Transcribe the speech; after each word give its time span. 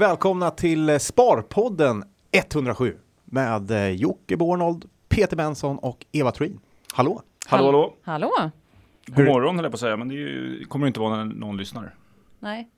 och 0.00 0.04
välkomna 0.04 0.50
till 0.50 1.00
Sparpodden 1.00 2.04
107 2.30 2.96
med 3.24 3.70
eh, 3.70 3.88
Jocke 3.88 4.36
Bornold, 4.36 4.84
Peter 5.08 5.36
Benson 5.36 5.78
och 5.78 6.06
Eva 6.12 6.32
Troin. 6.32 6.60
Hallå! 6.92 7.22
Hallå, 7.46 7.64
hallå. 7.64 7.94
Hallå? 8.02 8.50
God 9.06 9.24
morgon 9.26 9.56
höll 9.56 9.64
jag 9.64 9.72
på 9.72 9.76
att 9.76 9.80
säga, 9.80 9.96
men 9.96 10.08
det 10.08 10.14
ju, 10.14 10.64
kommer 10.64 10.86
inte 10.86 11.00
vara 11.00 11.16
när 11.16 11.24
någon 11.24 11.56
lyssnar. 11.56 11.94
Nej. 12.38 12.68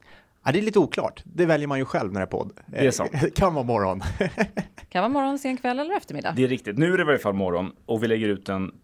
Ja, 0.44 0.52
det 0.52 0.58
är 0.58 0.62
lite 0.62 0.78
oklart. 0.78 1.22
Det 1.24 1.46
väljer 1.46 1.68
man 1.68 1.78
ju 1.78 1.84
själv 1.84 2.12
när 2.12 2.20
det 2.20 2.24
är 2.24 2.30
podd. 2.30 2.52
Det 2.66 2.86
är 2.86 2.90
sant. 2.90 3.10
Kan 3.34 3.54
vara 3.54 3.64
morgon. 3.64 4.00
Kan 4.88 5.02
vara 5.02 5.08
morgon, 5.08 5.38
sen 5.38 5.56
kväll 5.56 5.78
eller 5.78 5.96
eftermiddag. 5.96 6.32
Det 6.36 6.44
är 6.44 6.48
riktigt. 6.48 6.78
Nu 6.78 6.92
är 6.92 6.96
det 6.96 7.02
i 7.02 7.06
varje 7.06 7.18
fall 7.18 7.34
morgon 7.34 7.72
och 7.86 8.02
vi 8.02 8.08
lägger 8.08 8.28
ut 8.28 8.46
den 8.46 8.74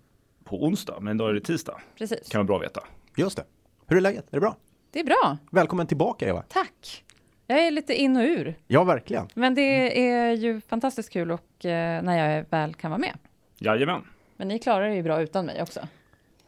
på 0.45 0.64
onsdag, 0.64 0.98
men 1.00 1.16
idag 1.16 1.30
är 1.30 1.34
det 1.34 1.41
tisdag. 1.41 1.80
Precis. 1.98 2.28
Kan 2.28 2.39
vara 2.39 2.47
bra 2.47 2.56
att 2.56 2.62
veta. 2.62 2.80
Just 3.16 3.36
det. 3.36 3.45
Hur 3.86 3.97
är 3.97 4.00
läget? 4.00 4.27
Är 4.30 4.36
det 4.36 4.41
bra? 4.41 4.56
Det 4.91 5.00
är 5.00 5.05
bra. 5.05 5.39
Välkommen 5.50 5.86
tillbaka 5.86 6.28
Eva. 6.28 6.42
Tack. 6.48 7.05
Jag 7.51 7.66
är 7.66 7.70
lite 7.70 7.95
in 7.95 8.16
och 8.16 8.23
ur. 8.23 8.55
Ja, 8.66 8.84
verkligen. 8.84 9.29
Men 9.34 9.55
det 9.55 10.09
är 10.11 10.33
ju 10.33 10.61
fantastiskt 10.61 11.11
kul 11.12 11.30
och 11.30 11.65
eh, 11.65 12.02
när 12.02 12.34
jag 12.37 12.45
väl 12.51 12.75
kan 12.75 12.91
vara 12.91 12.98
med. 12.98 13.19
Jajamän, 13.59 14.05
Men 14.37 14.48
ni 14.48 14.59
klarar 14.59 14.89
det 14.89 14.95
ju 14.95 15.02
bra 15.02 15.20
utan 15.23 15.47
mig 15.47 15.62
också. 15.62 15.80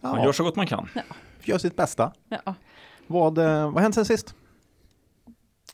man 0.01 0.19
Ja, 0.19 0.25
gör 0.25 0.33
så 0.33 0.45
gott 0.45 0.57
man 0.57 0.67
kan. 0.67 0.89
gör 1.43 1.59
sitt 1.59 1.77
bästa. 1.77 2.13
Ja. 2.29 2.55
Vad, 3.07 3.39
eh, 3.39 3.45
vad 3.65 3.75
har 3.75 3.81
hänt 3.81 3.95
sen 3.95 4.05
sist? 4.05 4.35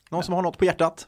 Någon 0.09 0.23
som 0.23 0.33
har 0.33 0.41
något 0.41 0.57
på 0.57 0.65
hjärtat? 0.65 1.07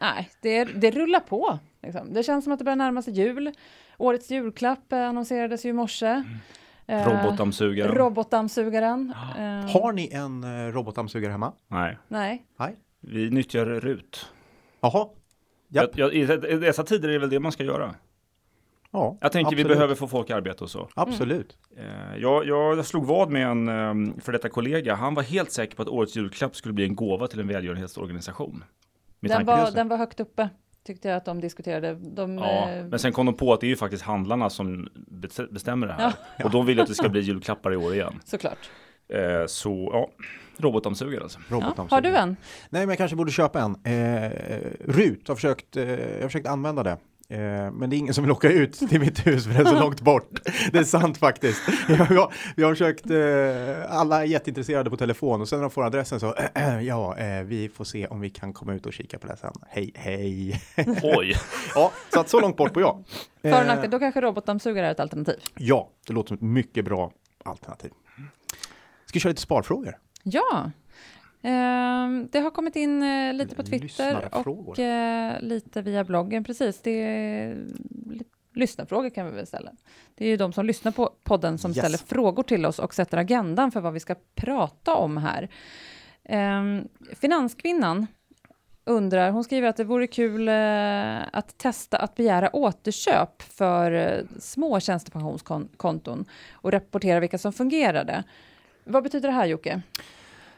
Nej, 0.00 0.30
det, 0.40 0.64
det 0.64 0.90
rullar 0.90 1.20
på. 1.20 1.58
Liksom. 1.82 2.12
Det 2.14 2.22
känns 2.22 2.44
som 2.44 2.52
att 2.52 2.58
det 2.58 2.64
börjar 2.64 2.76
närma 2.76 3.02
sig 3.02 3.12
jul. 3.14 3.52
Årets 3.98 4.30
julklapp 4.30 4.92
eh, 4.92 5.08
annonserades 5.08 5.64
ju 5.64 5.68
i 5.68 5.72
morse. 5.72 6.06
Eh, 6.06 6.22
Robotdammsugaren. 6.88 7.94
Robotdammsugaren. 7.94 9.14
Eh, 9.38 9.70
Har 9.80 9.92
ni 9.92 10.08
en 10.12 10.44
eh, 10.44 10.72
robotdammsugare 10.72 11.32
hemma? 11.32 11.52
Nej, 11.68 11.98
Nej. 12.08 12.46
Nej. 12.58 12.76
vi 13.00 13.30
nyttjar 13.30 13.66
RUT. 13.66 14.26
Jaha. 14.80 15.08
Japp. 15.68 15.98
Jag, 15.98 16.14
jag, 16.14 16.44
I 16.44 16.56
dessa 16.56 16.82
tider 16.84 17.08
är 17.08 17.12
det 17.12 17.18
väl 17.18 17.30
det 17.30 17.40
man 17.40 17.52
ska 17.52 17.64
göra. 17.64 17.94
Ja, 18.90 19.18
Jag 19.20 19.32
tänker 19.32 19.46
absolut. 19.46 19.66
vi 19.66 19.74
behöver 19.74 19.94
få 19.94 20.08
folk 20.08 20.30
i 20.30 20.32
arbete 20.32 20.64
och 20.64 20.70
så. 20.70 20.88
Absolut. 20.94 21.58
Eh, 21.76 22.16
Jag, 22.16 22.46
jag 22.46 22.84
slog 22.86 23.04
vad 23.06 23.30
med 23.30 23.46
en 23.46 23.68
um, 23.68 24.20
för 24.20 24.32
detta 24.32 24.48
kollega. 24.48 24.94
Han 24.94 25.14
var 25.14 25.22
helt 25.22 25.52
säker 25.52 25.76
på 25.76 25.82
att 25.82 25.88
årets 25.88 26.16
julklapp 26.16 26.56
skulle 26.56 26.74
bli 26.74 26.84
en 26.84 26.94
gåva 26.96 27.26
till 27.26 27.40
en 27.40 27.48
välgörenhetsorganisation. 27.48 28.64
Den 29.20 29.46
var, 29.46 29.70
den 29.70 29.88
var 29.88 29.96
högt 29.96 30.20
uppe, 30.20 30.48
tyckte 30.84 31.08
jag 31.08 31.16
att 31.16 31.24
de 31.24 31.40
diskuterade. 31.40 31.94
De, 31.94 32.38
Ja, 32.38 32.70
eh, 32.70 32.84
men 32.84 32.98
sen 32.98 33.12
kom 33.12 33.26
de 33.26 33.34
på 33.34 33.52
att 33.52 33.60
det 33.60 33.66
är 33.66 33.68
ju 33.68 33.76
faktiskt 33.76 34.02
handlarna 34.04 34.50
som 34.50 34.88
bes- 35.10 35.52
bestämmer 35.52 35.86
det 35.86 35.92
här. 35.92 36.12
Och 36.44 36.50
de 36.50 36.66
vill 36.66 36.80
att 36.80 36.88
det 36.88 36.94
ska 36.94 37.08
bli 37.08 37.20
julklappar 37.20 37.72
i 37.72 37.76
år 37.76 37.94
igen. 37.94 38.20
Såklart. 38.24 38.70
Eh, 39.08 39.46
så 39.46 39.88
ja, 39.92 40.10
robotdammsugare 40.56 41.22
alltså. 41.22 41.38
Ja. 41.50 41.56
Robotdammsugare. 41.56 41.96
Har 42.06 42.10
du 42.12 42.16
en? 42.16 42.28
Nej, 42.70 42.80
men 42.82 42.88
jag 42.88 42.98
kanske 42.98 43.16
borde 43.16 43.32
köpa 43.32 43.60
en. 43.60 43.76
Eh, 43.94 44.30
Rut 44.84 45.28
har 45.28 45.34
försökt, 45.34 45.76
eh, 45.76 45.90
jag 45.90 46.20
har 46.20 46.28
försökt 46.28 46.46
använda 46.46 46.82
det. 46.82 46.96
Eh, 47.28 47.70
men 47.72 47.90
det 47.90 47.96
är 47.96 47.98
ingen 47.98 48.14
som 48.14 48.24
vill 48.24 48.30
åka 48.30 48.50
ut 48.52 48.72
till 48.72 49.00
mitt 49.00 49.26
hus 49.26 49.44
för 49.44 49.52
det 49.52 49.60
är 49.60 49.64
så 49.64 49.80
långt 49.80 50.00
bort. 50.00 50.30
Det 50.72 50.78
är 50.78 50.84
sant 50.84 51.18
faktiskt. 51.18 51.62
Jag, 51.88 52.10
jag, 52.10 52.32
jag 52.56 52.66
har 52.66 52.74
försökt, 52.74 53.10
eh, 53.10 53.98
alla 53.98 54.22
är 54.22 54.26
jätteintresserade 54.26 54.90
på 54.90 54.96
telefon 54.96 55.40
och 55.40 55.48
sen 55.48 55.58
när 55.58 55.62
de 55.62 55.70
får 55.70 55.84
adressen 55.84 56.20
så, 56.20 56.34
ja, 56.82 57.16
eh, 57.18 57.42
vi 57.42 57.68
får 57.68 57.84
se 57.84 58.06
om 58.06 58.20
vi 58.20 58.30
kan 58.30 58.52
komma 58.52 58.74
ut 58.74 58.86
och 58.86 58.92
kika 58.92 59.18
på 59.18 59.26
det 59.26 59.36
sen. 59.36 59.52
Hej, 59.68 59.92
hej. 59.94 60.62
Oj, 61.02 61.34
ja, 61.74 61.92
så 62.12 62.20
att 62.20 62.28
så 62.28 62.40
långt 62.40 62.56
bort 62.56 62.72
på 62.72 62.80
jag. 62.80 63.04
För 63.42 63.60
och 63.60 63.66
nackdel, 63.66 63.90
då 63.90 63.98
kanske 63.98 64.20
robotdammsugare 64.20 64.86
är 64.86 64.90
ett 64.90 65.00
alternativ. 65.00 65.36
ja, 65.58 65.90
det 66.06 66.12
låter 66.12 66.28
som 66.28 66.34
ett 66.34 66.42
mycket 66.42 66.84
bra 66.84 67.12
alternativ. 67.44 67.90
Ska 69.06 69.16
vi 69.16 69.20
köra 69.20 69.30
lite 69.30 69.42
sparfrågor? 69.42 69.98
Ja, 70.22 70.70
det 72.30 72.38
har 72.40 72.50
kommit 72.50 72.76
in 72.76 73.02
eh, 73.02 73.34
lite 73.34 73.54
på 73.54 73.62
Twitter 73.62 74.28
och 74.32 74.78
eh, 74.78 75.40
lite 75.40 75.82
via 75.82 76.04
bloggen. 76.04 76.44
Precis, 76.44 76.80
det 76.82 76.90
är 76.90 77.66
lyssnarfrågor 78.54 79.10
kan 79.10 79.26
vi 79.26 79.32
väl 79.32 79.46
ställa. 79.46 79.70
Det 80.14 80.24
är 80.24 80.28
ju 80.28 80.36
de 80.36 80.52
som 80.52 80.66
lyssnar 80.66 80.92
på 80.92 81.10
podden 81.22 81.58
som 81.58 81.70
Yes. 81.70 81.78
ställer 81.78 81.98
frågor 81.98 82.42
till 82.42 82.66
oss 82.66 82.78
och 82.78 82.94
sätter 82.94 83.16
agendan 83.18 83.70
för 83.70 83.80
vad 83.80 83.92
vi 83.92 84.00
ska 84.00 84.14
prata 84.34 84.94
om 84.94 85.16
här. 85.16 85.48
Ehm, 86.24 86.88
Finanskvinnan 87.12 88.06
undrar, 88.84 89.30
hon 89.30 89.44
skriver 89.44 89.68
att 89.68 89.76
det 89.76 89.84
vore 89.84 90.06
kul 90.06 90.48
eh, 90.48 91.18
att 91.32 91.58
testa 91.58 91.96
att 91.98 92.14
begära 92.14 92.56
återköp 92.56 93.42
för 93.42 94.22
små 94.38 94.80
tjänstepensionskonton 94.80 96.24
och 96.52 96.72
rapportera 96.72 97.20
vilka 97.20 97.38
som 97.38 97.52
fungerade. 97.52 98.24
Vad 98.84 99.02
betyder 99.02 99.28
det 99.28 99.34
här 99.34 99.46
Jocke? 99.46 99.82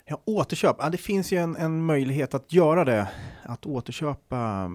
Ja, 0.08 0.20
återköp. 0.24 0.76
Ja, 0.78 0.90
det 0.90 0.98
finns 0.98 1.32
ju 1.32 1.38
en, 1.38 1.56
en 1.56 1.84
möjlighet 1.84 2.34
att 2.34 2.52
göra 2.52 2.84
det. 2.84 3.08
Att 3.42 3.66
återköpa 3.66 4.68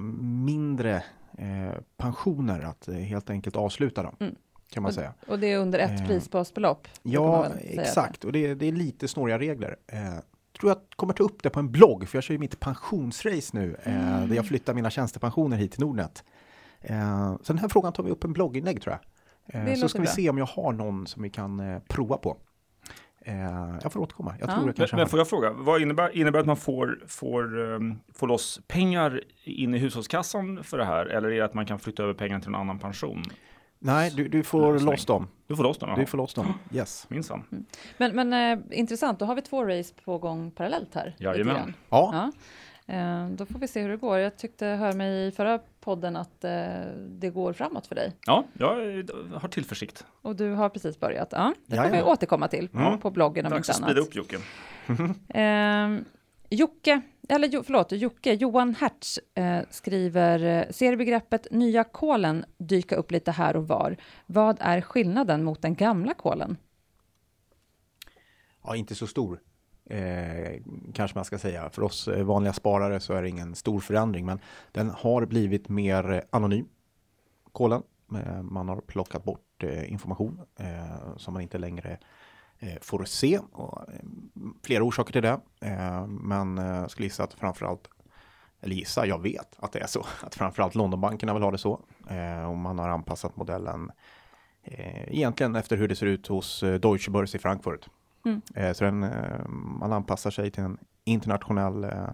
mindre 0.46 1.04
eh, 1.38 1.80
pensioner, 1.98 2.62
att 2.62 2.88
eh, 2.88 2.96
helt 2.96 3.30
enkelt 3.30 3.56
avsluta 3.56 4.04
dem. 4.04 4.16
Mm. 4.20 4.36
Kan 4.74 4.84
man 4.84 4.94
säga. 4.94 5.14
Och 5.28 5.40
det 5.40 5.52
är 5.52 5.58
under 5.58 5.80
ett 5.80 6.00
Eh, 6.02 6.08
prisbasbelopp? 6.08 6.88
Ja, 7.04 7.48
exakt. 7.62 8.24
Och 8.26 8.32
det, 8.32 8.54
det 8.56 8.66
är 8.66 8.72
lite 8.72 9.08
snåriga 9.08 9.40
regler. 9.40 9.76
Eh, 9.88 10.00
tror 10.60 10.70
jag 10.72 10.78
kommer 10.96 11.14
ta 11.14 11.24
upp 11.24 11.44
det 11.44 11.50
på 11.50 11.60
en 11.60 11.72
blogg, 11.72 12.08
för 12.10 12.18
jag 12.18 12.24
kör 12.24 12.34
ju 12.34 12.40
mitt 12.40 12.60
pensionsrace 12.60 13.58
nu, 13.58 13.76
eh, 13.84 14.14
Mm. 14.18 14.30
där 14.30 14.36
jag 14.36 14.46
flyttar 14.48 14.74
mina 14.74 14.90
tjänstepensioner 14.90 15.58
hit 15.58 15.72
till 15.72 15.82
Nordnet. 15.82 16.24
Eh, 16.82 17.36
så 17.42 17.54
den 17.54 17.58
här 17.58 17.68
frågan 17.70 17.94
tar 17.94 18.04
vi 18.04 18.12
upp 18.12 18.24
en 18.24 18.34
blogginlägg 18.34 18.82
tror 18.82 18.98
jag. 19.52 19.66
Det 19.66 19.76
så 19.76 19.90
ska 19.90 20.00
vi 20.00 20.06
bra. 20.06 20.14
se 20.14 20.30
om 20.30 20.38
jag 20.38 20.46
har 20.46 20.74
någon 20.74 21.08
som 21.08 21.24
vi 21.24 21.30
kan 21.30 21.82
prova 21.88 22.18
på. 22.18 22.38
Eh, 23.26 23.76
jag 23.84 23.94
får 23.94 24.00
återkomma. 24.00 24.36
Jag 24.40 24.50
Ja. 24.50 24.54
tror 24.54 24.58
jag 24.60 24.66
men, 24.66 24.74
kanske 24.74 24.96
men 24.96 25.08
får 25.08 25.20
jag 25.20 25.28
fråga, 25.30 25.52
vad 25.52 25.82
innebär, 25.82 26.18
innebär 26.18 26.40
att 26.40 26.46
man 26.46 26.58
får, 26.58 27.00
får, 27.08 27.60
um, 27.60 28.00
får 28.14 28.28
loss 28.28 28.62
pengar 28.68 29.22
in 29.44 29.74
i 29.76 29.78
hushållskassan 29.78 30.64
för 30.64 30.78
det 30.78 30.86
här? 30.86 31.06
Eller 31.06 31.30
är 31.30 31.36
det 31.36 31.42
att 31.46 31.54
man 31.54 31.66
kan 31.66 31.80
flytta 31.80 32.04
över 32.04 32.14
pengar 32.14 32.40
till 32.40 32.48
en 32.50 32.56
annan 32.56 32.80
pension? 32.80 33.24
Nej, 33.80 34.12
du, 34.16 34.28
du 34.28 34.44
får 34.44 34.74
Lösning. 34.74 34.92
loss 34.92 35.06
dem. 35.06 35.28
Du 35.48 35.56
får 35.56 35.64
loss 35.64 35.78
dem? 35.78 35.90
Du 35.90 36.02
jaha. 36.02 36.08
får 36.08 36.18
loss 36.18 36.34
dem. 36.34 36.54
Yes. 36.74 37.06
Minsann. 37.10 37.44
Men, 37.98 38.16
men 38.16 38.34
eh, 38.34 38.80
intressant, 38.80 39.20
då 39.20 39.26
har 39.26 39.36
vi 39.36 39.42
två 39.42 39.66
race 39.66 39.94
på 40.06 40.18
gång 40.18 40.52
parallellt 40.52 40.96
här. 40.96 41.16
Jajamän. 41.20 41.74
Ja, 41.90 42.10
Ja. 42.14 42.32
Eh, 42.92 43.28
då 43.30 43.46
får 43.46 43.60
vi 43.60 43.68
se 43.68 43.82
hur 43.82 43.90
det 43.90 43.98
går. 43.98 44.18
Jag 44.18 44.38
tyckte, 44.38 44.66
hör 44.66 44.94
mig 44.94 45.28
i 45.28 45.32
förra 45.32 45.60
podden 45.80 46.16
att 46.16 46.44
eh, 46.44 46.52
det 47.10 47.30
går 47.30 47.54
framåt 47.54 47.88
för 47.88 47.96
dig. 47.96 48.14
Ja, 48.26 48.46
jag 48.54 48.68
har 49.42 49.48
tillförsikt. 49.48 50.06
Och 50.22 50.36
du 50.36 50.52
har 50.52 50.70
precis 50.70 51.00
börjat. 51.00 51.30
Ja, 51.32 51.54
det 51.66 51.76
får 51.76 51.90
vi 51.90 52.02
återkomma 52.02 52.48
till 52.48 52.70
Mm. 52.74 53.00
på 53.00 53.12
bloggen 53.12 53.46
om 53.46 53.52
Dags 53.52 53.70
inte 53.70 53.72
att 53.72 53.78
annat. 53.78 53.90
speeda 53.90 54.08
upp 54.08 54.16
Jocke. 54.16 54.38
Eh, 55.40 56.00
Jocke, 56.54 57.02
eller 57.30 57.48
jo, 57.48 57.64
förlåt, 57.64 57.92
Jocke, 57.92 58.34
Johan 58.34 58.76
Hertz 58.76 59.20
eh, 59.36 59.60
skriver, 59.70 60.44
eh, 60.44 60.70
ser 60.72 60.96
begreppet 60.96 61.48
nya 61.52 61.84
kolen 61.84 62.46
dyka 62.58 62.96
upp 62.96 63.12
lite 63.12 63.32
här 63.32 63.56
och 63.56 63.68
var. 63.68 63.98
Vad 64.26 64.58
är 64.60 64.82
skillnaden 64.82 65.44
mot 65.44 65.62
den 65.62 65.76
gamla 65.76 66.14
kolen? 66.14 66.58
ja 68.64 68.76
inte 68.76 68.96
så 68.96 69.08
stor. 69.08 69.40
Eh, 69.86 70.62
kanske 70.94 71.18
man 71.18 71.26
ska 71.26 71.38
säga. 71.38 71.70
För 71.70 71.84
oss 71.84 72.08
eh, 72.08 72.24
vanliga 72.24 72.54
sparare 72.54 73.00
så 73.00 73.14
är 73.14 73.22
det 73.22 73.30
ingen 73.30 73.56
stor 73.56 73.80
förändring, 73.80 74.26
men 74.26 74.40
den 74.72 74.90
har 74.90 75.26
blivit 75.26 75.70
mer 75.70 76.12
eh, 76.12 76.22
anonym. 76.30 76.68
Kolen. 77.52 77.84
Eh, 78.26 78.42
man 78.42 78.70
har 78.70 78.82
plockat 78.82 79.24
bort 79.24 79.64
eh, 79.64 79.92
information 79.92 80.42
eh, 80.60 81.18
som 81.18 81.34
man 81.34 81.44
inte 81.44 81.58
längre 81.58 81.98
får 82.82 83.04
se. 83.06 83.40
Och, 83.52 83.82
flera 84.64 84.84
orsaker 84.84 85.14
till 85.14 85.22
det. 85.22 85.40
Men 86.08 86.58
eh, 86.58 86.66
jag 86.66 86.92
skulle 86.92 87.06
gissa 87.06 87.24
att 87.24 87.34
framförallt 87.34 87.90
eller 88.62 88.76
gissa, 88.76 89.06
jag 89.06 89.22
vet 89.22 89.56
att 89.60 89.72
det 89.72 89.80
är 89.80 89.88
så, 89.88 90.06
att 90.22 90.36
framförallt 90.36 90.76
Londonbankerna 90.76 91.34
vill 91.34 91.44
ha 91.44 91.52
det 91.52 91.58
så. 91.58 91.80
Eh, 92.10 92.50
och 92.50 92.58
man 92.58 92.80
har 92.80 92.90
anpassat 92.90 93.38
modellen 93.38 93.92
eh, 94.64 95.14
egentligen 95.14 95.56
efter 95.56 95.78
hur 95.78 95.88
det 95.88 95.96
ser 95.96 96.06
ut 96.06 96.28
hos 96.28 96.60
Deutsche 96.60 97.12
Börse 97.12 97.38
i 97.38 97.42
Frankfurt. 97.42 97.90
Mm. 98.26 98.42
Eh, 98.56 98.74
så 98.74 98.84
den, 98.84 99.04
eh, 99.04 99.48
man 99.50 99.94
anpassar 99.94 100.32
sig 100.32 100.52
till 100.52 100.64
en 100.64 100.78
internationell 101.04 101.84
eh, 101.84 102.10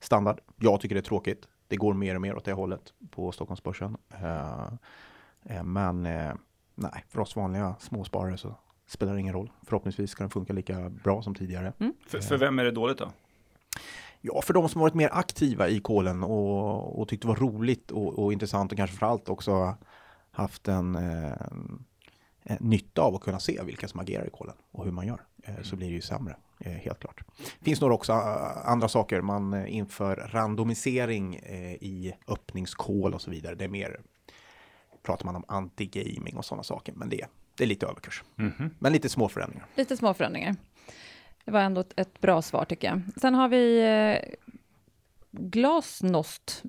standard. 0.00 0.40
Jag 0.56 0.80
tycker 0.80 0.94
det 0.94 1.00
är 1.00 1.02
tråkigt. 1.02 1.48
Det 1.68 1.76
går 1.76 1.94
mer 1.94 2.14
och 2.14 2.20
mer 2.20 2.36
åt 2.36 2.44
det 2.44 2.52
hållet 2.52 2.92
på 3.10 3.32
Stockholmsbörsen. 3.32 3.96
Men 5.64 6.02
nej, 6.74 7.04
för 7.08 7.20
oss 7.20 7.36
vanliga 7.36 7.74
småsparare 7.80 8.36
så 8.36 8.54
spelar 8.86 9.14
det 9.14 9.20
ingen 9.20 9.34
roll. 9.34 9.52
Förhoppningsvis 9.62 10.10
ska 10.10 10.22
den 10.24 10.30
funka 10.30 10.52
lika 10.52 10.90
bra 10.90 11.22
som 11.22 11.34
tidigare. 11.34 11.72
För, 12.06 12.18
för 12.18 12.38
vem 12.38 12.58
är 12.58 12.64
det 12.64 12.70
dåligt 12.70 12.98
då? 12.98 13.12
Ja, 14.20 14.42
för 14.42 14.54
de 14.54 14.68
som 14.68 14.80
varit 14.80 14.94
mer 14.94 15.08
aktiva 15.12 15.68
i 15.68 15.80
kolen 15.80 16.22
och, 16.22 17.00
och 17.00 17.08
tyckt 17.08 17.22
det 17.22 17.28
var 17.28 17.36
roligt 17.36 17.90
och, 17.90 18.18
och 18.18 18.32
intressant 18.32 18.72
och 18.72 18.78
kanske 18.78 18.96
framförallt 18.96 19.28
också 19.28 19.76
haft 20.30 20.68
en, 20.68 20.98
eh, 22.44 22.56
nytta 22.60 23.02
av 23.02 23.14
att 23.14 23.20
kunna 23.20 23.40
se 23.40 23.62
vilka 23.62 23.88
som 23.88 24.00
agerar 24.00 24.26
i 24.26 24.30
kolen 24.30 24.54
och 24.70 24.84
hur 24.84 24.92
man 24.92 25.06
gör, 25.06 25.20
eh, 25.42 25.62
så 25.62 25.76
blir 25.76 25.88
det 25.88 25.94
ju 25.94 26.00
sämre, 26.00 26.36
eh, 26.60 26.72
helt 26.72 27.00
klart. 27.00 27.20
Det 27.58 27.64
finns 27.64 27.80
några 27.80 27.94
också 27.94 28.12
andra 28.64 28.88
saker, 28.88 29.20
man 29.20 29.66
inför 29.66 30.16
randomisering 30.16 31.36
i 31.80 32.12
öppningskol 32.28 33.14
och 33.14 33.22
så 33.22 33.30
vidare. 33.30 33.54
Det 33.54 33.64
är 33.64 33.68
mer, 33.68 34.00
pratar 35.02 35.24
man 35.24 35.36
om 35.36 35.44
anti-gaming 35.48 36.36
och 36.36 36.44
sådana 36.44 36.62
saker, 36.62 36.92
men 36.92 37.08
det, 37.08 37.26
det 37.56 37.64
är 37.64 37.68
lite 37.68 37.86
överkurs. 37.86 38.22
Men 38.78 38.92
lite 38.92 39.08
små 39.08 39.28
förändringar. 39.28 39.66
Lite 39.74 39.96
små 39.96 40.14
förändringar. 40.14 40.56
Det 41.44 41.50
var 41.50 41.60
ändå 41.60 41.80
ett, 41.80 41.92
ett 41.96 42.20
bra 42.20 42.42
svar 42.42 42.64
tycker 42.64 42.88
jag. 42.88 43.00
Sen 43.20 43.34
har 43.34 43.48
vi 43.48 44.18
Glasnost, 45.30 46.62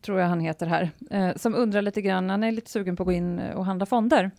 tror 0.00 0.20
jag 0.20 0.28
han 0.28 0.40
heter 0.40 0.66
här, 0.66 1.38
som 1.38 1.54
undrar 1.54 1.82
lite 1.82 2.02
grann, 2.02 2.30
han 2.30 2.42
är 2.42 2.52
lite 2.52 2.70
sugen 2.70 2.96
på 2.96 3.02
att 3.02 3.06
gå 3.06 3.12
in 3.12 3.38
och 3.38 3.64
handla 3.64 3.86
fonder 3.86 4.30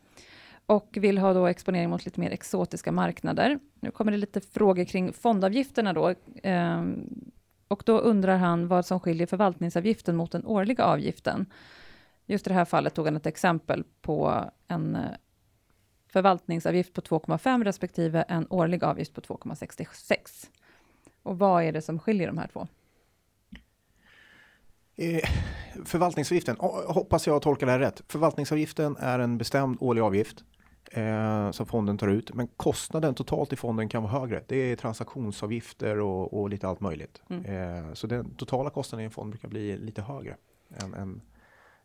och 0.69 0.97
vill 1.01 1.17
ha 1.17 1.33
då 1.33 1.47
exponering 1.47 1.89
mot 1.89 2.05
lite 2.05 2.19
mer 2.19 2.31
exotiska 2.31 2.91
marknader. 2.91 3.59
Nu 3.79 3.91
kommer 3.91 4.11
det 4.11 4.17
lite 4.17 4.41
frågor 4.41 4.85
kring 4.85 5.13
fondavgifterna 5.13 5.93
då. 5.93 6.13
Ehm, 6.43 7.09
och 7.67 7.83
då 7.85 7.99
undrar 7.99 8.37
han 8.37 8.67
vad 8.67 8.85
som 8.85 8.99
skiljer 8.99 9.27
förvaltningsavgiften 9.27 10.15
mot 10.15 10.31
den 10.31 10.45
årliga 10.45 10.83
avgiften. 10.83 11.45
Just 12.25 12.47
i 12.47 12.49
det 12.49 12.53
här 12.53 12.65
fallet 12.65 12.93
tog 12.93 13.05
han 13.05 13.15
ett 13.15 13.25
exempel 13.25 13.83
på 14.01 14.45
en 14.67 14.95
eh, 14.95 15.01
förvaltningsavgift 16.07 16.93
på 16.93 17.01
2,5 17.01 17.63
respektive 17.63 18.21
en 18.21 18.47
årlig 18.49 18.83
avgift 18.83 19.13
på 19.13 19.21
2,66. 19.21 20.15
Och 21.23 21.39
vad 21.39 21.63
är 21.63 21.71
det 21.71 21.81
som 21.81 21.99
skiljer 21.99 22.27
de 22.27 22.37
här 22.37 22.47
två? 22.47 22.67
Eh, 24.95 25.29
förvaltningsavgiften, 25.85 26.55
hoppas 26.87 27.27
jag 27.27 27.41
tolkar 27.41 27.65
det 27.65 27.71
här 27.71 27.79
rätt. 27.79 28.03
Förvaltningsavgiften 28.07 28.95
är 28.99 29.19
en 29.19 29.37
bestämd 29.37 29.77
årlig 29.79 30.01
avgift 30.01 30.43
eh, 30.91 31.51
som 31.51 31.65
fonden 31.65 31.97
tar 31.97 32.07
ut. 32.07 32.33
Men 32.33 32.47
kostnaden 32.47 33.15
totalt 33.15 33.53
i 33.53 33.55
fonden 33.55 33.89
kan 33.89 34.03
vara 34.03 34.19
högre. 34.19 34.43
Det 34.47 34.55
är 34.55 34.75
transaktionsavgifter 34.75 35.99
och, 35.99 36.39
och 36.39 36.49
lite 36.49 36.67
allt 36.67 36.79
möjligt. 36.79 37.21
Mm. 37.29 37.45
Eh, 37.45 37.93
så 37.93 38.07
den 38.07 38.35
totala 38.35 38.69
kostnaden 38.69 39.03
i 39.03 39.05
en 39.05 39.11
fond 39.11 39.29
brukar 39.29 39.47
bli 39.47 39.77
lite 39.77 40.01
högre 40.01 40.35
än, 40.83 40.93
än, 40.93 41.21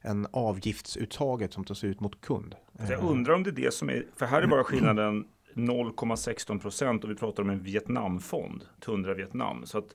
än 0.01 0.27
avgiftsuttaget 0.31 1.53
som 1.53 1.65
tas 1.65 1.85
ut 1.85 2.01
mot 2.01 2.21
kund. 2.21 2.55
Jag 2.73 2.93
eh. 2.93 3.11
undrar 3.11 3.35
om 3.35 3.43
det 3.43 3.51
är 3.51 3.65
det 3.65 3.75
som 3.75 3.91
är, 3.91 4.07
för 4.17 4.27
här 4.27 4.43
är 4.43 4.47
bara 4.47 4.65
skillnaden 4.65 5.29
0,16 5.55 6.59
procent 6.59 7.05
och 7.05 7.11
vi 7.11 7.15
pratar 7.15 7.43
om 7.43 7.51
en 7.51 7.63
Vietnamfond, 7.63 8.65
Tundra 8.81 9.15
Vietnam. 9.15 9.67
Så 9.67 9.79
att 9.79 9.95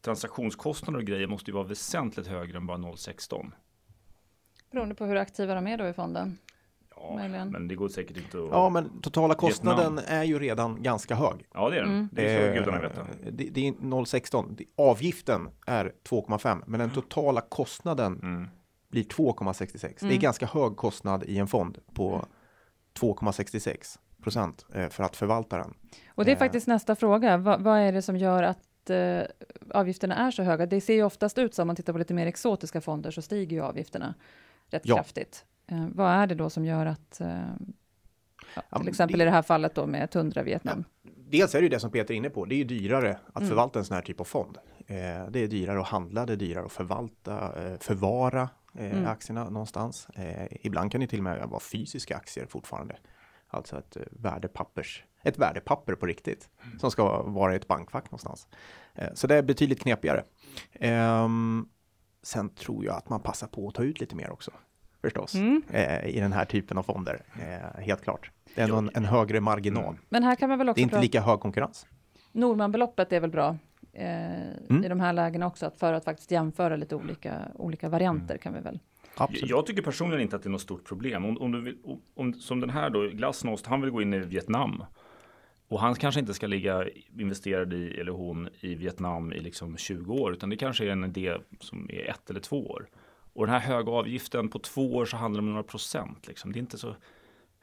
transaktionskostnader 0.00 0.98
och 0.98 1.04
grejer 1.04 1.26
måste 1.26 1.50
ju 1.50 1.54
vara 1.54 1.64
väsentligt 1.64 2.26
högre 2.26 2.56
än 2.56 2.66
bara 2.66 2.78
0,16. 2.78 3.50
Beroende 4.70 4.94
på 4.94 5.04
hur 5.04 5.16
aktiva 5.16 5.54
de 5.54 5.66
är 5.66 5.78
då 5.78 5.88
i 5.88 5.92
fonden. 5.92 6.38
Ja, 6.96 7.16
Möjligen. 7.16 7.50
men 7.50 7.68
det 7.68 7.74
går 7.74 7.88
säkert 7.88 8.16
inte 8.16 8.38
att... 8.38 8.48
Ja, 8.50 8.68
men 8.68 9.00
totala 9.00 9.34
kostnaden 9.34 9.96
Vietnam. 9.96 10.18
är 10.18 10.24
ju 10.24 10.38
redan 10.38 10.82
ganska 10.82 11.14
hög. 11.14 11.46
Ja, 11.54 11.70
det 11.70 11.76
är 11.76 11.80
den. 11.80 11.90
Mm. 11.90 12.08
Det, 12.12 12.30
är, 12.30 12.54
gudarna 12.54 12.80
veta. 12.80 13.06
Det, 13.30 13.44
det 13.50 13.68
är 13.68 13.72
0,16. 13.72 14.66
Avgiften 14.76 15.48
är 15.66 15.92
2,5, 16.08 16.62
men 16.66 16.80
den 16.80 16.90
totala 16.90 17.40
kostnaden 17.40 18.20
mm. 18.22 18.48
blir 18.90 19.04
2,66. 19.04 19.84
Mm. 19.84 19.94
Det 19.98 20.04
är 20.04 20.06
mm. 20.06 20.18
ganska 20.18 20.46
hög 20.46 20.76
kostnad 20.76 21.24
i 21.24 21.38
en 21.38 21.46
fond 21.46 21.78
på 21.94 22.26
2,66 23.00 23.98
procent 24.22 24.66
eh, 24.74 24.88
för 24.88 25.04
att 25.04 25.16
förvalta 25.16 25.56
den. 25.56 25.74
Och 26.08 26.24
det 26.24 26.30
är 26.30 26.36
eh. 26.36 26.38
faktiskt 26.38 26.66
nästa 26.66 26.96
fråga. 26.96 27.36
Va, 27.36 27.56
vad 27.60 27.78
är 27.78 27.92
det 27.92 28.02
som 28.02 28.16
gör 28.16 28.42
att 28.42 28.90
eh, 28.90 29.22
avgifterna 29.70 30.14
är 30.14 30.30
så 30.30 30.42
höga? 30.42 30.66
Det 30.66 30.80
ser 30.80 30.94
ju 30.94 31.02
oftast 31.02 31.38
ut 31.38 31.54
som, 31.54 31.62
om 31.62 31.66
man 31.66 31.76
tittar 31.76 31.92
på 31.92 31.98
lite 31.98 32.14
mer 32.14 32.26
exotiska 32.26 32.80
fonder, 32.80 33.10
så 33.10 33.22
stiger 33.22 33.56
ju 33.56 33.62
avgifterna 33.62 34.14
rätt 34.70 34.82
ja. 34.84 34.96
kraftigt. 34.96 35.44
Eh, 35.66 35.86
vad 35.94 36.10
är 36.10 36.26
det 36.26 36.34
då 36.34 36.50
som 36.50 36.64
gör 36.64 36.86
att, 36.86 37.20
eh, 37.20 37.28
ja, 38.70 38.78
till 38.78 38.88
exempel 38.88 39.18
det, 39.18 39.22
i 39.22 39.24
det 39.24 39.30
här 39.30 39.42
fallet 39.42 39.74
då 39.74 39.86
med 39.86 40.10
Tundra 40.10 40.42
Vietnam? 40.42 40.84
Ja, 41.02 41.10
dels 41.30 41.54
är 41.54 41.58
det 41.58 41.62
ju 41.62 41.68
det 41.68 41.80
som 41.80 41.90
Peter 41.90 42.14
är 42.14 42.18
inne 42.18 42.30
på, 42.30 42.44
det 42.44 42.54
är 42.54 42.56
ju 42.56 42.64
dyrare 42.64 43.18
att 43.26 43.36
mm. 43.36 43.48
förvalta 43.48 43.78
en 43.78 43.84
sån 43.84 43.94
här 43.94 44.02
typ 44.02 44.20
av 44.20 44.24
fond. 44.24 44.58
Eh, 44.86 45.26
det 45.30 45.38
är 45.40 45.48
dyrare 45.48 45.80
att 45.80 45.86
handla, 45.86 46.26
det 46.26 46.32
är 46.32 46.36
dyrare 46.36 46.64
att 46.64 46.72
förvalta, 46.72 47.64
eh, 47.64 47.78
förvara 47.78 48.48
eh, 48.74 48.92
mm. 48.92 49.06
aktierna 49.06 49.50
någonstans. 49.50 50.08
Eh, 50.14 50.46
ibland 50.60 50.92
kan 50.92 51.00
det 51.00 51.06
till 51.06 51.18
och 51.18 51.24
med 51.24 51.48
vara 51.48 51.60
fysiska 51.60 52.16
aktier 52.16 52.46
fortfarande. 52.46 52.96
Alltså 53.48 53.78
ett 53.78 53.96
värdepappers, 54.10 55.04
ett 55.22 55.38
värdepapper 55.38 55.94
på 55.94 56.06
riktigt 56.06 56.48
mm. 56.66 56.78
som 56.78 56.90
ska 56.90 57.22
vara 57.22 57.52
i 57.52 57.56
ett 57.56 57.68
bankfack 57.68 58.04
någonstans. 58.04 58.48
så 59.14 59.26
det 59.26 59.34
är 59.34 59.42
betydligt 59.42 59.80
knepigare. 59.80 60.24
Ehm, 60.72 61.68
sen 62.22 62.48
tror 62.48 62.84
jag 62.84 62.96
att 62.96 63.08
man 63.08 63.20
passar 63.20 63.46
på 63.46 63.68
att 63.68 63.74
ta 63.74 63.82
ut 63.82 64.00
lite 64.00 64.16
mer 64.16 64.30
också 64.30 64.50
förstås 65.04 65.34
mm. 65.34 65.62
eh, 65.70 66.06
i 66.06 66.20
den 66.20 66.32
här 66.32 66.44
typen 66.44 66.78
av 66.78 66.82
fonder. 66.82 67.22
Eh, 67.34 67.80
helt 67.82 68.02
klart. 68.02 68.30
Det 68.54 68.60
är 68.60 68.78
en, 68.78 68.90
en 68.94 69.04
högre 69.04 69.40
marginal. 69.40 69.84
Mm. 69.84 69.98
Men 70.08 70.22
här 70.22 70.34
kan 70.34 70.48
man 70.48 70.58
väl 70.58 70.68
också 70.68 70.74
det 70.74 70.80
är 70.80 70.84
inte 70.84 71.00
lika 71.00 71.20
hög 71.20 71.40
konkurrens. 71.40 71.86
Normanbeloppet 72.32 73.12
är 73.12 73.20
väl 73.20 73.30
bra 73.30 73.56
eh, 73.92 74.42
mm. 74.70 74.84
i 74.84 74.88
de 74.88 75.00
här 75.00 75.12
lägena 75.12 75.46
också, 75.46 75.66
att 75.66 75.78
för 75.78 75.92
att 75.92 76.04
faktiskt 76.04 76.30
jämföra 76.30 76.76
lite 76.76 76.96
olika, 76.96 77.34
olika 77.54 77.88
varianter 77.88 78.36
kan 78.36 78.54
vi 78.54 78.60
väl 78.60 78.78
Absolut. 79.16 79.50
Jag 79.50 79.66
tycker 79.66 79.82
personligen 79.82 80.22
inte 80.22 80.36
att 80.36 80.42
det 80.42 80.48
är 80.48 80.50
något 80.50 80.60
stort 80.60 80.84
problem. 80.84 81.24
Om, 81.24 81.38
om 81.38 81.52
du 81.52 81.60
vill, 81.60 81.76
om, 82.14 82.34
som 82.34 82.60
den 82.60 82.70
här 82.70 82.90
då, 82.90 83.08
Glasnost, 83.08 83.66
han 83.66 83.80
vill 83.80 83.90
gå 83.90 84.02
in 84.02 84.14
i 84.14 84.18
Vietnam. 84.18 84.84
Och 85.68 85.80
han 85.80 85.94
kanske 85.94 86.20
inte 86.20 86.34
ska 86.34 86.46
ligga 86.46 86.88
investerad 87.18 87.72
i, 87.72 88.00
eller 88.00 88.12
hon, 88.12 88.48
i 88.60 88.74
Vietnam 88.74 89.32
i 89.32 89.40
liksom 89.40 89.76
20 89.76 90.14
år, 90.14 90.32
utan 90.32 90.50
det 90.50 90.56
kanske 90.56 90.84
är 90.84 90.90
en 90.90 91.04
idé 91.04 91.36
som 91.60 91.90
är 91.90 92.10
ett 92.10 92.30
eller 92.30 92.40
två 92.40 92.66
år. 92.66 92.86
Och 93.34 93.46
den 93.46 93.54
här 93.54 93.60
höga 93.60 93.92
avgiften 93.92 94.48
på 94.48 94.58
två 94.58 94.94
år 94.94 95.04
så 95.06 95.16
handlar 95.16 95.42
det 95.42 95.46
om 95.46 95.50
några 95.50 95.62
procent. 95.62 96.26
Liksom. 96.26 96.52
Det 96.52 96.58
är 96.58 96.60
inte 96.60 96.78
så 96.78 96.94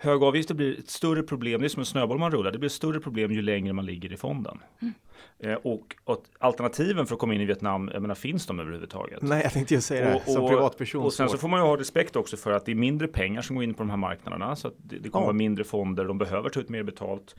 Höga 0.03 0.25
avgifter 0.25 0.53
blir 0.53 0.79
ett 0.79 0.89
större 0.89 1.23
problem, 1.23 1.61
det 1.61 1.67
är 1.67 1.69
som 1.69 1.79
en 1.79 1.85
snöboll 1.85 2.19
man 2.19 2.31
rullar, 2.31 2.51
det 2.51 2.57
blir 2.57 2.67
ett 2.67 2.73
större 2.73 2.99
problem 2.99 3.31
ju 3.31 3.41
längre 3.41 3.73
man 3.73 3.85
ligger 3.85 4.13
i 4.13 4.17
fonden. 4.17 4.59
Mm. 4.81 4.93
Eh, 5.39 5.53
och, 5.53 5.95
och, 6.03 6.23
alternativen 6.39 7.05
för 7.05 7.15
att 7.15 7.19
komma 7.19 7.33
in 7.33 7.41
i 7.41 7.45
Vietnam, 7.45 7.89
jag 7.93 8.01
menar, 8.01 8.15
finns 8.15 8.45
de 8.45 8.59
överhuvudtaget? 8.59 9.21
Nej, 9.21 9.41
jag 9.43 9.53
tänkte 9.53 9.73
ju 9.73 9.81
säga 9.81 10.09
det, 10.09 10.15
och, 10.15 10.21
som 10.21 10.47
privatperson. 10.47 11.03
Och 11.03 11.13
sen 11.13 11.29
så 11.29 11.37
får 11.37 11.47
man 11.47 11.59
ju 11.59 11.65
ha 11.65 11.77
respekt 11.77 12.15
också 12.15 12.37
för 12.37 12.51
att 12.51 12.65
det 12.65 12.71
är 12.71 12.75
mindre 12.75 13.07
pengar 13.07 13.41
som 13.41 13.55
går 13.55 13.63
in 13.63 13.73
på 13.73 13.83
de 13.83 13.89
här 13.89 13.97
marknaderna, 13.97 14.55
så 14.55 14.71
det, 14.77 14.99
det 14.99 15.09
kommer 15.09 15.23
ja. 15.23 15.27
vara 15.27 15.37
mindre 15.37 15.63
fonder, 15.63 16.05
de 16.05 16.17
behöver 16.17 16.49
ta 16.49 16.59
ut 16.59 16.69
mer 16.69 16.83
betalt. 16.83 17.35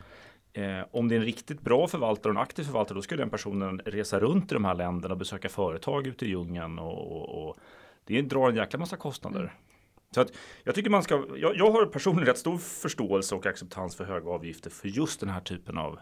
Eh, 0.53 0.87
om 0.91 1.09
det 1.09 1.15
är 1.15 1.19
en 1.19 1.25
riktigt 1.25 1.61
bra 1.61 1.87
förvaltare 1.87 2.33
och 2.33 2.37
en 2.37 2.43
aktiv 2.43 2.65
förvaltare, 2.65 2.99
då 2.99 3.03
ska 3.03 3.17
den 3.17 3.31
personen 3.31 3.81
resa 3.85 4.21
runt 4.21 4.53
i 4.53 4.55
de 4.55 4.65
här 4.65 4.75
länderna 4.75 5.15
och 5.15 5.19
besöka 5.19 5.49
företag 5.49 6.07
ute 6.07 6.25
i 6.25 6.29
djungeln 6.29 6.79
och, 6.79 7.13
och, 7.13 7.49
och 7.49 7.57
det 8.05 8.23
drar 8.23 8.49
en 8.49 8.57
jäkla 8.57 8.79
massa 8.79 8.97
kostnader. 8.97 9.41
Mm. 9.41 9.53
Så 10.15 10.21
att 10.21 10.33
jag 10.65 10.75
tycker 10.75 10.91
man 10.91 11.03
ska, 11.03 11.25
jag, 11.37 11.57
jag, 11.57 11.71
har 11.71 11.87
personligen 11.87 12.27
rätt 12.27 12.39
stor 12.39 12.59
förståelse 12.59 13.35
och 13.35 13.47
acceptans 13.47 13.97
för 13.97 14.05
höga 14.05 14.31
avgifter 14.31 14.71
för 14.71 14.89
just 14.89 15.21
den 15.21 15.29
här 15.29 15.41
typen 15.41 15.79
av 15.79 15.99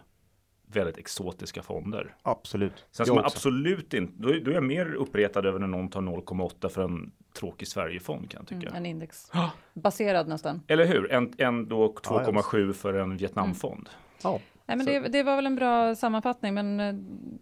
väldigt 0.73 0.97
exotiska 0.97 1.63
fonder. 1.63 2.15
Absolut. 2.21 2.85
Sen 2.91 3.05
ska 3.05 3.15
man 3.15 3.25
absolut 3.25 3.93
inte, 3.93 4.13
då, 4.17 4.27
då, 4.27 4.51
är 4.51 4.55
jag 4.55 4.63
mer 4.63 4.93
uppretad 4.93 5.45
över 5.45 5.59
när 5.59 5.67
någon 5.67 5.89
tar 5.89 6.01
0,8 6.01 6.69
för 6.69 6.83
en 6.83 7.11
tråkig 7.33 7.67
Sverigefond 7.67 8.31
kan 8.31 8.39
jag 8.39 8.47
tycka. 8.47 8.69
Mm, 8.69 8.75
en 8.75 8.85
indexbaserad 8.85 10.27
nästan. 10.27 10.61
Eller 10.67 10.85
hur, 10.85 11.11
en, 11.11 11.33
en 11.37 11.67
då 11.67 11.93
2,7 11.93 12.67
ja, 12.67 12.73
för 12.73 12.93
en 12.93 13.17
Vietnamfond. 13.17 13.89
Mm. 13.89 13.91
Ja. 14.23 14.39
Nej, 14.77 14.85
men 14.85 15.03
det, 15.03 15.09
det, 15.09 15.23
var 15.23 15.35
väl 15.35 15.45
en 15.45 15.55
bra 15.55 15.95
sammanfattning, 15.95 16.53
men 16.53 16.79
eh, 16.79 16.95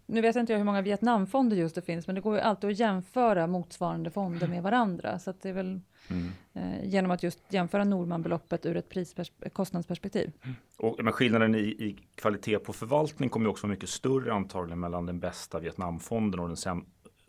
nu 0.05 0.21
vet 0.21 0.36
inte 0.36 0.53
jag 0.53 0.57
hur 0.57 0.65
många 0.65 0.81
Vietnamfonder 0.81 1.57
just 1.57 1.75
det 1.75 1.81
finns, 1.81 2.07
men 2.07 2.15
det 2.15 2.21
går 2.21 2.36
ju 2.36 2.41
alltid 2.41 2.69
att 2.69 2.79
jämföra 2.79 3.48
motsvarande 3.48 4.12
fonder 4.12 4.48
med 4.48 4.63
varandra, 4.63 5.19
så 5.19 5.29
att 5.29 5.41
det 5.41 5.50
är 5.50 5.53
väl 5.53 5.81
mm. 6.07 6.31
eh, 6.53 6.89
genom 6.89 7.12
att 7.12 7.24
just 7.24 7.39
jämföra 7.50 7.83
Normanbeloppet 7.83 8.65
ur 8.65 8.77
ett 8.77 9.53
kostnadsperspektiv. 9.53 10.31
Mm. 10.43 10.55
Och, 10.77 11.03
men 11.03 11.13
skillnaden 11.13 11.55
i, 11.55 11.59
i, 11.59 11.98
kvalitet 12.15 12.59
på 12.59 12.74
förvaltning 12.74 13.29
kommer 13.29 13.45
ju 13.45 13.50
också 13.50 13.67
vara 13.67 13.74
mycket 13.74 13.89
större 13.89 14.33
antagligen 14.33 14.79
mellan 14.79 15.05
den 15.05 15.19
bästa 15.19 15.59
Vietnamfonden 15.59 16.39
och 16.39 16.48
den, 16.48 16.57
säm 16.57 16.86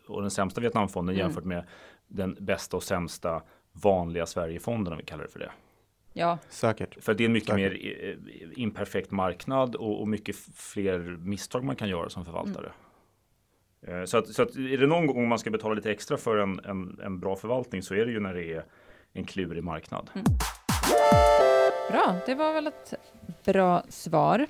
och 0.07 0.21
den 0.21 0.31
sämsta 0.31 0.61
Vietnamfonden 0.61 1.15
mm. 1.15 1.25
jämfört 1.25 1.45
med 1.45 1.63
den 2.07 2.37
bästa 2.39 2.77
och 2.77 2.83
sämsta 2.83 3.41
vanliga 3.71 4.25
Sverigefonden 4.25 4.93
om 4.93 4.97
vi 4.97 5.05
kallar 5.05 5.23
det 5.23 5.29
för 5.29 5.39
det. 5.39 5.51
Ja, 6.13 6.37
säkert. 6.49 7.03
För 7.03 7.13
det 7.13 7.23
är 7.23 7.25
en 7.25 7.33
mycket 7.33 7.49
säkert. 7.49 7.83
mer 7.83 8.17
eh, 8.43 8.61
imperfekt 8.61 9.11
marknad 9.11 9.75
och, 9.75 10.01
och, 10.01 10.07
mycket 10.07 10.35
fler 10.55 10.99
misstag 10.99 11.63
man 11.63 11.75
kan 11.75 11.89
göra 11.89 12.09
som 12.09 12.25
förvaltare. 12.25 12.71
Mm. 13.87 14.07
Så, 14.07 14.17
att, 14.17 14.27
så 14.27 14.41
att 14.41 14.55
är 14.55 14.77
det 14.77 14.87
någon 14.87 15.07
gång 15.07 15.27
man 15.27 15.39
ska 15.39 15.49
betala 15.49 15.73
lite 15.73 15.91
extra 15.91 16.17
för 16.17 16.37
en, 16.37 16.59
en, 16.59 16.99
en 17.03 17.19
bra 17.19 17.35
förvaltning 17.35 17.83
så 17.83 17.95
är 17.95 18.05
det 18.05 18.11
ju 18.11 18.19
när 18.19 18.33
det 18.33 18.53
är 18.53 18.65
en 19.13 19.23
klurig 19.23 19.63
marknad. 19.63 20.09
Mm. 20.13 20.25
Bra, 21.91 22.15
det 22.25 22.35
var 22.35 22.53
väl 22.53 22.67
ett 22.67 22.93
bra 23.45 23.83
svar. 23.89 24.45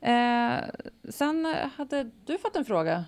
Eh, 0.00 0.58
sen 1.08 1.54
hade 1.76 2.10
du 2.24 2.38
fått 2.38 2.56
en 2.56 2.64
fråga. 2.64 3.04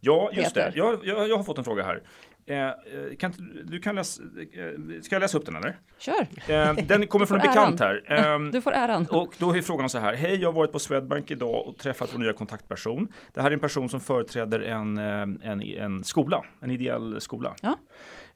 Ja, 0.00 0.30
just 0.32 0.54
Peter. 0.54 0.70
det. 0.70 0.78
Jag, 0.78 1.06
jag, 1.06 1.28
jag 1.28 1.36
har 1.36 1.44
fått 1.44 1.58
en 1.58 1.64
fråga 1.64 1.82
här. 1.82 2.02
Eh, 2.48 2.66
eh, 2.66 2.72
kan, 3.18 3.32
du 3.64 3.78
kan 3.80 3.94
läsa, 3.94 4.22
eh, 4.22 5.00
ska 5.02 5.14
jag 5.14 5.20
läsa 5.20 5.38
upp 5.38 5.46
den 5.46 5.56
eller? 5.56 5.78
Kör! 5.98 6.26
Eh, 6.48 6.74
den 6.74 7.06
kommer 7.06 7.26
från 7.26 7.40
en 7.40 7.46
bekant 7.48 7.80
här. 7.80 8.02
Eh, 8.06 8.40
du 8.52 8.60
får 8.60 8.72
äran. 8.72 9.06
Och 9.10 9.34
då 9.38 9.56
är 9.56 9.62
frågan 9.62 9.88
så 9.88 9.98
här. 9.98 10.14
Hej, 10.14 10.34
jag 10.40 10.48
har 10.48 10.52
varit 10.52 10.72
på 10.72 10.78
Swedbank 10.78 11.30
idag 11.30 11.66
och 11.66 11.78
träffat 11.78 12.10
vår 12.14 12.18
nya 12.18 12.32
kontaktperson. 12.32 13.08
Det 13.34 13.42
här 13.42 13.50
är 13.50 13.54
en 13.54 13.60
person 13.60 13.88
som 13.88 14.00
företräder 14.00 14.60
en, 14.60 14.98
en, 14.98 15.62
en 15.62 16.04
skola, 16.04 16.44
en 16.60 16.70
ideell 16.70 17.20
skola. 17.20 17.54
Ja. 17.62 17.78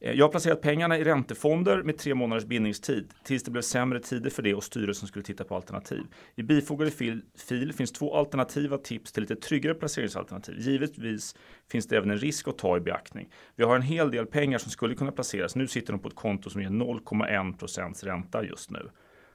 Eh, 0.03 0.13
jag 0.13 0.25
har 0.25 0.31
placerat 0.31 0.61
pengarna 0.61 0.99
i 0.99 1.05
räntefonder 1.05 1.83
med 1.83 1.99
tre 1.99 2.15
månaders 2.15 2.45
bindningstid 2.45 3.11
tills 3.25 3.43
det 3.43 3.51
blev 3.51 3.63
sämre 3.63 4.01
tider 4.01 4.31
för 4.31 4.43
det 4.43 4.55
och 4.55 4.65
styrelsen 4.65 5.09
skulle 5.09 5.25
titta 5.25 5.45
på 5.45 5.57
alternativ. 5.57 6.03
I 6.35 6.43
bifogade 6.43 6.91
fil, 6.91 7.23
fil 7.35 7.73
finns 7.73 7.93
två 7.93 8.17
alternativa 8.17 8.79
tips 8.79 9.13
till 9.13 9.23
lite 9.23 9.37
tryggare 9.37 9.75
placeringsalternativ. 9.75 10.59
Givetvis 10.59 11.35
finns 11.71 11.87
det 11.87 11.97
även 11.97 12.11
en 12.11 12.19
risk 12.19 12.49
att 12.49 12.59
ta 12.59 12.77
i 12.77 12.81
beaktning. 12.81 13.29
Vi 13.57 13.65
har 13.65 13.77
en 13.77 13.83
hel 13.83 14.11
del 14.11 14.27
pengar 14.27 14.59
som 14.59 14.71
skulle 14.71 14.95
kunna 14.95 15.13
placeras. 15.13 15.57
Nu 15.57 15.67
sitter 15.67 15.93
de 15.93 15.99
på 15.99 16.09
ett 16.09 16.15
konto 16.15 16.51
som 16.51 16.63
ger 16.63 16.69
0,1 16.69 17.59
procents 17.59 18.05
ränta 18.05 18.45
just 18.45 18.71
nu. 18.71 18.91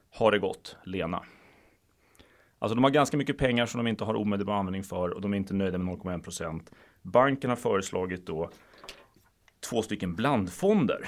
Har 0.09 0.31
det 0.31 0.39
gått, 0.39 0.77
Lena? 0.83 1.23
Alltså 2.59 2.75
de 2.75 2.83
har 2.83 2.91
ganska 2.91 3.17
mycket 3.17 3.37
pengar 3.37 3.65
som 3.65 3.77
de 3.77 3.89
inte 3.89 4.03
har 4.03 4.15
omedelbar 4.15 4.53
användning 4.53 4.83
för 4.83 5.09
och 5.09 5.21
de 5.21 5.33
är 5.33 5.37
inte 5.37 5.53
nöjda 5.53 5.77
med 5.77 5.95
0,1 5.95 6.21
procent. 6.21 6.71
Banken 7.01 7.49
har 7.49 7.57
föreslagit 7.57 8.25
då 8.25 8.49
två 9.69 9.81
stycken 9.81 10.15
blandfonder. 10.15 11.05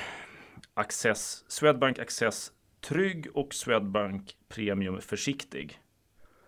Access, 0.74 1.44
Swedbank 1.48 2.00
Access 2.00 2.51
Trygg 2.82 3.28
och 3.34 3.54
Swedbank 3.54 4.36
Premium 4.50 5.01
Försiktig. 5.01 5.80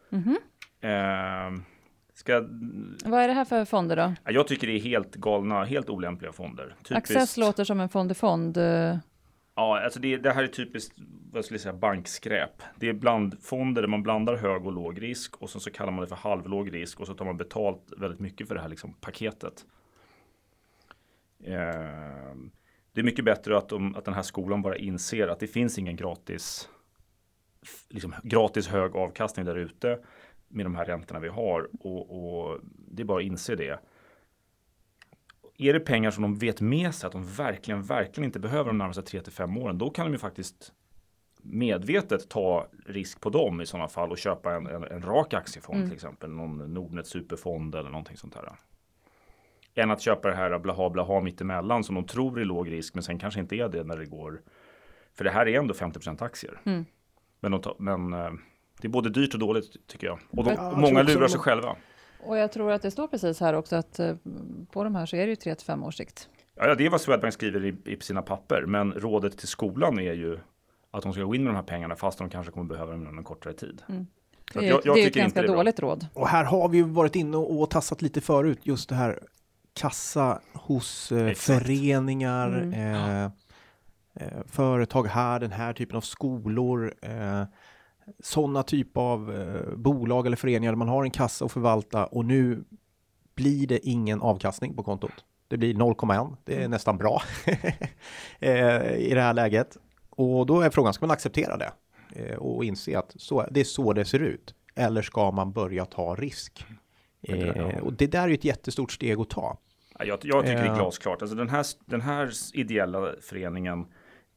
Mhm. 0.10 0.38
Eh, 0.82 1.62
ska, 2.14 2.40
Vad 3.06 3.20
är 3.22 3.28
det 3.28 3.34
här 3.34 3.46
för 3.46 3.66
fonder 3.66 3.96
då? 3.96 4.14
ja, 4.24 4.32
jag 4.32 4.48
tycker 4.48 4.68
det 4.68 4.74
är 4.74 4.80
helt 4.80 5.16
galna, 5.16 5.64
helt 5.64 5.90
olämpliga 5.90 6.32
fonder. 6.32 6.76
Typiskt- 6.84 6.98
Access 6.98 7.38
låter 7.38 7.64
som 7.64 7.80
en 7.80 7.90
fond-i-fond. 7.90 8.58
eh, 8.58 8.98
Ja, 9.56 9.80
alltså 9.84 10.00
det, 10.00 10.18
det 10.18 10.32
här 10.32 10.44
är 10.44 10.48
typiskt 10.48 10.96
vad 11.32 11.46
skulle 11.46 11.56
jag 11.56 11.62
säga, 11.62 11.74
bankskräp. 11.74 12.62
Det 12.80 12.90
är 12.90 12.94
blandfonder 12.94 13.82
där 13.82 13.90
man 13.90 14.04
blandar 14.04 14.36
hög 14.36 14.66
och 14.66 14.74
låg 14.74 15.02
risk 15.02 15.38
och 15.38 15.50
sen 15.50 15.62
så 15.62 15.72
kallar 15.72 15.92
man 15.92 16.02
det 16.02 16.08
för 16.08 16.16
halvlåg 16.16 16.74
risk 16.74 17.00
och 17.00 17.08
så 17.08 17.14
tar 17.14 17.26
man 17.26 17.38
betalt 17.38 17.94
väldigt 17.98 18.20
mycket 18.20 18.48
för 18.48 18.56
det 18.56 18.62
här 18.62 18.70
liksom, 18.70 18.94
paketet. 18.94 19.66
Eh, 21.44 22.36
det 22.94 23.02
är 23.02 23.04
mycket 23.04 23.26
bättre 23.26 23.58
att, 23.58 23.70
de, 23.70 23.96
att 23.96 24.06
den 24.06 24.14
här 24.14 24.22
skolan 24.22 24.62
bara 24.62 24.78
inser 24.78 25.28
att 25.28 25.40
det 25.40 25.48
finns 25.48 25.80
ingen 25.80 25.96
gratis, 25.96 26.70
liksom, 27.90 28.16
gratis 28.24 28.68
hög 28.68 28.96
avkastning 28.96 29.46
där 29.46 29.56
ute 29.56 30.00
med 30.48 30.66
de 30.66 30.76
här 30.76 30.86
räntorna 30.86 31.20
vi 31.20 31.28
har 31.30 31.70
och, 31.80 32.50
och 32.50 32.60
det 32.64 33.04
är 33.04 33.06
bara 33.06 33.20
att 33.20 33.26
inse 33.26 33.56
det. 33.56 33.80
Är 35.58 35.74
det 35.74 35.80
pengar 35.80 36.12
som 36.12 36.22
de 36.22 36.36
vet 36.36 36.62
med 36.62 36.96
sig 36.96 37.08
att 37.08 37.14
de 37.14 37.26
verkligen, 37.26 37.84
verkligen 37.84 38.26
inte 38.26 38.40
behöver 38.40 38.70
de 38.70 38.78
närmaste 38.78 39.02
3 39.02 39.22
till 39.22 39.34
5 39.34 39.58
åren, 39.58 39.78
då 39.78 39.90
kan 39.90 40.06
de 40.06 40.12
ju 40.12 40.20
faktiskt 40.20 40.74
medvetet 41.42 42.30
ta 42.30 42.68
risk 42.86 43.22
på 43.22 43.30
dem 43.30 43.62
i 43.62 43.66
sådana 43.66 43.88
fall 43.88 44.12
och 44.12 44.18
köpa 44.18 44.56
en, 44.56 44.68
en, 44.68 44.84
en 44.84 45.02
rak 45.02 45.34
aktiefond 45.34 45.78
Mm. 45.78 45.90
till 45.90 45.96
exempel, 45.96 46.30
någon 46.30 46.74
Nordnet 46.74 47.08
superfond 47.08 47.76
eller 47.76 47.90
någonting 47.90 48.18
sånt 48.18 48.36
här. 48.36 48.56
Än 49.76 49.92
att 49.92 50.02
köpa 50.02 50.28
det 50.30 50.36
här 50.36 50.60
blaha 50.60 50.90
blaha 50.90 51.22
mittemellan 51.22 51.84
som 51.84 51.96
de 51.96 52.04
tror 52.06 52.40
är 52.40 52.46
låg 52.46 52.72
risk 52.72 52.94
men 52.94 53.04
sen 53.04 53.20
kanske 53.20 53.40
inte 53.40 53.56
är 53.56 53.70
det 53.70 53.84
när 53.84 53.98
det 53.98 54.06
går. 54.06 54.42
För 55.14 55.24
det 55.24 55.30
här 55.32 55.48
är 55.48 55.60
ändå 55.60 55.74
50 55.74 56.24
aktier. 56.24 56.62
Mm. 56.66 56.86
Men, 57.40 57.52
de 57.52 57.76
men 57.80 58.14
eh, 58.14 58.30
det 58.82 58.88
är 58.88 58.90
både 58.90 59.10
dyrt 59.10 59.34
och 59.34 59.40
dåligt 59.40 59.88
tycker 59.88 60.08
jag. 60.08 60.20
Och 60.30 60.44
de, 60.44 60.54
Ja, 60.54 60.72
och 60.72 60.78
många 60.78 61.02
lurar 61.04 61.28
sig 61.28 61.40
själva. 61.40 61.76
Och 62.24 62.38
jag 62.38 62.52
tror 62.52 62.72
att 62.72 62.82
det 62.82 62.92
står 62.92 63.08
precis 63.08 63.40
här 63.40 63.54
också 63.54 63.76
att 63.76 64.00
eh, 64.00 64.16
på 64.72 64.84
de 64.84 64.96
här 64.96 65.06
så 65.06 65.16
är 65.16 65.22
det 65.26 65.30
ju 65.30 65.36
3 65.36 65.56
till 65.56 65.66
5 65.66 65.84
års 65.84 65.96
sikt. 65.96 66.30
Ja, 66.56 66.76
det 66.76 66.86
är 66.86 66.90
vad 66.90 67.02
Swedbank 67.02 67.34
skriver 67.34 67.66
i, 67.66 67.76
i 67.86 67.98
sina 68.00 68.22
papper. 68.22 68.66
Men 68.68 68.94
rådet 68.94 69.38
till 69.38 69.48
skolan 69.48 70.00
är 70.00 70.14
ju 70.14 70.40
att 70.92 71.04
de 71.04 71.14
ska 71.14 71.24
gå 71.24 71.36
in 71.36 71.44
med 71.44 71.54
de 71.54 71.56
här 71.56 71.64
pengarna 71.64 71.96
fast 71.96 72.18
de 72.18 72.30
kanske 72.30 72.52
kommer 72.52 72.66
behöva 72.66 72.92
dem 72.92 73.00
under 73.08 73.18
en 73.18 73.24
kortare 73.24 73.54
tid. 73.54 73.82
Så 74.54 74.60
Det 74.60 74.66
är, 74.66 74.70
jag- 74.70 74.82
jag 74.86 74.96
det 74.96 75.02
är 75.02 75.08
ett 75.08 75.14
tycker 75.14 75.26
inte 75.26 75.40
ganska 75.40 75.54
dåligt 75.54 75.80
råd. 75.80 76.08
Och 76.14 76.28
här 76.28 76.44
har 76.44 76.70
vi 76.70 76.78
ju 76.78 76.84
varit 76.84 77.16
inne 77.16 77.38
och 77.38 77.70
tassat 77.70 78.02
lite 78.02 78.22
förut, 78.22 78.60
just 78.64 78.90
det 78.90 78.96
här 78.96 79.20
kassa 79.74 80.42
hos 80.54 81.12
eh, 81.12 81.34
föreningar, 81.34 82.48
Mm. 82.48 82.74
eh, 82.74 83.24
eh, 84.16 84.44
företag 84.46 85.08
här, 85.08 85.40
den 85.40 85.52
här 85.52 85.74
typen 85.74 85.98
av 85.98 86.02
skolor, 86.02 86.94
eh, 87.02 87.44
sådana 88.24 88.64
typ 88.64 88.98
av 88.98 89.36
eh, 89.36 89.76
bolag 89.78 90.26
eller 90.28 90.38
föreningar 90.38 90.72
där 90.72 90.78
man 90.78 90.88
har 90.88 91.04
en 91.04 91.12
kassa 91.12 91.46
att 91.46 91.52
förvalta 91.52 92.06
och 92.06 92.26
nu 92.26 92.64
blir 93.36 93.68
det 93.68 93.88
ingen 93.88 94.22
avkastning 94.22 94.76
på 94.76 94.84
kontot. 94.84 95.26
Det 95.48 95.58
blir 95.58 95.74
0,1, 95.74 96.38
det 96.46 96.64
är 96.64 96.68
nästan 96.68 96.98
bra 96.98 97.22
eh, 98.40 98.92
i 98.96 99.12
det 99.14 99.22
här 99.22 99.34
läget. 99.34 99.78
Och 100.10 100.46
då 100.46 100.62
är 100.62 100.70
frågan, 100.70 100.94
ska 100.94 101.06
man 101.06 101.14
acceptera 101.14 101.58
det? 101.58 101.72
Eh, 102.16 102.36
och 102.38 102.66
inse 102.66 103.00
att 103.00 103.14
så, 103.16 103.48
det 103.52 103.60
är 103.60 103.64
så 103.64 103.94
det 103.94 104.06
ser 104.06 104.20
ut. 104.20 104.56
Eller 104.76 105.02
ska 105.02 105.32
man 105.32 105.52
börja 105.52 105.86
ta 105.86 106.16
risk? 106.16 106.66
Ja. 107.22 107.36
Eh, 107.36 107.78
och 107.84 107.94
det 107.94 108.08
där 108.08 108.24
är 108.24 108.28
ju 108.28 108.34
ett 108.34 108.46
jättestort 108.46 108.92
steg 108.92 109.20
att 109.20 109.30
ta. 109.30 109.58
Ja, 110.00 110.06
Jag, 110.06 110.20
jag 110.24 110.46
tycker 110.46 110.58
det 110.62 110.66
Ja. 110.66 110.72
är 110.72 110.76
glasklart. 110.76 111.22
Alltså 111.22 111.36
den, 111.38 111.50
här, 111.50 111.66
den 111.86 112.02
här 112.02 112.32
ideella 112.54 113.14
föreningen, 113.22 113.86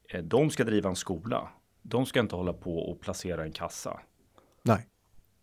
eh, 0.09 0.23
de 0.23 0.51
ska 0.51 0.65
driva 0.65 0.89
en 0.89 0.97
skola. 0.97 1.49
De 1.83 2.07
ska 2.07 2.21
inte 2.21 2.37
hålla 2.37 2.53
på 2.53 2.79
och 2.79 3.01
placera 3.01 3.45
en 3.45 3.53
kassa. 3.53 4.01
Nej, 4.63 4.87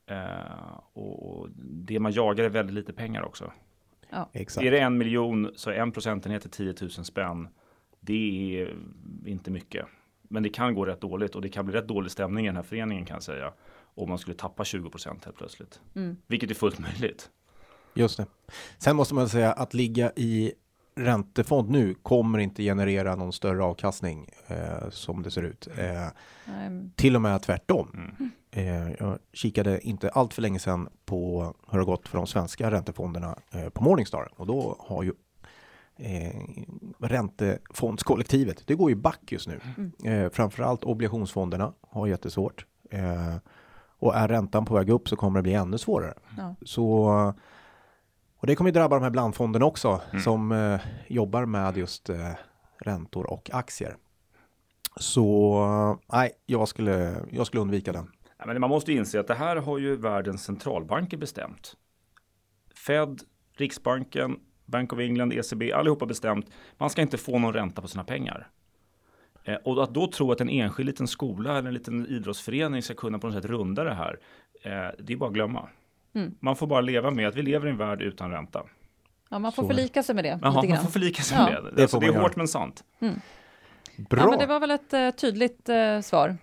Eh, 0.05 0.79
och, 0.93 1.29
och 1.39 1.49
det 1.63 1.99
man 1.99 2.11
jagar 2.11 2.43
är 2.43 2.49
väldigt 2.49 2.73
lite 2.75 2.93
pengar 2.93 3.21
också. 3.23 3.51
exakt. 4.33 4.65
Är 4.67 4.71
det 4.71 4.79
en 4.79 4.97
miljon 4.97 5.51
så 5.55 5.69
är 5.69 5.73
en 5.75 5.91
procentenhet 5.91 6.41
till 6.41 6.51
10 6.51 6.73
000 6.81 6.89
spänn. 6.91 7.47
Det 7.99 8.13
är 8.61 8.75
inte 9.25 9.51
mycket. 9.51 9.85
Men 10.21 10.43
det 10.43 10.49
kan 10.49 10.75
gå 10.75 10.85
rätt 10.85 11.01
dåligt 11.01 11.35
och 11.35 11.41
det 11.41 11.49
kan 11.49 11.65
bli 11.65 11.75
rätt 11.75 11.87
dålig 11.87 12.11
stämning 12.11 12.45
i 12.45 12.49
den 12.49 12.55
här 12.55 12.63
föreningen 12.63 13.05
kan 13.05 13.15
jag 13.15 13.23
säga. 13.23 13.53
Om 13.95 14.09
man 14.09 14.17
skulle 14.17 14.35
tappa 14.35 14.65
20 14.65 14.89
procent 14.89 15.25
helt 15.25 15.37
plötsligt. 15.37 15.79
Mm. 15.95 16.17
Vilket 16.27 16.51
är 16.51 16.55
fullt 16.55 16.79
möjligt. 16.79 17.29
Just 17.93 18.17
det. 18.17 18.25
Sen 18.77 18.95
måste 18.95 19.15
man 19.15 19.29
säga 19.29 19.53
att 19.53 19.73
ligga 19.73 20.11
i 20.15 20.53
räntefond 20.95 21.69
nu 21.69 21.93
kommer 21.93 22.39
inte 22.39 22.63
generera 22.63 23.15
någon 23.15 23.33
större 23.33 23.63
avkastning 23.63 24.29
eh, 24.47 24.89
som 24.89 25.23
det 25.23 25.31
ser 25.31 25.43
ut. 25.43 25.67
Eh, 25.77 26.07
Nej, 26.45 26.89
till 26.95 27.15
och 27.15 27.21
med 27.21 27.41
tvärtom. 27.41 27.89
Mm. 27.93 28.31
Eh, 28.51 28.95
jag 28.99 29.19
kikade 29.33 29.87
inte 29.87 30.09
allt 30.09 30.33
för 30.33 30.41
länge 30.41 30.59
sedan 30.59 30.89
på 31.05 31.43
hur 31.43 31.77
det 31.79 31.85
har 31.85 31.85
gått 31.85 32.07
för 32.07 32.17
de 32.17 32.27
svenska 32.27 32.71
räntefonderna 32.71 33.39
eh, 33.51 33.69
på 33.69 33.83
Morningstar 33.83 34.29
och 34.35 34.47
då 34.47 34.75
har 34.79 35.03
ju 35.03 35.13
eh, 35.97 36.41
räntefondskollektivet, 36.99 38.63
det 38.67 38.75
går 38.75 38.89
ju 38.89 38.95
back 38.95 39.31
just 39.31 39.47
nu. 39.47 39.59
Eh, 40.11 40.29
framförallt 40.31 40.83
obligationsfonderna 40.83 41.73
har 41.81 42.07
jättesvårt. 42.07 42.65
Eh, 42.91 43.35
och 44.01 44.15
är 44.15 44.27
räntan 44.27 44.65
på 44.65 44.73
väg 44.73 44.89
upp 44.89 45.09
så 45.09 45.15
kommer 45.15 45.39
det 45.39 45.43
bli 45.43 45.53
ännu 45.53 45.77
svårare. 45.77 46.13
Ja. 46.37 46.55
Så 46.61 47.07
och 48.41 48.47
det 48.47 48.55
kommer 48.55 48.69
ju 48.69 48.73
drabba 48.73 48.95
de 48.95 49.03
här 49.03 49.09
blandfonderna 49.09 49.65
också 49.65 50.01
som 50.23 50.51
eh, 50.51 50.79
jobbar 51.07 51.45
med 51.45 51.77
just 51.77 52.09
eh, 52.09 52.31
räntor 52.79 53.31
och 53.31 53.49
aktier. 53.53 53.95
Så 54.95 55.99
nej, 56.13 56.31
jag 56.45 56.67
skulle, 56.67 57.15
jag 57.31 57.47
skulle 57.47 57.61
undvika 57.61 57.91
den. 57.91 58.11
Ja, 58.37 58.45
men 58.45 58.61
man 58.61 58.69
måste 58.69 58.91
ju 58.91 58.97
inse 58.97 59.19
att 59.19 59.27
det 59.27 59.33
här 59.33 59.55
har 59.55 59.77
ju 59.77 59.95
världens 59.95 60.43
centralbanker 60.43 61.17
bestämt. 61.17 61.75
Fed, 62.75 63.21
Riksbanken, 63.57 64.39
Bank 64.65 64.93
of 64.93 64.99
England, 64.99 65.33
ECB, 65.33 65.71
allihopa 65.71 66.05
bestämt. 66.05 66.45
Man 66.77 66.89
ska 66.89 67.01
inte 67.01 67.17
få 67.17 67.39
någon 67.39 67.53
ränta 67.53 67.81
på 67.81 67.87
sina 67.87 68.03
pengar. 68.03 68.47
Eh, 69.43 69.55
och 69.55 69.83
att 69.83 69.93
då 69.93 70.07
tro 70.07 70.31
att 70.31 70.41
en 70.41 70.49
enskild 70.49 70.87
liten 70.87 71.07
skola 71.07 71.57
eller 71.57 71.67
en 71.67 71.73
liten 71.73 72.05
idrottsförening 72.07 72.81
ska 72.81 72.93
kunna 72.93 73.19
på 73.19 73.27
något 73.27 73.35
sätt 73.35 73.45
runda 73.45 73.83
det 73.83 73.93
här. 73.93 74.19
Eh, 74.63 74.71
det 74.99 75.13
är 75.13 75.17
bara 75.17 75.27
att 75.27 75.33
glömma. 75.33 75.69
Mm. 76.13 76.35
Man 76.39 76.55
får 76.55 76.67
bara 76.67 76.81
leva 76.81 77.11
med 77.11 77.27
att 77.27 77.35
vi 77.35 77.41
lever 77.41 77.67
i 77.67 77.69
en 77.69 77.77
värld 77.77 78.01
utan 78.01 78.31
ränta. 78.31 78.63
Ja, 79.29 79.39
man 79.39 79.51
får 79.51 79.63
Så 79.63 79.67
förlika 79.69 80.03
sig 80.03 80.15
med 80.15 80.23
det. 80.23 80.39
Jaha, 80.41 80.61
lite 80.61 80.73
man 80.73 80.83
får 80.83 80.91
förlika 80.91 81.23
sig 81.23 81.37
Ja. 81.37 81.43
med 81.45 81.63
det. 81.63 81.71
Det 81.75 81.81
Alltså, 81.81 81.97
får 81.97 82.01
det 82.01 82.07
är 82.07 82.13
göra. 82.13 82.21
hårt 82.21 82.35
men 82.35 82.47
sant. 82.47 82.83
Bra! 84.09 84.19
Ja, 84.21 84.29
men 84.29 84.39
det 84.39 84.45
var 84.45 84.59
väl 84.59 84.71
ett 84.71 84.93
eh, 84.93 85.09
tydligt 85.09 85.69
eh, 85.69 85.99
svar 86.01 86.37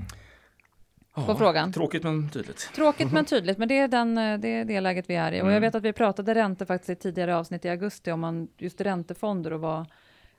på 1.26 1.34
frågan. 1.34 1.72
Tråkigt 1.72 2.02
men 2.02 2.28
tydligt. 2.30 2.70
Tråkigt 2.74 3.12
men 3.12 3.24
tydligt, 3.24 3.58
men 3.58 3.68
det 3.68 3.78
är, 3.78 3.88
den, 3.88 4.14
det 4.14 4.48
är 4.48 4.64
det 4.64 4.80
läget 4.80 5.10
vi 5.10 5.14
är 5.14 5.32
i. 5.32 5.34
Och 5.34 5.46
jag 5.46 5.50
Mm. 5.50 5.60
vet 5.60 5.74
att 5.74 5.82
vi 5.82 5.92
pratade 5.92 6.34
räntor 6.34 6.66
faktiskt 6.66 6.90
i 6.90 6.94
tidigare 7.02 7.36
avsnitt 7.36 7.64
i 7.64 7.68
augusti 7.68 8.10
om 8.10 8.20
man, 8.20 8.48
just 8.58 8.80
räntefonder 8.80 9.52
och 9.52 9.60
vad, 9.60 9.86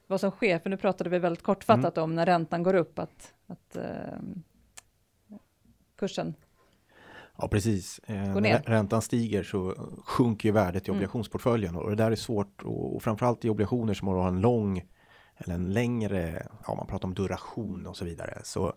vad 0.10 0.20
som 0.20 0.32
sker. 0.32 0.60
För 0.60 0.70
nu 0.70 0.78
pratade 0.78 1.10
vi 1.10 1.20
väldigt 1.20 1.44
kortfattat 1.44 1.98
Mm. 1.98 2.04
om 2.04 2.16
när 2.16 2.26
räntan 2.26 2.64
går 2.64 2.74
upp 2.74 3.00
att, 3.00 3.34
att 3.48 3.76
eh, 3.76 4.20
kursen 6.00 6.34
Ja, 7.42 7.48
precis. 7.48 8.00
Eh, 8.00 8.36
när 8.36 8.60
räntan 8.62 9.02
stiger 9.02 9.44
så 9.44 9.76
sjunker 10.06 10.50
ju 10.50 10.54
värdet 10.54 10.88
i 10.88 10.90
Mm. 10.90 10.98
obligationsportföljen 10.98 11.76
och 11.76 11.90
det 11.90 11.96
där 11.96 12.12
är 12.12 12.16
svårt 12.16 12.62
och, 12.64 12.96
och 12.96 13.04
framförallt 13.04 13.46
i 13.46 13.50
obligationer 13.50 13.94
som 13.94 14.08
har 14.08 14.28
en 14.28 14.42
lång 14.42 14.84
eller 15.38 15.56
en 15.56 15.74
längre, 15.74 16.48
ja 16.68 16.76
man 16.76 16.88
pratar 16.88 17.08
om 17.08 17.14
duration 17.14 17.86
och 17.86 17.98
så 17.98 18.06
vidare. 18.06 18.42
Så 18.44 18.74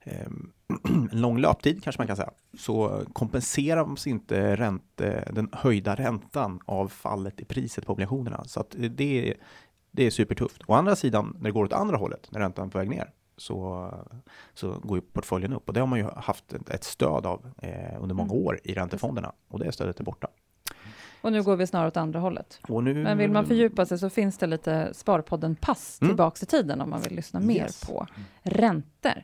ehm, 0.00 0.52
en 1.12 1.20
lång 1.20 1.38
löptid 1.38 1.82
kanske 1.84 2.00
man 2.00 2.06
kan 2.06 2.16
säga. 2.16 2.30
Så 2.58 3.02
kompenseras 3.12 4.06
inte 4.06 4.56
ränte, 4.56 5.28
den 5.32 5.48
höjda 5.52 5.94
räntan 5.94 6.60
av 6.64 6.88
fallet 6.88 7.40
i 7.40 7.44
priset 7.44 7.86
på 7.86 7.92
obligationerna. 7.92 8.44
Så 8.44 8.60
att 8.60 8.74
det, 8.90 9.34
det 9.90 10.06
är 10.06 10.10
supertufft. 10.10 10.62
Å 10.66 10.74
andra 10.74 10.96
sidan, 10.96 11.34
när 11.38 11.44
det 11.44 11.50
går 11.50 11.64
åt 11.64 11.72
andra 11.72 11.96
hållet, 11.96 12.28
när 12.30 12.40
räntan 12.40 12.66
är 12.66 12.70
på 12.70 12.78
väg 12.78 12.88
ner, 12.88 13.10
så, 13.36 13.90
så 14.54 14.72
går 14.82 14.98
ju 14.98 15.00
portföljen 15.00 15.52
upp. 15.52 15.68
Och 15.68 15.74
det 15.74 15.80
har 15.80 15.86
man 15.86 15.98
ju 15.98 16.04
haft 16.16 16.52
ett, 16.70 16.84
stöd 16.84 17.26
av 17.26 17.50
eh, 17.62 18.02
under 18.02 18.14
många 18.14 18.32
Mm. 18.32 18.46
år 18.46 18.60
i 18.64 18.74
räntefonderna. 18.74 19.32
Och 19.48 19.58
det 19.58 19.72
stödet 19.72 20.00
är 20.00 20.04
borta. 20.04 20.28
Och 21.22 21.32
nu 21.32 21.42
går 21.42 21.56
vi 21.56 21.66
snarare 21.66 21.88
åt 21.88 21.96
andra 21.96 22.20
hållet. 22.20 22.60
Nu, 22.68 22.94
Men 22.94 23.18
vill 23.18 23.30
man 23.30 23.46
fördjupa 23.46 23.86
sig 23.86 23.98
så 23.98 24.10
finns 24.10 24.38
det 24.38 24.46
lite 24.46 24.94
Sparpodden-pass 24.94 25.98
Mm. 26.00 26.10
tillbaks 26.10 26.42
i 26.42 26.46
tiden 26.46 26.80
om 26.80 26.90
man 26.90 27.00
vill 27.00 27.14
lyssna 27.16 27.40
mer 27.40 27.54
Yes. 27.54 27.80
på 27.86 28.06
räntor. 28.42 29.22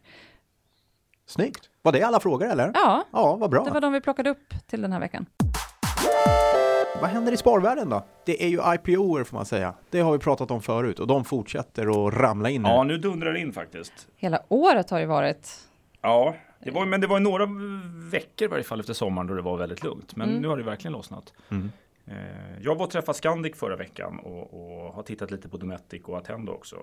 Snyggt! 1.26 1.70
Var 1.82 1.92
det 1.92 2.02
alla 2.02 2.20
frågor 2.20 2.46
eller? 2.50 2.70
Ja, 2.74 3.04
Ja, 3.12 3.36
vad 3.36 3.50
bra. 3.50 3.64
det 3.64 3.70
var 3.70 3.80
de 3.80 3.92
vi 3.92 4.00
plockade 4.00 4.30
upp 4.30 4.54
till 4.66 4.82
den 4.82 4.92
här 4.92 5.00
veckan. 5.00 5.26
Vad 7.00 7.10
händer 7.10 7.32
i 7.32 7.36
sparvärlden 7.36 7.88
då? 7.88 8.04
Det 8.24 8.44
är 8.44 8.48
ju 8.48 8.74
IPOer 8.74 9.24
får 9.24 9.36
man 9.36 9.46
säga. 9.46 9.74
Det 9.90 10.00
har 10.00 10.12
vi 10.12 10.18
pratat 10.18 10.50
om 10.50 10.62
förut 10.62 10.98
och 11.00 11.06
de 11.06 11.24
fortsätter 11.24 12.06
att 12.08 12.14
ramla 12.14 12.50
in 12.50 12.62
nu. 12.62 12.68
Ja, 12.68 12.82
nu 12.84 12.98
dundrar 12.98 13.32
det 13.32 13.38
in 13.40 13.52
faktiskt. 13.52 14.08
Hela 14.16 14.42
året 14.48 14.90
har 14.90 14.98
ju 14.98 15.06
varit 15.06 15.50
Ja, 16.02 16.34
det 16.60 16.70
var, 16.70 16.86
men 16.86 17.00
det 17.00 17.06
var 17.06 17.20
några 17.20 17.46
veckor 18.10 18.44
i 18.44 18.50
varje 18.50 18.64
fall 18.64 18.80
efter 18.80 18.92
sommaren 18.92 19.26
då 19.26 19.34
det 19.34 19.42
var 19.42 19.56
väldigt 19.56 19.82
lugnt. 19.84 20.16
Men 20.16 20.28
Mm. 20.28 20.42
nu 20.42 20.48
har 20.48 20.56
det 20.56 20.62
verkligen 20.62 20.92
lossnat. 20.92 21.32
Mm. 21.50 21.70
Eh, 22.06 22.14
jag 22.62 22.74
var 22.74 22.84
och 22.84 22.90
träffade 22.90 23.18
Scandic 23.18 23.56
förra 23.56 23.76
veckan 23.76 24.18
och, 24.18 24.54
och 24.54 24.94
har 24.94 25.02
tittat 25.02 25.30
lite 25.30 25.48
på 25.48 25.56
Dometic 25.56 26.02
och 26.04 26.18
Attendo 26.18 26.52
också. 26.52 26.76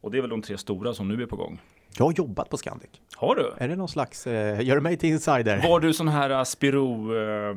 Och 0.00 0.10
det 0.10 0.18
är 0.18 0.20
väl 0.20 0.30
de 0.30 0.42
tre 0.42 0.58
stora 0.58 0.94
som 0.94 1.08
nu 1.08 1.22
är 1.22 1.26
på 1.26 1.36
gång. 1.36 1.60
Jag 1.98 2.04
har 2.04 2.12
jobbat 2.12 2.50
på 2.50 2.56
Scandic. 2.56 2.90
Har 3.16 3.34
du? 3.36 3.52
Är 3.58 3.68
det 3.68 3.76
någon 3.76 3.88
slags, 3.88 4.26
eh, 4.26 4.60
gör 4.66 4.74
du 4.74 4.80
mig 4.80 4.96
till 4.96 5.08
insider? 5.10 5.62
Var 5.68 5.80
du 5.80 5.92
sån 5.92 6.08
här 6.08 6.30
uh, 6.30 6.44
Spiro 6.44 7.14
eh, 7.16 7.54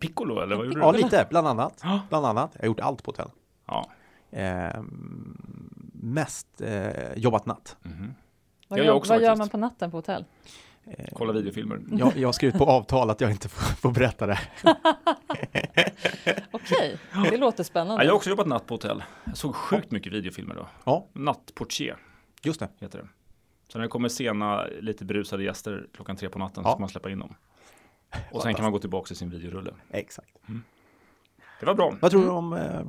Piccolo 0.00 0.40
eller 0.40 0.56
vad 0.56 0.66
gjorde 0.66 0.80
Ja, 0.80 0.92
du? 0.92 0.98
lite, 0.98 1.26
bland 1.30 1.48
annat. 1.48 1.80
Ja. 1.82 2.00
Bland 2.08 2.26
annat. 2.26 2.50
Jag 2.54 2.60
har 2.60 2.66
gjort 2.66 2.80
allt 2.80 3.02
på 3.02 3.08
hotell. 3.10 3.30
Ja. 3.66 3.90
Eh, 4.30 4.82
mest 5.92 6.60
eh, 6.60 7.14
jobbat 7.16 7.46
natt. 7.46 7.76
Mhm. 7.82 8.14
Vad, 8.68 8.78
Jag 8.78 8.86
gör, 8.86 8.92
också 8.94 9.12
vad 9.12 9.22
gör 9.22 9.36
man 9.36 9.48
på 9.48 9.56
natten 9.56 9.90
på 9.90 9.96
hotell? 9.96 10.24
Kolla 11.12 11.32
videofilmer. 11.32 11.80
Jag, 11.98 12.16
jag 12.16 12.28
har 12.28 12.32
skrivit 12.32 12.58
på 12.58 12.64
avtal 12.64 13.10
att 13.10 13.20
jag 13.20 13.30
inte 13.30 13.48
får, 13.48 13.74
får 13.76 13.90
berätta 13.92 14.26
det. 14.26 14.38
Okej, 16.50 16.98
det 17.30 17.36
låter 17.36 17.64
spännande. 17.64 18.04
jag 18.04 18.10
har 18.10 18.16
också 18.16 18.30
jobbat 18.30 18.46
natt 18.46 18.66
på 18.66 18.74
hotell. 18.74 19.02
Jag 19.24 19.36
såg 19.36 19.54
sjukt 19.54 19.90
mycket 19.90 20.12
videofilmer 20.12 20.54
då. 20.54 20.68
Ja, 20.84 21.08
Nattportier 21.12 21.96
just 22.42 22.60
det. 22.60 22.68
heter 22.80 22.98
det. 22.98 23.08
Så 23.68 23.78
när 23.78 23.82
det 23.82 23.88
kommer 23.88 24.08
sena, 24.08 24.66
lite 24.80 25.04
berusade 25.04 25.44
gäster 25.44 25.86
klockan 25.94 26.16
tre 26.16 26.28
på 26.28 26.38
natten 26.38 26.62
så 26.64 26.68
Ja. 26.68 26.72
ska 26.72 26.80
man 26.80 26.88
släppa 26.88 27.10
in 27.10 27.18
dem. 27.18 27.34
Och 28.30 28.42
sen 28.42 28.54
kan 28.54 28.62
man 28.62 28.72
gå 28.72 28.78
tillbaka 28.78 29.06
till 29.06 29.16
sin 29.16 29.30
videorulle. 29.30 29.74
Exakt. 29.90 30.36
Det 31.60 31.66
var 31.66 31.74
bra. 31.74 31.94
Vad 32.00 32.10
tror 32.10 32.22
du 32.22 32.28
om 32.28 32.52
eh, 32.52 32.80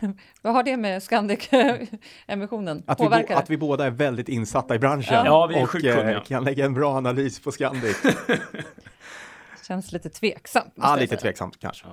Vad 0.42 0.52
har 0.52 0.62
det 0.62 0.76
med 0.76 1.02
Scandic-emissionen 1.02 2.82
att, 2.86 3.00
vi 3.00 3.04
bo, 3.04 3.10
påverkar? 3.10 3.36
att 3.36 3.50
vi 3.50 3.56
båda 3.56 3.86
är 3.86 3.90
väldigt 3.90 4.28
insatta 4.28 4.74
i 4.74 4.78
branschen? 4.78 5.24
Ja, 5.24 5.46
vi 5.46 5.54
är 5.54 5.62
och 5.62 5.84
eh, 5.84 6.22
kan 6.22 6.44
lägga 6.44 6.64
en 6.64 6.74
bra 6.74 6.96
analys 6.96 7.40
på 7.40 7.52
Scandic. 7.52 8.02
Känns 9.66 9.92
lite 9.92 10.08
tveksamt. 10.08 10.72
Ja, 10.76 10.96
lite 10.96 11.16
tveksamt 11.16 11.60
kanske. 11.60 11.86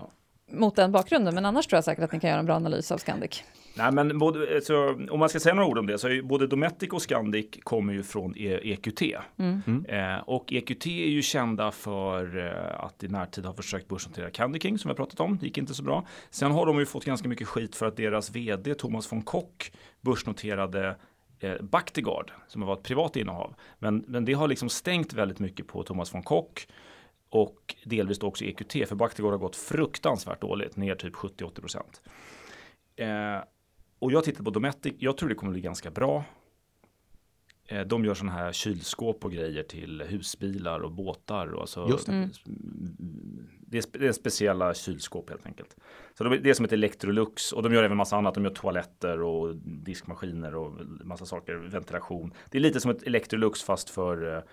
Mot 0.51 0.75
den 0.75 0.91
bakgrunden, 0.91 1.35
men 1.35 1.45
annars 1.45 1.67
tror 1.67 1.77
jag 1.77 1.83
säkert 1.83 2.03
att 2.03 2.11
ni 2.11 2.19
kan 2.19 2.29
göra 2.29 2.39
en 2.39 2.45
bra 2.45 2.55
analys 2.55 2.91
av 2.91 2.97
Scandic. 2.97 3.43
Nej, 3.73 3.91
men 3.91 4.19
både, 4.19 4.61
så, 4.61 4.89
om 5.09 5.19
man 5.19 5.29
ska 5.29 5.39
säga 5.39 5.55
några 5.55 5.67
ord 5.67 5.77
om 5.77 5.87
det 5.87 5.97
så 5.97 6.07
är 6.07 6.11
ju 6.11 6.21
både 6.21 6.47
Dometic 6.47 6.89
och 6.89 7.01
Scandic 7.01 7.45
kommer 7.63 7.93
ju 7.93 8.03
från 8.03 8.37
e 8.37 8.59
EQT. 8.63 9.01
Eh, 9.87 10.17
och 10.25 10.53
EQT 10.53 10.85
är 10.85 11.09
ju 11.09 11.21
kända 11.21 11.71
för 11.71 12.37
eh, 12.47 12.83
att 12.85 13.03
i 13.03 13.07
närtid 13.07 13.45
ha 13.45 13.53
försökt 13.53 13.87
börsnotera 13.87 14.29
Candy 14.29 14.59
King 14.59 14.77
som 14.77 14.89
vi 14.89 14.91
har 14.91 14.95
pratat 14.95 15.19
om. 15.19 15.37
Det 15.37 15.45
gick 15.45 15.57
inte 15.57 15.73
så 15.73 15.83
bra. 15.83 16.07
Sen 16.29 16.51
har 16.51 16.65
de 16.65 16.79
ju 16.79 16.85
fått 16.85 17.05
ganska 17.05 17.29
mycket 17.29 17.47
skit 17.47 17.75
för 17.75 17.85
att 17.85 17.97
deras 17.97 18.35
vd 18.35 18.75
Thomas 18.75 19.11
von 19.11 19.21
Kock 19.21 19.71
börsnoterade 20.01 20.95
eh, 21.39 21.61
Bactiguard 21.61 22.31
som 22.47 22.61
var 22.61 22.73
ett 22.73 22.83
privat 22.83 23.15
innehav. 23.15 23.55
Men, 23.79 24.03
men 24.07 24.25
det 24.25 24.33
har 24.33 24.47
liksom 24.47 24.69
stängt 24.69 25.13
väldigt 25.13 25.39
mycket 25.39 25.67
på 25.67 25.83
Thomas 25.83 26.13
von 26.13 26.23
Kock 26.23 26.67
och 27.29 27.75
delvis 27.85 28.19
då 28.19 28.27
också 28.27 28.45
EQT 28.45 28.71
för 28.71 28.95
Bactiguard 28.95 29.33
har 29.33 29.39
gått 29.39 29.55
fruktansvärt 29.55 30.41
dåligt, 30.41 30.75
ner 30.75 30.95
typ 30.95 31.15
70-80 31.15 31.59
procent. 31.61 32.01
Eh, 32.95 33.07
och 34.01 34.11
jag 34.11 34.23
tittar 34.23 34.43
på 34.43 34.49
Dometic, 34.49 34.93
jag 34.99 35.17
tror 35.17 35.29
det 35.29 35.35
kommer 35.35 35.51
bli 35.51 35.61
ganska 35.61 35.91
bra. 35.91 36.23
Eh, 37.65 37.81
de 37.81 38.05
gör 38.05 38.13
sådana 38.13 38.31
här 38.37 38.51
kylskåp 38.51 39.25
och 39.25 39.31
grejer 39.31 39.63
till 39.63 40.01
husbilar 40.01 40.79
och 40.79 40.91
båtar. 40.91 41.53
Och 41.53 41.61
alltså, 41.61 41.87
Just 41.89 42.05
det. 42.05 42.11
Mm. 42.11 42.29
det, 43.59 43.77
är, 43.77 43.81
spe- 43.81 43.99
det 43.99 44.07
är 44.07 44.11
speciella 44.11 44.73
kylskåp 44.73 45.29
helt 45.29 45.45
enkelt. 45.45 45.75
Så 46.17 46.23
de, 46.23 46.37
det 46.37 46.49
är 46.49 46.53
som 46.53 46.65
ett 46.65 46.73
Electrolux 46.73 47.51
och 47.51 47.63
de 47.63 47.73
gör 47.73 47.83
även 47.83 47.97
massa 47.97 48.17
annat. 48.17 48.33
De 48.33 48.43
gör 48.43 48.51
toaletter 48.51 49.21
och 49.21 49.55
diskmaskiner 49.55 50.55
och 50.55 50.73
massa 51.03 51.25
saker, 51.25 51.55
ventilation. 51.55 52.33
Det 52.49 52.57
är 52.57 52.61
lite 52.61 52.79
som 52.79 52.91
ett 52.91 53.03
Electrolux 53.03 53.63
fast 53.63 53.89
för 53.89 54.35
eh, 54.37 54.43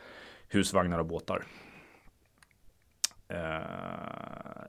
husvagnar 0.49 0.99
och 0.99 1.07
båtar. 1.07 1.45
Eh, 3.29 3.39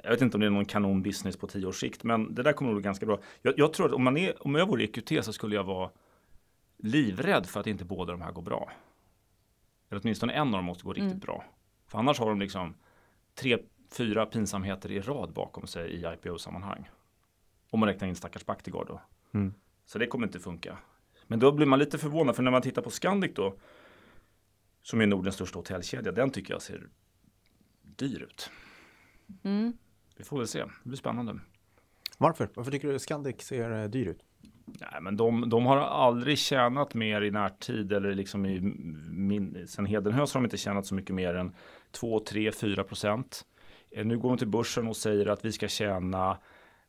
jag 0.04 0.10
vet 0.12 0.22
inte 0.22 0.38
om 0.38 0.42
det 0.42 0.48
är 0.48 0.52
någon 0.52 0.66
kanon 0.66 1.02
business 1.02 1.38
på 1.38 1.48
tio 1.48 1.66
års 1.66 1.80
sikt, 1.80 2.04
men 2.04 2.36
det 2.36 2.44
där 2.44 2.54
kommer 2.54 2.72
nog 2.72 2.84
ganska 2.84 3.06
bra. 3.06 3.20
Jag, 3.42 3.54
jag 3.58 3.74
tror 3.74 3.86
att 3.86 3.94
om, 3.94 4.04
man 4.04 4.18
är, 4.18 4.48
om 4.48 4.56
jag 4.56 4.68
vore 4.68 4.84
EQT 4.84 5.26
så 5.26 5.34
skulle 5.34 5.56
jag 5.56 5.64
vara 5.64 5.90
livrädd 6.78 7.46
för 7.46 7.60
att 7.60 7.68
inte 7.68 7.86
båda 7.86 8.12
de 8.12 8.22
här 8.22 8.32
går 8.32 8.42
bra. 8.42 8.72
Eller 9.90 10.02
åtminstone 10.04 10.34
en 10.34 10.48
av 10.48 10.54
dem 10.54 10.66
måste 10.66 10.84
gå 10.84 10.94
riktigt 10.94 11.08
Mm. 11.12 11.20
bra. 11.20 11.44
För 11.88 12.00
annars 12.00 12.20
har 12.20 12.30
de 12.30 12.40
liksom 12.40 12.74
tre, 13.36 13.58
fyra 13.92 14.26
pinsamheter 14.26 14.92
i 14.92 15.00
rad 15.00 15.34
bakom 15.34 15.68
sig 15.68 15.92
i 15.92 16.06
IPO-sammanhang. 16.14 16.90
Om 17.70 17.80
man 17.80 17.90
räknar 17.90 18.08
in 18.08 18.16
stackars 18.16 18.46
Bactiguard 18.46 18.88
då. 18.88 19.02
Mm. 19.34 19.54
Så 19.86 20.00
det 20.00 20.08
kommer 20.08 20.28
inte 20.28 20.40
funka. 20.40 20.78
Men 21.28 21.40
då 21.40 21.52
blir 21.52 21.66
man 21.66 21.80
lite 21.80 21.98
förvånad, 21.98 22.36
för 22.36 22.44
när 22.44 22.52
man 22.52 22.62
tittar 22.62 22.82
på 22.82 22.90
Scandic 22.90 23.32
då, 23.36 23.56
som 24.82 25.02
är 25.02 25.08
Nordens 25.08 25.36
största 25.36 25.60
hotellkedja, 25.60 26.12
den 26.12 26.30
tycker 26.30 26.54
jag 26.54 26.62
ser 26.62 26.88
dyr 27.96 28.24
ut. 28.24 28.50
Mm. 29.44 29.74
Vi 30.18 30.24
får 30.24 30.38
väl 30.38 30.48
se, 30.48 30.60
det 30.60 30.70
blir 30.84 30.98
spännande. 30.98 31.40
Varför? 32.18 32.50
Varför 32.54 32.72
tycker 32.72 32.88
du 32.88 33.00
Scandic 33.00 33.42
ser 33.42 33.84
eh, 33.84 33.90
dyr 33.90 34.08
ut? 34.08 34.20
Nej, 34.66 35.02
men 35.02 35.18
de, 35.18 35.50
de 35.50 35.66
har 35.66 35.78
aldrig 35.78 36.38
tjänat 36.38 36.94
mer 36.94 37.22
i 37.22 37.32
närtid 37.32 37.94
eller 37.94 38.14
liksom 38.14 38.46
i 38.46 38.60
min, 39.12 39.68
sen 39.68 39.86
Hedenhös 39.86 40.34
har 40.34 40.42
de 40.42 40.46
inte 40.46 40.58
tjänat 40.58 40.86
så 40.86 40.96
mycket 40.96 41.16
mer 41.16 41.34
än 41.36 41.56
2, 41.92 42.20
3, 42.20 42.52
4 42.52 42.84
procent. 42.84 43.46
Eh, 43.92 44.06
Nu 44.06 44.18
går 44.18 44.30
de 44.30 44.38
till 44.38 44.48
börsen 44.48 44.88
och 44.88 44.98
säger 44.98 45.26
att 45.26 45.46
vi 45.46 45.52
ska 45.52 45.68
tjäna 45.68 46.38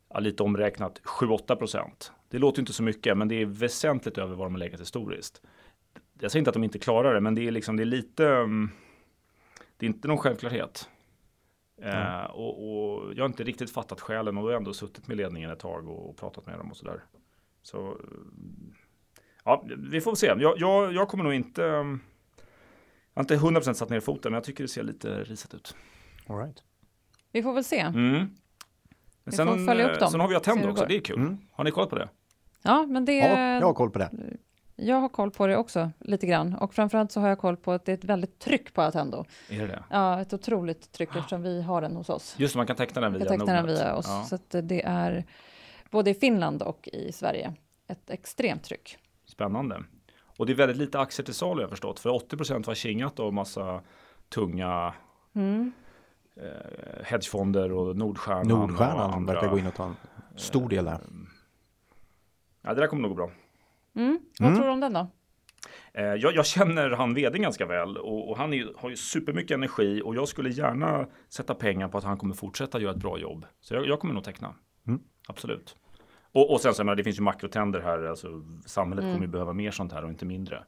ja, 0.09 0.19
lite 0.19 0.43
omräknat 0.43 1.01
7-8 1.03 1.55
procent. 1.55 2.11
Det 2.29 2.37
låter 2.37 2.59
inte 2.59 2.73
så 2.73 2.83
mycket, 2.83 3.17
men 3.17 3.27
det 3.27 3.41
är 3.41 3.45
väsentligt 3.45 4.17
över 4.17 4.35
vad 4.35 4.45
de 4.45 4.53
har 4.53 4.59
legat 4.59 4.81
historiskt. 4.81 5.41
Jag 6.19 6.31
säger 6.31 6.41
inte 6.41 6.49
att 6.49 6.53
de 6.53 6.63
inte 6.63 6.79
klarar 6.79 7.13
det, 7.13 7.21
men 7.21 7.35
det 7.35 7.47
är 7.47 7.51
liksom 7.51 7.77
det 7.77 7.83
är 7.83 7.85
lite. 7.85 8.47
Det 9.81 9.85
är 9.85 9.87
inte 9.87 10.07
någon 10.07 10.17
självklarhet. 10.17 10.89
Eh, 11.81 12.23
och, 12.23 12.53
och 12.69 13.13
jag 13.13 13.23
har 13.23 13.29
inte 13.29 13.43
riktigt 13.43 13.71
fattat 13.71 14.01
skälen 14.01 14.37
och 14.37 14.43
jag 14.43 14.51
har 14.51 14.57
ändå 14.57 14.73
suttit 14.73 15.07
med 15.07 15.17
ledningen 15.17 15.49
ett 15.49 15.59
tag 15.59 15.89
och, 15.89 16.09
och 16.09 16.17
pratat 16.17 16.45
med 16.45 16.57
dem 16.59 16.71
och 16.71 16.77
sådär. 16.77 17.03
Så 17.61 17.87
eh, 17.89 17.95
ja, 19.43 19.63
vi 19.77 20.01
får 20.01 20.15
se. 20.15 20.27
Jag, 20.27 20.53
jag, 20.59 20.93
jag 20.93 21.07
kommer 21.07 21.23
nog 21.23 21.33
inte. 21.33 21.65
mm, 21.65 21.99
Jag 23.13 23.19
har 23.19 23.23
inte 23.23 23.35
100% 23.69 23.73
satt 23.73 23.89
ner 23.89 23.99
foten, 23.99 24.31
men 24.31 24.37
jag 24.37 24.43
tycker 24.43 24.63
det 24.63 24.67
ser 24.67 24.83
lite 24.83 25.23
risat 25.23 25.53
ut. 25.53 25.75
All 26.27 26.37
right. 26.37 26.63
Vi 27.31 27.43
får 27.43 27.53
väl 27.53 27.63
se. 27.63 27.79
Mm. 27.79 28.11
Men 28.11 28.29
Vi 29.23 29.31
sen, 29.31 29.47
får 29.47 29.65
följa 29.65 29.85
upp 29.85 29.93
eh, 29.93 29.99
dem, 29.99 30.11
sen 30.11 30.19
har 30.19 30.27
vi 30.27 30.35
Attendo 30.35 30.69
också, 30.69 30.85
det 30.85 30.95
är 30.95 31.01
kul. 31.01 31.15
Mm. 31.19 31.37
Har 31.51 31.63
ni 31.63 31.71
kollat 31.71 31.89
på 31.89 31.95
det? 31.97 32.09
Ja, 32.61 32.85
men 32.85 33.05
det... 33.05 33.17
Ja, 33.17 33.39
jag 33.59 33.65
har 33.65 33.73
koll 33.73 33.89
på 33.91 33.99
det. 33.99 34.09
Jag 34.83 34.95
har 34.95 35.09
koll 35.09 35.31
på 35.31 35.47
det 35.47 35.57
också, 35.57 35.91
lite 35.99 36.27
grann. 36.27 36.55
Och 36.55 36.73
framförallt 36.73 37.11
så 37.11 37.19
har 37.19 37.27
jag 37.29 37.39
koll 37.39 37.57
på 37.57 37.71
att 37.71 37.85
det 37.85 37.91
är 37.91 37.97
ett 37.97 38.03
väldigt 38.03 38.39
tryck 38.39 38.73
på 38.73 38.81
Attendo. 38.81 39.25
Är 39.49 39.59
det 39.61 39.67
det? 39.67 39.83
Ja, 39.89 40.21
ett 40.21 40.33
otroligt 40.33 40.91
tryck 40.91 41.09
eftersom 41.15 41.41
vi 41.43 41.61
har 41.61 41.81
den 41.81 41.95
hos 41.95 42.09
oss. 42.09 42.35
Just 42.37 42.55
man 42.55 42.67
kan 42.67 42.75
teckna 42.75 43.01
den 43.01 43.13
Vi 43.13 43.19
via 43.19 43.27
kan 43.27 43.39
teckna 43.39 43.53
den 43.53 43.65
Nordnet. 43.65 43.79
via 43.81 43.95
oss. 43.95 44.05
Ja, 44.07 44.23
Så 44.29 44.35
att 44.35 44.55
det 44.63 44.81
är 44.85 45.25
både 45.89 46.09
i 46.09 46.13
Finland 46.13 46.61
och 46.61 46.87
i 46.93 47.11
Sverige 47.11 47.53
ett 47.87 48.09
extremt 48.09 48.63
tryck. 48.63 48.97
spännande. 49.25 49.83
Och 50.37 50.45
det 50.45 50.51
är 50.51 50.55
väldigt 50.55 50.77
lite 50.77 50.99
aktier 50.99 51.25
till 51.25 51.33
salu 51.33 51.55
har 51.55 51.61
jag 51.61 51.69
förstått. 51.69 51.99
För 51.99 52.09
80% 52.09 52.67
var 52.67 52.73
kingat 52.75 53.19
av 53.19 53.33
massa 53.33 53.81
tunga 54.29 54.93
Mm. 55.35 55.71
eh, 56.35 57.05
hedgefonder 57.05 57.71
och 57.71 57.95
Nordstjärnan. 57.97 58.51
och 58.51 58.59
Nordstjärnan 58.69 59.11
andra. 59.13 59.33
verkar 59.33 59.47
gå 59.49 59.59
in 59.59 59.67
och 59.67 59.73
ta 59.75 59.85
en 59.85 59.95
stor 60.35 60.69
del 60.69 60.85
där. 60.85 60.99
Ja, 62.61 62.73
det 62.73 62.81
där 62.81 62.87
kommer 62.87 63.01
nog 63.01 63.11
gå 63.11 63.15
bra. 63.15 63.31
Mm. 63.95 64.19
Vad 64.39 64.47
Mm. 64.47 64.59
tror 64.59 64.67
du 64.67 64.73
om 64.73 64.79
den 64.79 64.93
då? 64.93 65.07
Eh, 65.93 66.03
jag, 66.05 66.35
jag 66.35 66.45
känner 66.45 66.89
han 66.89 67.13
vd 67.13 67.39
ganska 67.39 67.65
väl 67.65 67.97
och, 67.97 68.29
och 68.29 68.37
han 68.37 68.53
är, 68.53 68.57
ju- 68.57 68.73
har 68.77 68.89
ju 68.89 68.95
supermycket 68.95 69.55
energi 69.55 70.01
och 70.05 70.15
jag 70.15 70.27
skulle 70.27 70.49
gärna 70.49 71.07
sätta 71.29 71.55
pengar 71.55 71.87
på 71.87 71.97
att 71.97 72.03
han 72.03 72.17
kommer 72.17 72.35
fortsätta 72.35 72.79
göra 72.81 72.91
ett 72.91 72.97
bra 73.01 73.19
jobb. 73.19 73.45
Så 73.61 73.73
jag, 73.73 73.87
jag 73.87 73.99
kommer 73.99 74.13
nog 74.13 74.23
teckna. 74.23 74.55
Mm. 74.87 75.01
Absolut. 75.27 75.75
Och, 76.33 76.53
och 76.53 76.61
sen 76.61 76.73
så 76.73 76.83
menar, 76.83 76.95
det 76.95 77.03
finns 77.03 77.19
ju 77.19 77.23
makrotrender 77.23 77.79
här. 77.79 78.03
Alltså, 78.03 78.27
samhället 78.65 79.03
Mm. 79.03 79.15
kommer 79.15 79.25
ju 79.27 79.31
behöva 79.31 79.53
mer 79.53 79.71
sånt 79.71 79.91
här 79.93 80.03
och 80.03 80.09
inte 80.09 80.25
mindre. 80.25 80.63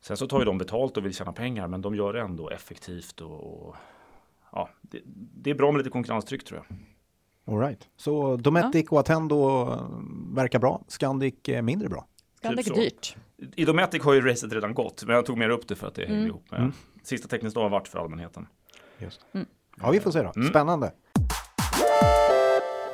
Sen 0.00 0.16
så 0.16 0.26
tar 0.26 0.38
ju 0.38 0.44
de 0.44 0.58
betalt 0.58 0.96
och 0.96 1.04
vill 1.04 1.14
tjäna 1.14 1.32
pengar, 1.32 1.68
men 1.68 1.82
de 1.82 1.94
gör 1.94 2.12
det 2.12 2.20
ändå 2.20 2.50
effektivt 2.50 3.20
och, 3.20 3.68
och 3.68 3.76
ja, 4.52 4.68
det, 4.80 5.00
det 5.34 5.50
är 5.50 5.54
bra 5.54 5.72
med 5.72 5.78
lite 5.78 5.90
konkurrenstryck 5.90 6.44
tror 6.44 6.62
jag. 6.68 6.76
All 7.50 7.58
right. 7.58 7.88
Så 7.96 8.36
Dometic 8.36 8.88
och 8.90 9.00
Attendo 9.00 9.66
verkar 10.34 10.58
bra. 10.58 10.82
Scandic 10.88 11.34
är 11.44 11.62
mindre 11.62 11.88
bra. 11.88 12.06
Scandic 12.38 12.66
Typ 12.66 12.74
dyrt. 12.76 13.16
I 13.56 13.64
Dometic 13.64 14.02
har 14.02 14.14
ju 14.14 14.20
racet 14.20 14.52
redan 14.52 14.74
gått, 14.74 15.04
men 15.06 15.16
jag 15.16 15.26
tog 15.26 15.38
mer 15.38 15.48
upp 15.50 15.68
det 15.68 15.74
för 15.76 15.86
att 15.86 15.94
det 15.94 16.02
hänger 16.02 16.14
Mm. 16.16 16.28
ihop 16.28 16.50
med 16.50 16.60
Mm. 16.60 16.72
sista 17.02 17.28
teckningsdag 17.28 17.62
har 17.62 17.70
varit 17.70 17.88
för 17.88 17.98
allmänheten. 17.98 18.46
Just. 18.98 19.20
Mm. 19.34 19.46
Ja, 19.80 19.90
vi 19.90 20.00
får 20.00 20.10
se 20.10 20.22
då. 20.22 20.32
Mm. 20.36 20.48
Spännande. 20.48 20.92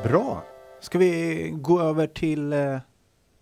Bra. 0.03 0.43
Ska 0.81 0.99
vi 0.99 1.51
gå 1.55 1.81
över 1.81 2.07
till 2.07 2.53
eh, 2.53 2.79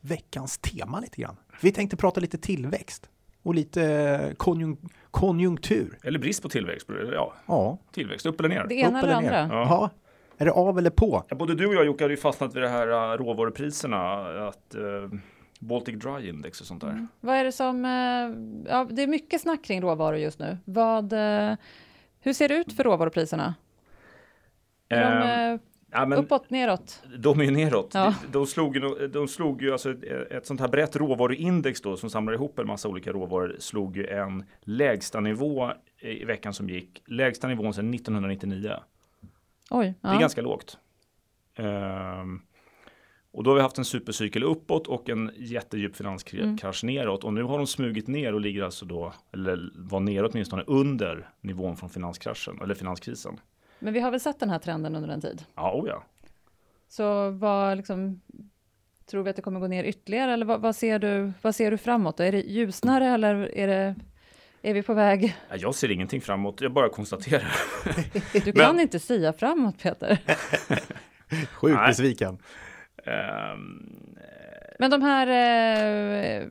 veckans 0.00 0.58
tema 0.58 1.00
lite 1.00 1.20
grann? 1.20 1.36
Vi 1.60 1.72
tänkte 1.72 1.96
prata 1.96 2.20
lite 2.20 2.38
tillväxt 2.38 3.08
och 3.42 3.54
lite 3.54 3.82
eh, 3.84 4.34
konjunk- 4.36 4.92
konjunktur. 5.10 5.98
Eller 6.02 6.18
brist 6.18 6.42
på 6.42 6.48
tillväxt. 6.48 6.88
Ja, 7.12 7.34
Ja, 7.46 7.78
tillväxt, 7.92 8.26
upp 8.26 8.40
eller 8.40 8.48
ner. 8.48 8.66
Det 8.68 8.74
ena 8.74 8.98
upp 8.98 9.04
eller 9.04 9.18
eller 9.18 9.42
andra. 9.42 9.56
Ja. 9.56 9.66
Ja. 9.68 9.90
Är 10.38 10.44
det 10.44 10.52
av 10.52 10.78
eller 10.78 10.90
på? 10.90 11.24
Både 11.30 11.54
du 11.54 11.66
och 11.66 11.74
jag 11.74 11.84
Jocke 11.84 12.04
hade 12.04 12.14
ju 12.14 12.20
fastnat 12.20 12.54
vid 12.54 12.62
det 12.62 12.68
här 12.68 12.88
äh, 12.88 13.18
råvarupriserna. 13.18 14.20
Att, 14.48 14.74
eh, 14.74 15.18
Baltic 15.60 15.94
Dry 15.94 16.28
Index 16.28 16.60
och 16.60 16.66
sånt 16.66 16.80
där. 16.80 16.88
Mm. 16.88 17.08
Vad 17.20 17.36
är 17.36 17.44
det 17.44 17.52
som, 17.52 17.84
eh, 17.84 18.70
ja 18.72 18.86
det 18.90 19.02
är 19.02 19.06
mycket 19.06 19.40
snack 19.40 19.64
kring 19.64 19.82
råvaror 19.82 20.18
just 20.18 20.38
nu. 20.38 20.58
Vad, 20.64 21.12
eh, 21.12 21.54
hur 22.20 22.32
ser 22.32 22.48
det 22.48 22.54
ut 22.54 22.72
för 22.72 22.84
råvarupriserna? 22.84 23.54
Är 24.88 25.00
de, 25.00 25.28
ehm, 25.28 25.58
Ja, 25.96 26.06
men, 26.06 26.18
Uppåt, 26.18 26.50
neråt? 26.50 27.02
De 27.18 27.40
är 27.40 27.44
ju 27.44 27.50
neråt. 27.50 27.90
Ja. 27.94 28.14
De, 28.22 28.32
de, 28.32 28.46
slog, 28.46 28.80
de 29.10 29.28
slog 29.28 29.62
ju 29.62 29.72
alltså 29.72 29.90
ett, 29.90 30.32
ett 30.32 30.46
sånt 30.46 30.60
här 30.60 30.68
brett 30.68 30.96
råvaruindex 30.96 31.80
då 31.80 31.96
som 31.96 32.10
samlar 32.10 32.32
ihop 32.32 32.58
en 32.58 32.66
massa 32.66 32.88
olika 32.88 33.12
råvaror 33.12 33.56
slog 33.58 33.96
ju 33.96 34.06
en 34.06 34.44
lägsta 34.60 35.20
nivå 35.20 35.70
i 36.00 36.24
veckan 36.24 36.54
som 36.54 36.68
gick. 36.68 37.02
Lägsta 37.06 37.48
nivån 37.48 37.74
sedan 37.74 37.94
1999. 37.94 38.70
Oj. 39.74 39.94
Ja. 40.00 40.08
Det 40.08 40.14
är 40.14 40.20
ganska 40.20 40.42
lågt. 40.42 40.78
Um, 41.58 42.42
och 43.32 43.44
då 43.44 43.50
har 43.50 43.54
vi 43.54 43.62
haft 43.62 43.78
en 43.78 43.84
supercykel 43.84 44.42
uppåt 44.42 44.86
och 44.86 45.08
en 45.08 45.30
jättedjup 45.36 45.96
finanskrasch 45.96 46.84
mm. 46.84 46.94
neråt. 46.94 47.24
Och 47.24 47.32
nu 47.32 47.42
har 47.42 47.58
de 47.58 47.66
smugit 47.66 48.08
ner 48.08 48.32
och 48.32 48.40
ligger 48.40 48.62
alltså 48.62 48.84
då, 48.84 49.12
eller 49.32 49.72
var 49.74 50.00
neråt 50.00 50.30
åtminstone, 50.34 50.62
under 50.66 51.28
nivån 51.40 51.76
från 51.76 51.90
finanskraschen, 51.90 52.60
eller 52.62 52.74
finanskrisen. 52.74 53.40
Men 53.78 53.92
vi 53.92 54.00
har 54.00 54.10
väl 54.10 54.20
sett 54.20 54.40
den 54.40 54.50
här 54.50 54.58
trenden 54.58 54.94
under 54.94 55.08
en 55.08 55.20
tid? 55.20 55.44
Ja, 55.54 55.74
oh 55.74 55.88
ja. 55.88 56.04
Så 56.88 57.30
vad 57.30 57.76
liksom, 57.76 58.20
tror 59.06 59.22
vi 59.22 59.30
att 59.30 59.36
det 59.36 59.42
kommer 59.42 59.60
gå 59.60 59.66
ner 59.66 59.84
ytterligare 59.84 60.32
eller 60.32 60.46
vad, 60.46 60.60
vad, 60.60 60.76
ser, 60.76 60.98
du, 60.98 61.32
vad 61.42 61.54
ser 61.54 61.70
du 61.70 61.78
framåt? 61.78 62.20
Är 62.20 62.32
det 62.32 62.40
ljusnare 62.40 63.06
eller 63.06 63.34
är, 63.34 63.66
det, 63.66 63.94
är 64.64 64.74
vi 64.74 64.82
på 64.82 64.94
väg? 64.94 65.36
Jag 65.58 65.74
ser 65.74 65.90
ingenting 65.90 66.20
framåt, 66.20 66.60
jag 66.60 66.72
bara 66.72 66.88
konstaterar. 66.88 67.52
Du 68.32 68.52
kan 68.52 68.76
Men... 68.76 68.80
inte 68.80 68.98
säga 68.98 69.32
framåt 69.32 69.82
Peter. 69.82 70.18
Sjukt 71.52 71.86
besviken. 71.86 72.38
Um, 73.06 73.86
Men 74.78 74.90
de 74.90 75.02
här 75.02 75.26
eh, 75.26 76.46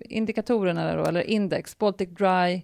indikatorerna 0.00 0.96
då, 0.96 1.04
eller 1.04 1.20
index, 1.20 1.78
Baltic 1.78 2.08
Dry, 2.08 2.62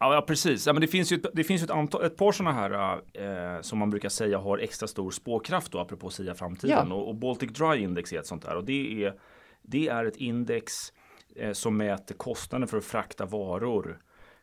Ja, 0.00 0.24
precis. 0.26 0.66
Ja, 0.66 0.72
men 0.72 0.80
det 0.80 0.88
finns 0.88 1.12
ju 1.12 1.16
ett, 1.16 1.26
det 1.32 1.44
finns 1.44 1.62
ett, 1.62 1.70
antal, 1.70 2.04
ett 2.04 2.16
par 2.16 2.32
sådana 2.32 2.52
här 2.52 3.00
eh, 3.14 3.60
som 3.60 3.78
man 3.78 3.90
brukar 3.90 4.08
säga 4.08 4.38
har 4.38 4.58
extra 4.58 4.88
stor 4.88 5.10
spårkraft 5.10 5.72
då, 5.72 5.78
apropå 5.78 6.10
sia 6.10 6.34
framtiden. 6.34 6.86
Ja. 6.88 6.94
Och, 6.94 7.08
och, 7.08 7.14
Baltic 7.14 7.50
Dry 7.50 7.78
Index 7.78 8.12
är 8.12 8.18
ett 8.18 8.26
sånt 8.26 8.42
där. 8.42 8.56
Och 8.56 8.64
det 8.64 9.04
är, 9.04 9.14
det 9.62 9.88
är 9.88 10.04
ett 10.04 10.16
index 10.16 10.72
eh, 10.90 10.97
som 11.52 11.76
mäter 11.76 12.14
kostnaden 12.14 12.68
för 12.68 12.78
att 12.78 12.84
frakta 12.84 13.26
varor 13.26 14.00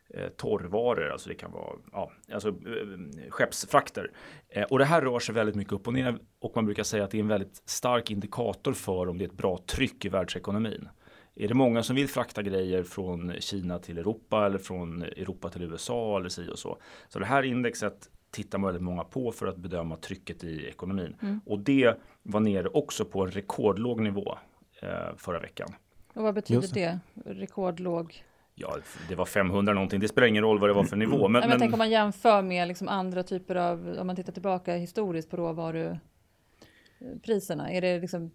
eh, 0.08 0.28
torrvaror, 0.28 1.10
alltså 1.10 1.28
det 1.28 1.34
kan 1.34 1.52
vara 1.52 1.76
ja, 1.92 2.12
alltså, 2.32 2.48
eh, 2.48 3.30
skeppsfrakter. 3.30 4.10
Eh, 4.48 4.64
och 4.64 4.78
det 4.78 4.84
här 4.84 5.02
rör 5.02 5.18
sig 5.18 5.34
väldigt 5.34 5.56
mycket 5.56 5.72
upp 5.72 5.86
och 5.86 5.94
ner 5.94 6.18
och 6.40 6.52
man 6.54 6.64
brukar 6.64 6.82
säga 6.82 7.04
att 7.04 7.10
det 7.10 7.18
är 7.18 7.22
en 7.22 7.28
väldigt 7.28 7.62
stark 7.64 8.10
indikator 8.10 8.72
för 8.72 9.08
om 9.08 9.18
det 9.18 9.24
är 9.24 9.28
ett 9.28 9.36
bra 9.36 9.58
tryck 9.66 10.04
i 10.04 10.08
världsekonomin. 10.08 10.88
Är 11.34 11.48
det 11.48 11.54
många 11.54 11.82
som 11.82 11.96
vill 11.96 12.08
frakta 12.08 12.42
grejer 12.42 12.82
från 12.82 13.32
Kina 13.40 13.78
till 13.78 13.98
Europa 13.98 14.46
eller 14.46 14.58
från 14.58 15.02
Europa 15.02 15.48
till 15.48 15.62
USA 15.62 16.16
eller 16.18 16.28
si 16.28 16.48
och 16.52 16.58
så. 16.58 16.78
Så 17.08 17.18
det 17.18 17.26
här 17.26 17.42
indexet 17.42 18.10
tittar 18.30 18.58
väldigt 18.58 18.82
många 18.82 19.04
på 19.04 19.32
för 19.32 19.46
att 19.46 19.56
bedöma 19.56 19.96
trycket 19.96 20.44
i 20.44 20.66
ekonomin. 20.66 21.16
Mm. 21.22 21.40
Och 21.46 21.60
det 21.60 21.94
var 22.22 22.40
nere 22.40 22.68
också 22.68 23.04
på 23.04 23.22
en 23.22 23.30
rekordlåg 23.30 24.00
nivå 24.00 24.38
eh, 24.82 25.16
förra 25.16 25.40
veckan. 25.40 25.68
Och 26.16 26.22
vad 26.22 26.34
betyder 26.34 26.74
det? 26.74 26.98
Rekordlåg? 27.24 28.24
Ja, 28.54 28.76
det 29.08 29.14
var 29.14 29.24
500 29.24 29.72
någonting. 29.72 30.00
Det 30.00 30.08
spelar 30.08 30.28
ingen 30.28 30.42
roll 30.42 30.58
vad 30.58 30.70
det 30.70 30.74
var 30.74 30.84
för 30.84 30.96
nivå. 30.96 31.28
Men, 31.28 31.40
men, 31.40 31.48
men 31.48 31.58
tänk 31.58 31.72
om 31.72 31.78
man 31.78 31.90
jämför 31.90 32.42
med 32.42 32.68
liksom 32.68 32.88
andra 32.88 33.22
typer 33.22 33.54
av, 33.54 33.96
om 34.00 34.06
man 34.06 34.16
tittar 34.16 34.32
tillbaka 34.32 34.74
historiskt 34.74 35.30
på 35.30 35.36
råvarupriserna. 35.36 37.70
Är 37.70 37.80
det 37.80 38.00
liksom 38.00 38.30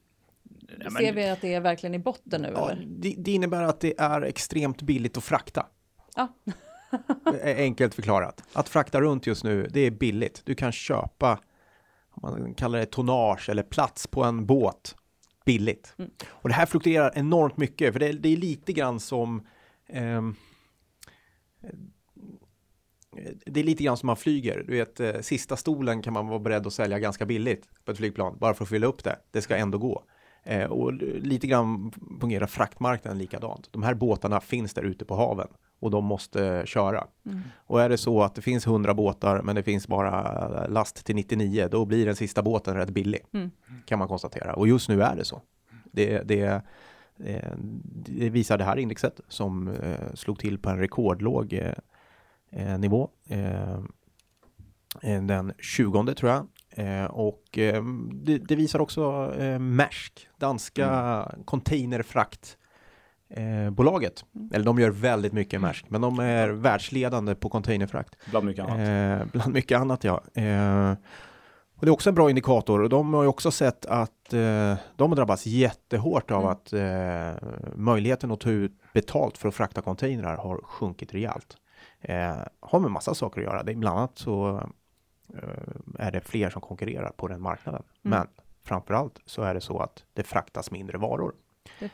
men, 0.77 0.91
Ser 0.91 1.13
vi 1.13 1.29
att 1.29 1.41
det 1.41 1.53
är 1.53 1.59
verkligen 1.59 1.93
i 1.93 1.99
botten 1.99 2.41
nu? 2.41 2.51
Ja, 2.55 2.71
eller? 2.71 2.85
Det, 2.85 3.15
det, 3.17 3.31
innebär 3.31 3.63
att 3.63 3.79
det 3.79 3.99
är 3.99 4.21
extremt 4.21 4.81
billigt 4.81 5.17
att 5.17 5.23
frakta. 5.23 5.65
Ja. 6.15 6.27
Enkelt 7.43 7.93
förklarat. 7.93 8.43
Att 8.53 8.69
frakta 8.69 9.01
runt 9.01 9.27
just 9.27 9.43
nu, 9.43 9.67
det 9.71 9.79
är 9.79 9.91
billigt. 9.91 10.41
Du 10.45 10.55
kan 10.55 10.71
köpa, 10.71 11.39
man 12.21 12.53
kallar 12.53 12.79
det 12.79 12.85
tonnage 12.85 13.49
eller 13.49 13.63
plats 13.63 14.07
på 14.07 14.23
en 14.23 14.45
båt 14.45 14.95
billigt. 15.53 15.95
Mm. 15.97 16.11
Och 16.29 16.49
det 16.49 16.55
här 16.55 16.65
fluktuerar 16.65 17.11
enormt 17.15 17.57
mycket, 17.57 17.93
för 17.93 17.99
det, 17.99 18.11
det 18.11 18.29
är 18.29 18.37
lite 18.37 18.73
grann 18.73 18.99
som 18.99 19.47
eh, 19.87 20.21
det 23.45 23.59
är 23.59 23.63
lite 23.63 23.83
grann 23.83 23.97
som 23.97 24.07
man 24.07 24.17
flyger. 24.17 24.63
Du 24.67 24.73
vet, 24.73 24.99
eh, 24.99 25.19
sista 25.21 25.57
stolen 25.57 26.01
kan 26.01 26.13
man 26.13 26.27
vara 26.27 26.39
beredd 26.39 26.67
att 26.67 26.73
sälja 26.73 26.99
ganska 26.99 27.25
billigt 27.25 27.69
på 27.85 27.91
ett 27.91 27.97
flygplan, 27.97 28.37
bara 28.39 28.53
för 28.53 28.63
att 28.63 28.69
fylla 28.69 28.87
upp 28.87 29.03
det. 29.03 29.19
Det 29.31 29.41
ska 29.41 29.55
ändå 29.55 29.77
gå. 29.77 30.03
Eh, 30.43 30.65
och 30.65 30.93
lite 30.93 31.47
grann 31.47 31.91
fungerar 32.21 32.47
fraktmarknaden 32.47 33.17
likadant. 33.17 33.67
De 33.71 33.83
här 33.83 33.93
båtarna 33.93 34.39
finns 34.39 34.73
där 34.73 34.83
ute 34.83 35.05
på 35.05 35.15
haven 35.15 35.47
och 35.81 35.91
de 35.91 36.05
måste 36.05 36.63
köra. 36.65 37.07
Mm. 37.25 37.41
Och 37.55 37.81
är 37.81 37.89
det 37.89 37.97
så 37.97 38.23
att 38.23 38.35
det 38.35 38.41
finns 38.41 38.67
100 38.67 38.93
båtar 38.93 39.41
men 39.41 39.55
det 39.55 39.63
finns 39.63 39.87
bara 39.87 40.67
last 40.67 41.05
till 41.05 41.15
99, 41.15 41.67
då 41.71 41.85
blir 41.85 42.05
den 42.05 42.15
sista 42.15 42.41
båten 42.41 42.75
rätt 42.75 42.89
billig. 42.89 43.21
Mm. 43.33 43.51
Kan 43.85 43.99
man 43.99 44.07
konstatera. 44.07 44.53
Och 44.53 44.67
just 44.67 44.89
nu 44.89 45.01
är 45.01 45.15
det 45.15 45.25
så. 45.25 45.41
Det, 45.91 46.21
det, 46.21 46.63
eh, 47.23 47.51
det 48.05 48.29
visar 48.29 48.57
det 48.57 48.63
här 48.63 48.77
indexet 48.77 49.19
som 49.27 49.67
eh, 49.67 50.13
slog 50.13 50.39
till 50.39 50.57
på 50.57 50.69
en 50.69 50.77
rekordlåg 50.77 51.53
eh, 52.49 52.79
nivå. 52.79 53.09
Den 55.01 55.53
20 55.59 56.13
tror 56.13 56.31
jag 56.31 56.47
och 57.09 57.43
det, 58.11 58.37
det, 58.37 58.55
visar 58.55 58.79
också 58.79 59.33
Maersk, 59.59 60.27
danska 60.37 60.89
mm. 60.89 61.43
Containerfraktbolaget. 63.35 64.25
Mm. 64.35 64.49
Eller 64.53 64.65
de 64.65 64.79
gör 64.79 64.89
väldigt 64.89 65.33
mycket 65.33 65.53
mm. 65.53 65.61
Maersk, 65.61 65.85
men 65.89 66.01
de 66.01 66.19
är 66.19 66.49
världsledande 66.49 67.35
på 67.35 67.49
containerfrakt. 67.49 68.15
Bland 68.29 68.45
mycket 68.45 68.65
annat. 68.65 69.21
Eh, 69.21 69.27
bland 69.31 69.53
mycket 69.53 69.79
annat, 69.79 70.03
ja. 70.03 70.23
Eh, 70.33 70.91
och 71.75 71.85
det 71.85 71.89
är 71.89 71.93
också 71.93 72.09
en 72.09 72.15
bra 72.15 72.29
indikator 72.29 72.81
och 72.81 72.89
de 72.89 73.13
har 73.13 73.21
ju 73.23 73.27
också 73.27 73.51
sett 73.51 73.85
att 73.85 74.33
eh, 74.33 74.75
de 74.95 75.09
har 75.09 75.15
drabbats 75.15 75.45
jättehårt 75.45 76.31
av 76.31 76.41
mm. 76.41 76.51
att 76.51 76.73
eh, 76.73 77.49
möjligheten 77.75 78.31
att 78.31 78.39
ta 78.39 78.49
ut 78.49 78.79
betalt 78.93 79.37
för 79.37 79.47
att 79.47 79.55
frakta 79.55 79.81
containrar 79.81 80.37
har 80.37 80.61
sjunkit 80.63 81.13
rejält. 81.13 81.57
Eh, 82.01 82.35
har 82.59 82.79
med 82.79 82.91
massa 82.91 83.13
saker 83.13 83.41
att 83.41 83.47
göra. 83.47 83.63
Det 83.63 83.71
är 83.71 83.75
bland 83.75 83.97
annat 83.97 84.17
så 84.17 84.63
Eh, 85.33 86.05
är 86.07 86.11
det 86.11 86.21
fler 86.21 86.49
som 86.49 86.61
konkurrerar 86.61 87.09
på 87.09 87.27
den 87.27 87.41
marknaden. 87.41 87.83
Mm. 88.05 88.19
Men 88.19 88.27
framförallt 88.63 89.19
så 89.25 89.41
är 89.41 89.53
det 89.53 89.61
så 89.61 89.79
att 89.79 90.03
det 90.13 90.23
fraktas 90.23 90.71
mindre 90.71 90.97
varor. 90.97 91.35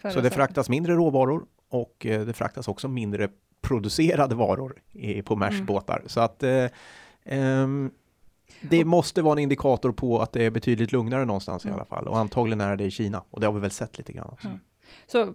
Det 0.01 0.11
så 0.11 0.21
det 0.21 0.29
fraktas 0.29 0.69
mindre 0.69 0.93
råvaror 0.93 1.45
och 1.69 2.05
eh, 2.05 2.21
det 2.21 2.33
fraktas 2.33 2.67
också 2.67 2.87
mindre 2.87 3.29
producerade 3.61 4.35
varor 4.35 4.75
i, 4.91 5.21
på 5.21 5.35
Maersk 5.35 5.53
mm. 5.53 5.65
båtar. 5.65 6.03
Så 6.05 6.19
att 6.19 6.43
eh, 6.43 6.65
eh, 7.23 7.67
det 8.61 8.85
måste 8.85 9.21
vara 9.21 9.33
en 9.33 9.39
indikator 9.39 9.91
på 9.91 10.19
att 10.19 10.33
det 10.33 10.45
är 10.45 10.51
betydligt 10.51 10.91
lugnare 10.91 11.25
någonstans 11.25 11.65
mm. 11.65 11.73
i 11.73 11.75
alla 11.75 11.85
fall. 11.85 12.07
Och 12.07 12.17
antagligen 12.17 12.61
är 12.61 12.75
det 12.75 12.83
i 12.83 12.91
Kina. 12.91 13.23
Och 13.29 13.39
det 13.39 13.47
har 13.47 13.53
vi 13.53 13.59
väl 13.59 13.71
sett 13.71 13.97
lite 13.97 14.13
grann. 14.13 14.29
Också. 14.31 14.47
Mm. 14.47 14.59
Så 15.07 15.33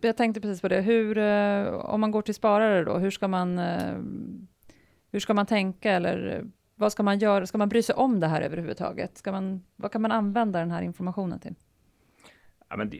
jag 0.00 0.16
tänkte 0.16 0.40
precis 0.40 0.60
på 0.60 0.68
det. 0.68 0.80
Hur, 0.80 1.18
eh, 1.18 1.74
om 1.74 2.00
man 2.00 2.10
går 2.10 2.22
till 2.22 2.34
sparare 2.34 2.84
då, 2.84 2.98
hur 2.98 3.10
ska 3.10 3.28
man, 3.28 3.58
hur 5.12 5.20
ska 5.20 5.34
man 5.34 5.46
tänka 5.46 5.92
eller 5.92 6.44
vad 6.74 6.92
ska 6.92 7.02
man 7.02 7.18
göra? 7.18 7.46
Ska 7.46 7.58
man 7.58 7.68
bry 7.68 7.82
sig 7.82 7.94
om 7.94 8.20
det 8.20 8.26
här 8.26 8.40
överhuvudtaget? 8.40 9.18
Ska 9.18 9.32
man, 9.32 9.62
vad 9.76 9.92
kan 9.92 10.02
man 10.02 10.12
använda 10.12 10.58
den 10.58 10.70
här 10.70 10.82
informationen 10.82 11.40
till? 11.40 11.54
Ja, 12.68 12.76
men 12.76 12.90
det, 12.90 12.98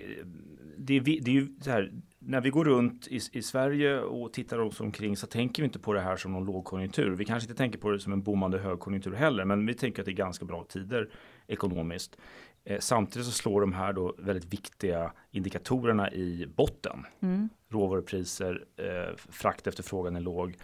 det, 0.79 1.01
det 1.01 1.31
är 1.31 1.35
ju 1.35 1.49
så 1.61 1.71
här, 1.71 1.93
när 2.19 2.41
vi 2.41 2.51
går 2.51 2.65
runt 2.65 3.09
i, 3.09 3.21
i, 3.33 3.43
Sverige 3.43 4.01
och 4.01 4.33
tittar 4.33 4.59
oss 4.59 4.81
omkring 4.81 5.17
så 5.17 5.27
tänker 5.27 5.63
vi 5.63 5.67
inte 5.67 5.79
på 5.79 5.93
det 5.93 6.01
här 6.01 6.17
som 6.17 6.33
någon 6.33 6.45
lågkonjunktur. 6.45 7.11
Vi 7.11 7.25
kanske 7.25 7.51
inte 7.51 7.59
tänker 7.59 7.79
på 7.79 7.91
det 7.91 8.01
som 8.01 8.13
en 8.13 8.23
bommande 8.23 8.59
högkonjunktur 8.59 9.13
heller, 9.13 9.45
men 9.45 9.67
vi 9.67 9.75
tänker 9.75 10.03
att 10.03 10.07
det 10.07 10.13
är 10.13 10.17
ganska 10.17 10.45
bra 10.45 10.65
tider 10.65 11.11
ekonomiskt. 11.47 12.17
Eh, 12.65 12.79
samtidigt 12.79 13.27
så 13.27 13.33
slår 13.33 13.61
de 13.61 13.73
här 13.73 13.93
då 13.93 14.15
väldigt 14.19 14.53
viktiga 14.53 15.13
indikatorerna 15.31 16.13
i 16.13 16.47
botten. 16.57 17.07
Mm. 17.21 17.49
Råvarupriser, 17.69 18.65
eh, 18.77 19.17
fraktefterfrågan 19.17 20.17
är 20.17 20.21
låg 20.21 20.57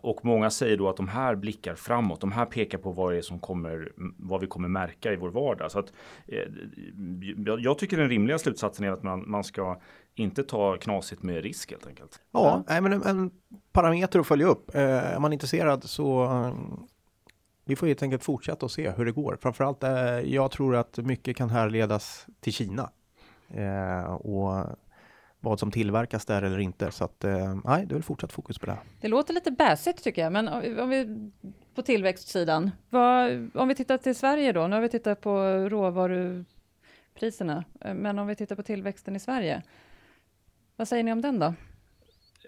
och 0.00 0.24
många 0.24 0.50
säger 0.50 0.76
då 0.76 0.88
att 0.88 0.96
de 0.96 1.08
här 1.08 1.34
blickar 1.34 1.74
framåt. 1.74 2.20
De 2.20 2.32
här 2.32 2.46
pekar 2.46 2.78
på 2.78 2.92
vad 2.92 3.12
det 3.12 3.18
är 3.18 3.22
som 3.22 3.38
kommer, 3.38 3.92
vad 4.16 4.40
vi 4.40 4.46
kommer 4.46 4.68
märka 4.68 5.12
i 5.12 5.16
vår 5.16 5.30
vardag. 5.30 5.70
Så 5.70 5.78
att, 5.78 5.92
eh, 6.26 6.38
jag 7.58 7.78
tycker 7.78 7.96
den 7.96 8.08
rimliga 8.08 8.38
slutsatsen 8.38 8.84
är 8.84 8.90
att 8.90 9.02
man, 9.02 9.30
man 9.30 9.44
ska 9.44 9.80
inte 10.14 10.42
ta 10.42 10.76
knasigt 10.76 11.22
med 11.22 11.42
risk 11.42 11.70
helt 11.70 11.86
enkelt. 11.86 12.20
Ja, 12.32 12.64
ja. 12.68 12.80
men 12.80 12.92
en, 12.92 13.02
en, 13.02 13.30
parameter 13.72 14.18
att 14.18 14.26
följa 14.26 14.46
upp. 14.46 14.74
Eh, 14.74 15.14
är 15.14 15.18
man 15.18 15.32
intresserad 15.32 15.84
så 15.84 16.24
um, 16.24 16.86
vi 17.64 17.76
får 17.76 17.86
helt 17.86 18.02
enkelt 18.02 18.24
fortsätta 18.24 18.66
och 18.66 18.70
se 18.70 18.90
hur 18.90 19.04
det 19.04 19.12
går. 19.12 19.38
Framförallt, 19.40 19.82
eh, 19.82 20.20
jag 20.20 20.50
tror 20.50 20.76
att 20.76 20.98
mycket 20.98 21.36
kan 21.36 21.50
härledas 21.50 22.26
till 22.40 22.52
Kina. 22.52 22.90
Eh, 23.48 24.12
och 24.12 24.66
vad 25.44 25.60
som 25.60 25.70
tillverkas 25.70 26.26
där 26.26 26.42
eller 26.42 26.58
inte. 26.58 26.90
Så 26.90 27.04
att, 27.04 27.24
eh, 27.24 27.54
nej, 27.64 27.86
det 27.86 27.92
är 27.92 27.94
väl 27.96 28.02
fortsatt 28.02 28.32
fokus 28.32 28.58
på 28.58 28.66
det. 28.66 28.78
Det 29.00 29.08
låter 29.08 29.34
lite 29.34 29.50
bäsigt 29.50 30.02
tycker 30.04 30.22
jag, 30.22 30.32
men 30.32 30.48
om 30.78 30.88
vi 30.88 31.30
på 31.74 31.82
tillväxtsidan. 31.82 32.70
Vad, 32.90 33.50
om 33.54 33.68
vi 33.68 33.74
tittar 33.74 33.98
till 33.98 34.14
Sverige 34.14 34.52
då, 34.52 34.66
nu 34.66 34.76
har 34.76 34.80
vi 34.80 34.88
tittat 34.88 35.20
på 35.20 35.38
råvaru 35.68 36.44
priserna. 37.14 37.64
Eh, 37.80 37.94
Men 37.94 38.18
om 38.18 38.26
vi 38.26 38.34
tittar 38.36 38.56
på 38.56 38.62
tillväxten 38.62 39.16
i 39.16 39.20
Sverige, 39.20 39.62
vad 40.76 40.88
säger 40.88 41.04
ni 41.04 41.12
om 41.12 41.20
den 41.20 41.38
då? 41.38 41.54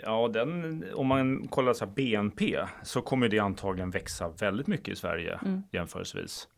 Ja, 0.02 0.28
den, 0.28 0.84
om 0.94 1.06
man 1.06 1.48
kollar 1.48 1.72
så 1.72 1.84
här 1.84 1.92
BNP 1.92 2.58
så 2.82 3.02
kommer 3.02 3.28
det 3.28 3.38
antagligen 3.38 3.90
växa 3.90 4.28
väldigt 4.28 4.66
mycket 4.66 4.88
i 4.88 4.96
Sverige 4.96 5.38
Mm. 5.44 5.62
jämförelsevis. 5.70 6.48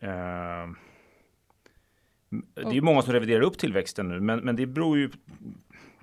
Eh, 0.00 0.66
det 2.54 2.60
är 2.62 2.72
ju 2.72 2.80
många 2.80 3.02
som 3.02 3.12
reviderar 3.12 3.40
upp 3.40 3.58
tillväxten 3.58 4.08
nu, 4.08 4.20
men, 4.20 4.38
men 4.38 4.56
det 4.56 4.66
beror 4.66 4.98
ju 4.98 5.10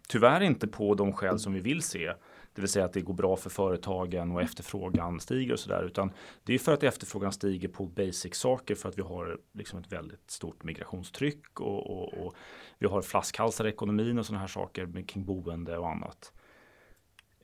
tyvärr 0.08 0.42
inte 0.42 0.68
på 0.68 0.96
de 0.96 1.14
skäl 1.14 1.40
som 1.40 1.54
vi 1.54 1.60
vill 1.60 1.82
se. 1.82 2.14
Det 2.56 2.62
vill 2.62 2.70
säga 2.70 2.86
att 2.86 2.94
det 2.94 3.02
går 3.02 3.14
bra 3.14 3.36
för 3.36 3.50
företagen 3.50 4.32
och 4.32 4.42
efterfrågan 4.42 5.20
stiger 5.20 5.54
och 5.54 5.60
sådär. 5.60 5.84
Utan 5.84 6.12
det 6.44 6.54
är 6.54 6.60
för 6.60 6.74
att 6.74 6.84
efterfrågan 6.84 7.32
stiger 7.32 7.68
på 7.68 7.86
basic 7.86 8.36
saker 8.36 8.76
för 8.76 8.90
att 8.90 8.98
vi 8.98 9.02
har 9.02 9.40
liksom 9.54 9.80
ett 9.80 9.92
väldigt 9.92 10.32
stort 10.32 10.64
migrationstryck 10.64 11.60
och, 11.60 11.90
och, 11.90 12.14
och 12.14 12.36
vi 12.80 12.88
har 12.88 13.02
flaskhalsar 13.02 13.66
i 13.66 13.70
ekonomin 13.70 14.20
och 14.20 14.26
sådana 14.26 14.40
här 14.40 14.48
saker 14.48 14.86
med 14.86 15.10
kring 15.10 15.26
boende 15.26 15.78
och 15.78 15.90
annat. 15.90 16.34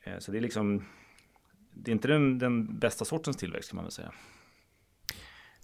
Eh, 0.03 0.19
Så 0.19 0.31
det 0.31 0.37
är 0.37 0.41
liksom 0.41 0.83
det 1.71 1.91
är 1.91 1.93
inte 1.93 2.07
den, 2.07 2.39
den 2.39 2.79
bästa 2.79 3.05
sortens 3.05 3.37
tillväxt 3.37 3.69
kan 3.69 3.75
man 3.75 3.85
väl 3.85 3.91
säga. 3.91 4.11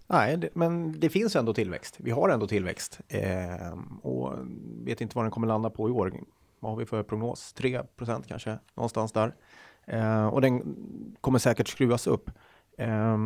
Nej, 0.07 0.37
det, 0.37 0.49
men 0.53 0.99
det 0.99 1.09
finns 1.09 1.35
ändå 1.35 1.53
tillväxt. 1.53 1.95
Vi 1.99 2.11
har 2.11 2.29
ändå 2.29 2.47
tillväxt. 2.47 2.99
Eh, 3.07 3.77
och 4.01 4.33
vet 4.83 5.01
inte 5.01 5.15
vad 5.15 5.25
den 5.25 5.31
kommer 5.31 5.47
landa 5.47 5.69
på 5.69 5.89
i 5.89 5.91
år. 5.91 6.13
Vad 6.59 6.71
har 6.71 6.79
vi 6.79 6.85
för 6.85 7.03
prognos? 7.03 7.53
3 7.53 7.83
procent 7.83 8.27
kanske, 8.27 8.59
någonstans 8.75 9.11
där. 9.11 9.35
Eh, 9.85 10.27
och 10.27 10.41
den 10.41 10.75
kommer 11.21 11.39
säkert 11.39 11.67
skruvas 11.67 12.07
upp. 12.07 12.31
Eh, 12.77 13.17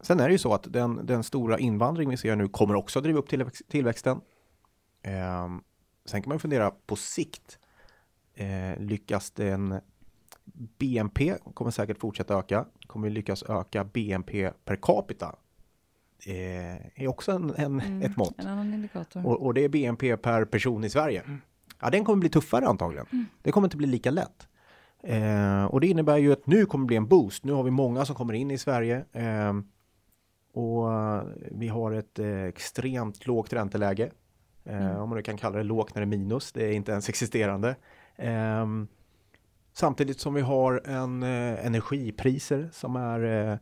sen 0.00 0.20
är 0.20 0.26
det 0.26 0.32
ju 0.32 0.38
så 0.38 0.54
att 0.54 0.72
den, 0.72 1.06
den 1.06 1.24
stora 1.24 1.58
invandring 1.58 2.10
vi 2.10 2.16
ser 2.16 2.36
nu 2.36 2.48
kommer 2.48 2.74
också 2.74 3.00
driva 3.00 3.18
upp 3.18 3.28
tillväxt, 3.28 3.62
tillväxten. 3.68 4.20
Eh, 5.02 5.48
sen 6.04 6.22
kan 6.22 6.28
man 6.28 6.38
fundera 6.38 6.70
på 6.70 6.96
sikt. 6.96 7.58
Eh, 8.34 8.78
lyckas 8.78 9.30
den 9.30 9.80
BNP 10.78 11.34
kommer 11.54 11.70
säkert 11.70 11.98
fortsätta 11.98 12.38
öka. 12.38 12.64
Kommer 12.86 13.08
vi 13.08 13.14
lyckas 13.14 13.42
öka 13.42 13.84
BNP 13.84 14.50
per 14.64 14.76
capita? 14.76 15.36
Eh, 16.26 17.02
är 17.02 17.08
också 17.08 17.32
en, 17.32 17.54
en, 17.56 17.80
Mm, 17.80 18.02
ett 18.02 18.16
mått. 18.16 18.34
En 18.38 18.46
annan 18.46 18.74
indikator. 18.74 19.26
Och, 19.26 19.42
och 19.46 19.54
det 19.54 19.64
är 19.64 19.68
BNP 19.68 20.16
per 20.16 20.44
person 20.44 20.84
i 20.84 20.90
Sverige. 20.90 21.22
Ja, 21.80 21.90
den 21.90 22.04
kommer 22.04 22.20
bli 22.20 22.28
tuffare 22.28 22.66
antagligen. 22.66 23.06
Det 23.42 23.52
kommer 23.52 23.66
inte 23.66 23.76
bli 23.76 23.86
lika 23.86 24.10
lätt. 24.10 24.48
Eh, 25.02 25.64
och 25.64 25.80
det 25.80 25.86
innebär 25.86 26.16
ju 26.16 26.32
att 26.32 26.46
nu 26.46 26.66
kommer 26.66 26.82
det 26.82 26.86
bli 26.86 26.96
en 26.96 27.06
boost. 27.08 27.44
Nu 27.44 27.52
har 27.52 27.62
vi 27.62 27.70
många 27.70 28.04
som 28.04 28.16
kommer 28.16 28.34
in 28.34 28.50
i 28.50 28.58
Sverige. 28.58 29.04
Eh, 29.12 29.52
och 30.52 30.88
vi 31.50 31.68
har 31.68 31.92
ett 31.92 32.18
eh, 32.18 32.42
extremt 32.44 33.26
lågt 33.26 33.52
ränteläge. 33.52 34.10
Eh, 34.64 35.00
Om 35.02 35.08
man 35.08 35.16
nu 35.16 35.22
kan 35.22 35.36
kalla 35.36 35.56
det 35.56 35.62
lågt 35.64 35.94
när 35.94 36.02
det 36.02 36.04
är 36.04 36.18
minus. 36.18 36.52
Det 36.52 36.64
är 36.64 36.72
inte 36.72 36.92
ens 36.92 37.08
existerande. 37.08 37.76
Eh, 39.74 39.78
samtidigt 39.78 40.20
som 40.20 40.34
vi 40.34 40.40
har 40.40 40.82
en 40.84 41.22
eh, 41.22 41.66
energipriser 41.66 42.68
som 42.72 42.96
är 42.96 43.50
eh, 43.52 43.58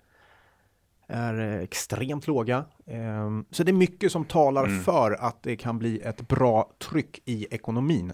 är 1.07 1.39
eh, 1.41 1.61
extremt 1.63 2.27
låga. 2.27 2.65
Ehm, 2.87 3.45
Så 3.51 3.63
det 3.65 3.71
är 3.71 3.75
mycket 3.75 4.13
som 4.13 4.25
talar 4.25 4.65
Mm. 4.67 4.81
för 4.81 5.13
att 5.13 5.43
det 5.43 5.57
kan 5.57 5.79
bli 5.79 6.01
ett 6.01 6.29
bra 6.29 6.73
tryck 6.79 7.23
i 7.25 7.47
ekonomin. 7.51 8.13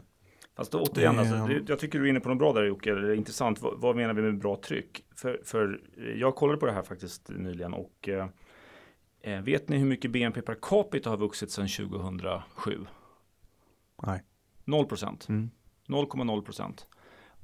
Fast 0.57 0.73
då, 0.73 0.81
återigen, 0.83 1.19
alltså, 1.19 1.35
Ehm. 1.35 1.49
det, 1.49 1.69
jag 1.69 1.79
tycker 1.79 1.99
du 1.99 2.05
är 2.05 2.11
inne 2.11 2.21
på 2.21 2.29
något 2.29 2.39
bra 2.39 2.53
där 2.53 2.65
Jocke. 2.65 2.95
Det 2.95 3.09
är 3.09 3.15
intressant. 3.15 3.63
Vad, 3.63 3.81
vad 3.81 3.97
menar 3.97 4.15
vi 4.15 4.23
med 4.23 4.39
bra 4.39 4.57
tryck? 4.57 5.05
För, 5.17 5.41
för 5.45 5.81
eh, 5.99 6.05
jag 6.05 6.35
kollade 6.37 6.59
på 6.59 6.67
det 6.67 6.73
här 6.73 6.83
faktiskt 6.83 7.29
nyligen 7.29 7.75
och 7.75 8.09
eh, 8.09 8.29
eh, 9.23 9.41
vet 9.43 9.69
ni 9.69 9.79
hur 9.79 9.87
mycket 9.87 10.11
BNP 10.11 10.43
per 10.43 10.57
capita 10.63 11.11
har 11.11 11.17
vuxit 11.17 11.51
sedan 11.51 11.69
2007? 11.69 12.87
Nej. 14.03 14.23
0 14.65 14.87
procent. 14.87 15.29
Mm. 15.29 15.51
0,0 15.89 16.43
procent. 16.43 16.87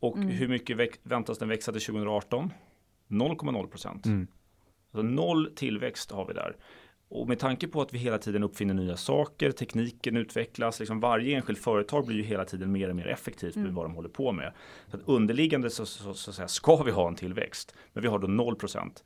Och 0.05 0.17
Mm. 0.17 0.29
hur 0.29 0.49
mycket 0.49 0.77
väx- 0.77 0.99
väntas 1.03 1.39
den 1.39 1.49
växa 1.49 1.73
till 1.73 1.81
2018? 1.81 2.51
0,0 3.09 3.67
procent. 3.67 4.07
Mm. 4.07 4.27
Alltså 4.93 5.03
noll 5.07 5.53
tillväxt 5.57 6.11
har 6.11 6.27
vi 6.27 6.35
där. 6.35 6.57
Och 7.09 7.29
med 7.29 7.39
tanke 7.39 7.69
på 7.69 7.83
att 7.83 7.93
vi 7.95 7.99
hela 7.99 8.19
tiden 8.19 8.43
uppfinner 8.43 8.75
nya 8.75 8.97
saker, 8.97 9.51
tekniken 9.53 10.17
utvecklas, 10.17 10.81
liksom 10.81 11.01
varje 11.01 11.37
enskilt 11.37 11.59
företag 11.59 12.07
blir 12.07 12.17
ju 12.17 12.23
hela 12.23 12.45
tiden 12.45 12.73
mer 12.73 12.89
och 12.91 12.97
mer 12.97 13.07
effektivt 13.07 13.57
med 13.57 13.73
vad 13.75 13.85
de 13.85 13.95
håller 13.95 14.09
på 14.09 14.33
med. 14.33 14.53
Så 14.89 14.97
att 14.97 15.03
underliggande 15.07 15.71
så, 15.71 15.87
så, 15.87 16.15
så, 16.15 16.31
att 16.31 16.37
säga, 16.37 16.49
ska 16.49 16.83
vi 16.83 16.91
ha 16.91 17.09
en 17.09 17.15
tillväxt, 17.15 17.75
men 17.93 18.03
vi 18.03 18.09
har 18.09 18.19
då 18.19 18.27
0 18.27 18.57
procent. 18.57 19.05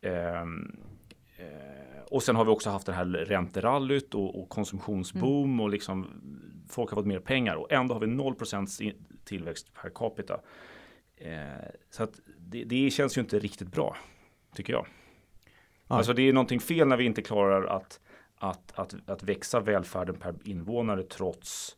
Ehm, 0.00 0.76
eh, 0.80 0.93
och 2.10 2.22
sen 2.22 2.36
har 2.36 2.44
vi 2.44 2.50
också 2.50 2.70
haft 2.70 2.86
det 2.86 2.92
här 2.92 3.04
ränterallyt 3.04 4.14
och, 4.14 4.40
och 4.42 4.48
konsumtionsboom 4.48 5.60
och 5.60 5.68
liksom 5.70 6.06
folk 6.68 6.90
har 6.90 6.96
fått 6.96 7.06
mer 7.06 7.20
pengar 7.20 7.54
och 7.56 7.72
ändå 7.72 7.94
har 7.94 8.00
vi 8.00 8.06
0 8.06 8.34
procents 8.34 8.80
i- 8.80 8.94
tillväxt 9.24 9.74
per 9.74 9.90
capita. 9.94 10.40
Eh, 11.16 11.68
så 11.90 12.02
att 12.02 12.20
det, 12.38 12.64
det 12.64 12.90
känns 12.90 13.16
ju 13.18 13.20
inte 13.20 13.38
riktigt 13.38 13.68
bra, 13.68 13.96
tycker 14.54 14.72
jag. 14.72 14.86
Nej. 15.88 15.96
Alltså 15.98 16.12
det 16.12 16.22
är 16.28 16.32
någonting 16.32 16.60
fel 16.60 16.88
när 16.88 16.96
vi 16.96 17.04
inte 17.04 17.22
klarar 17.22 17.64
att, 17.66 18.00
att, 18.36 18.72
att, 18.78 18.94
att 19.10 19.22
växa 19.22 19.60
välfärden 19.60 20.14
per 20.14 20.34
invånare 20.44 21.02
trots, 21.02 21.76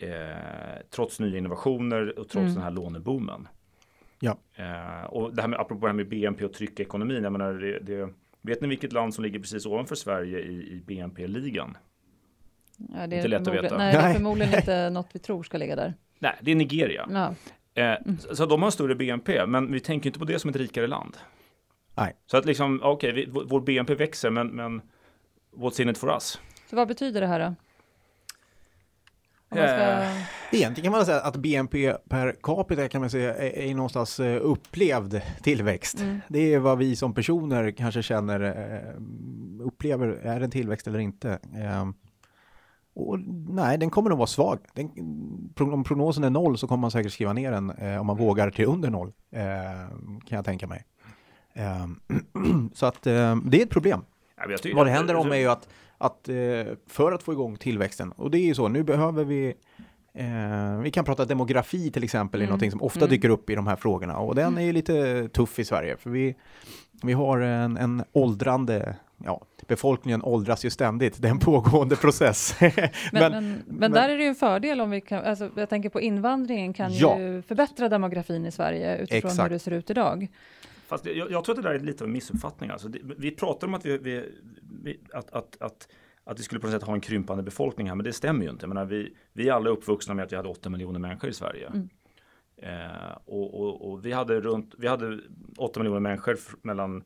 eh, 0.00 0.80
trots 0.90 1.20
nya 1.20 1.38
innovationer 1.38 2.18
och 2.18 2.28
trots 2.28 2.36
Mm. 2.36 2.54
den 2.54 2.62
här 2.62 2.70
låneboomen. 2.70 3.48
Ja. 4.20 4.38
Eh, 4.54 5.04
och 5.04 5.34
det 5.34 5.42
här 5.42 5.48
med, 5.48 5.60
apropå 5.60 5.80
det 5.80 5.88
här 5.92 5.96
med 5.96 6.08
BNP 6.08 6.44
och 6.44 6.52
tryck 6.52 6.80
i 6.80 6.82
ekonomin, 6.82 7.22
jag 7.24 7.32
menar 7.32 7.52
det, 7.54 7.78
det, 7.78 8.08
vet 8.44 8.60
ni 8.60 8.68
vilket 8.68 8.92
land 8.92 9.14
som 9.14 9.24
ligger 9.24 9.38
precis 9.38 9.66
ovanför 9.66 9.94
Sverige 9.94 10.38
i, 10.38 10.52
i 10.54 10.82
BNP-ligan? 10.86 11.76
Ja, 12.76 13.06
det 13.06 13.16
Inte 13.16 13.16
är 13.16 13.28
lätt 13.28 13.40
att 13.40 13.44
förmodligen- 13.46 13.62
veta. 13.62 13.76
Nej, 13.76 13.92
det 13.92 13.98
är 13.98 14.02
Nej. 14.02 14.14
förmodligen 14.14 14.54
inte 14.54 14.90
något 14.90 15.08
vi 15.12 15.18
tror 15.18 15.42
ska 15.42 15.58
ligga 15.58 15.76
där. 15.76 15.94
Nej, 16.18 16.32
det 16.42 16.50
är 16.50 16.54
Nigeria. 16.54 17.08
Ja. 17.12 17.34
Eh, 17.82 17.98
så, 18.20 18.36
så 18.36 18.46
de 18.46 18.62
har 18.62 18.66
en 18.68 18.72
större 18.72 18.94
BNP, 18.94 19.46
men 19.46 19.72
vi 19.72 19.80
tänker 19.80 20.08
inte 20.08 20.18
på 20.18 20.24
det 20.24 20.38
som 20.38 20.50
ett 20.50 20.56
rikare 20.56 20.86
land. 20.86 21.16
Nej. 21.94 22.16
Så 22.26 22.36
att 22.36 22.44
liksom, 22.44 22.80
okej, 22.82 23.12
vi- 23.12 23.26
vår 23.26 23.60
BNP 23.60 23.94
växer, 23.94 24.30
men, 24.30 24.46
men 24.46 24.82
what's 25.56 25.80
in 25.82 25.88
it 25.88 25.98
for 25.98 26.10
us? 26.14 26.40
Så 26.70 26.76
vad 26.76 26.88
betyder 26.88 27.20
det 27.20 27.26
här 27.26 27.40
då? 27.40 27.46
Om 29.48 29.58
man 29.58 29.68
ska... 29.68 30.10
Egentligen 30.50 30.84
kan 30.84 30.98
man 30.98 31.06
säga 31.06 31.20
att 31.20 31.36
BNP 31.36 31.94
per 32.08 32.36
capita 32.42 32.88
kan 32.88 33.00
man 33.00 33.10
säga 33.10 33.34
är, 33.34 33.58
är 33.58 33.74
någonstans 33.74 34.20
eh, 34.20 34.38
upplevd 34.42 35.20
tillväxt. 35.42 36.00
Mm. 36.00 36.20
Det 36.28 36.54
är 36.54 36.58
vad 36.58 36.78
vi 36.78 36.96
som 36.96 37.14
personer 37.14 37.70
kanske 37.70 38.02
känner, 38.02 38.40
eh, 38.40 39.66
upplever, 39.66 40.08
är 40.08 40.38
det 40.38 40.44
en 40.44 40.50
tillväxt 40.50 40.86
eller 40.86 40.98
inte? 40.98 41.30
Eh, 41.54 41.84
och 42.94 43.20
nej, 43.48 43.78
den 43.78 43.90
kommer 43.90 44.10
nog 44.10 44.18
vara 44.18 44.26
svag. 44.26 44.58
Den, 44.72 44.90
om 45.58 45.84
prognosen 45.84 46.24
är 46.24 46.30
noll 46.30 46.58
så 46.58 46.66
kommer 46.66 46.80
man 46.80 46.90
säkert 46.90 47.12
skriva 47.12 47.32
ner 47.32 47.50
den 47.50 47.70
eh, 47.70 48.00
om 48.00 48.06
man 48.06 48.16
vågar 48.16 48.50
till 48.50 48.66
under 48.66 48.90
noll, 48.90 49.12
eh, 49.30 49.42
kan 50.26 50.36
jag 50.36 50.44
tänka 50.44 50.66
mig. 50.66 50.84
Eh, 51.52 51.86
så 52.74 52.86
att 52.86 53.02
det 53.02 53.12
är 53.12 53.62
ett 53.62 53.70
problem. 53.70 54.00
ja, 54.36 54.74
Vad 54.74 54.86
det 54.86 54.90
händer 54.90 55.14
om 55.14 55.32
är 55.32 55.36
ju 55.36 55.48
att, 55.48 55.68
att 55.98 56.28
för 56.86 57.12
att 57.12 57.22
få 57.22 57.32
igång 57.32 57.56
tillväxten, 57.56 58.12
och 58.12 58.30
det 58.30 58.38
är 58.38 58.46
ju 58.46 58.54
så, 58.54 58.68
nu 58.68 58.82
behöver 58.82 59.24
vi 59.24 59.54
Eh, 60.16 60.78
vi 60.80 60.90
kan 60.90 61.04
prata 61.04 61.24
demografi 61.24 61.90
till 61.90 62.04
exempel, 62.04 62.40
är 62.40 62.44
Mm. 62.44 62.50
någonting 62.50 62.70
som 62.70 62.82
ofta 62.82 63.00
Mm. 63.00 63.10
dyker 63.10 63.28
upp 63.28 63.50
i 63.50 63.54
de 63.54 63.66
här 63.66 63.76
frågorna 63.76 64.18
och 64.18 64.34
den 64.34 64.58
är 64.58 64.62
ju 64.62 64.72
lite 64.72 65.28
tuff 65.28 65.58
i 65.58 65.64
Sverige 65.64 65.96
för 65.96 66.10
vi, 66.10 66.34
vi 67.02 67.12
har 67.12 67.40
en, 67.40 67.76
en 67.76 68.04
åldrande, 68.12 68.96
ja, 69.24 69.44
befolkningen 69.68 70.22
åldras 70.22 70.64
ju 70.64 70.70
ständigt, 70.70 71.22
det 71.22 71.28
är 71.28 71.32
en 71.32 71.38
pågående 71.38 71.96
process. 71.96 72.56
Men, 72.60 72.80
men, 73.12 73.32
men, 73.32 73.62
men- 73.66 73.92
där 73.92 74.08
är 74.08 74.16
det 74.16 74.22
ju 74.22 74.28
en 74.28 74.34
fördel 74.34 74.80
om 74.80 74.90
vi 74.90 75.00
kan, 75.00 75.24
alltså 75.24 75.50
jag 75.56 75.68
tänker 75.68 75.88
på 75.88 76.00
invandringen 76.00 76.72
kan 76.72 76.92
Ja. 76.94 77.18
ju 77.18 77.42
förbättra 77.42 77.88
demografin 77.88 78.46
i 78.46 78.50
Sverige 78.52 78.98
utifrån 78.98 79.30
Exakt. 79.30 79.44
hur 79.44 79.50
det 79.54 79.58
ser 79.58 79.70
ut 79.70 79.90
idag. 79.90 80.28
Fast 80.86 81.06
jag, 81.06 81.30
jag 81.30 81.44
tror 81.44 81.56
att 81.58 81.62
det 81.62 81.68
där 81.68 81.74
är 81.74 81.80
lite 81.80 82.04
av 82.04 82.08
en 82.08 82.12
missuppfattning. 82.12 82.70
Alltså 82.70 82.88
det, 82.88 82.98
vi 83.18 83.30
pratar 83.30 83.66
om 83.66 83.74
att 83.74 83.86
vi, 83.86 83.98
vi, 83.98 84.24
vi, 84.84 85.00
att, 85.12 85.30
att, 85.32 85.56
att, 85.62 85.88
att 86.24 86.38
vi 86.38 86.42
skulle 86.42 86.60
på 86.60 86.66
något 86.66 86.74
sätt 86.74 86.82
ha 86.82 86.94
en 86.94 87.00
krympande 87.00 87.42
befolkning 87.42 87.88
här, 87.88 87.94
men 87.94 88.04
det 88.04 88.12
stämmer 88.12 88.44
ju 88.44 88.50
inte. 88.50 88.64
Jag 88.64 88.68
menar, 88.68 88.84
vi, 88.84 89.16
vi 89.32 89.48
är 89.48 89.52
alla 89.52 89.70
uppvuxna 89.70 90.14
med 90.14 90.24
att 90.24 90.32
vi 90.32 90.36
hade 90.36 90.48
8 90.48 90.70
miljoner 90.70 91.00
människor 91.00 91.30
i 91.30 91.32
Sverige. 91.32 91.66
Mm. 91.66 91.88
Eh, 92.56 93.18
och, 93.24 93.60
och, 93.60 93.90
och 93.90 94.06
vi 94.06 94.12
hade 94.12 94.40
runt, 94.40 94.74
vi 94.78 94.88
hade 94.88 95.20
8 95.58 95.80
miljoner 95.80 96.00
människor 96.00 96.38
mellan 96.62 97.04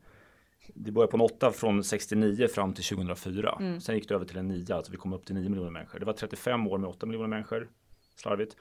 det 0.75 0.91
började 0.91 1.11
på 1.11 1.17
en 1.17 1.21
8 1.21 1.51
från 1.51 1.83
69 1.83 2.47
fram 2.47 2.73
till 2.73 2.83
2004. 2.83 3.57
Mm. 3.59 3.81
Sen 3.81 3.95
gick 3.95 4.07
det 4.07 4.15
över 4.15 4.25
till 4.25 4.37
en 4.37 4.47
9, 4.47 4.75
alltså 4.75 4.91
vi 4.91 4.97
kom 4.97 5.13
upp 5.13 5.25
till 5.25 5.35
9 5.35 5.49
miljoner 5.49 5.71
människor. 5.71 5.99
Det 5.99 6.05
var 6.05 6.13
35 6.13 6.67
år 6.67 6.77
med 6.77 6.89
8 6.89 7.05
miljoner 7.05 7.27
människor, 7.27 7.69
slarvigt. 8.15 8.55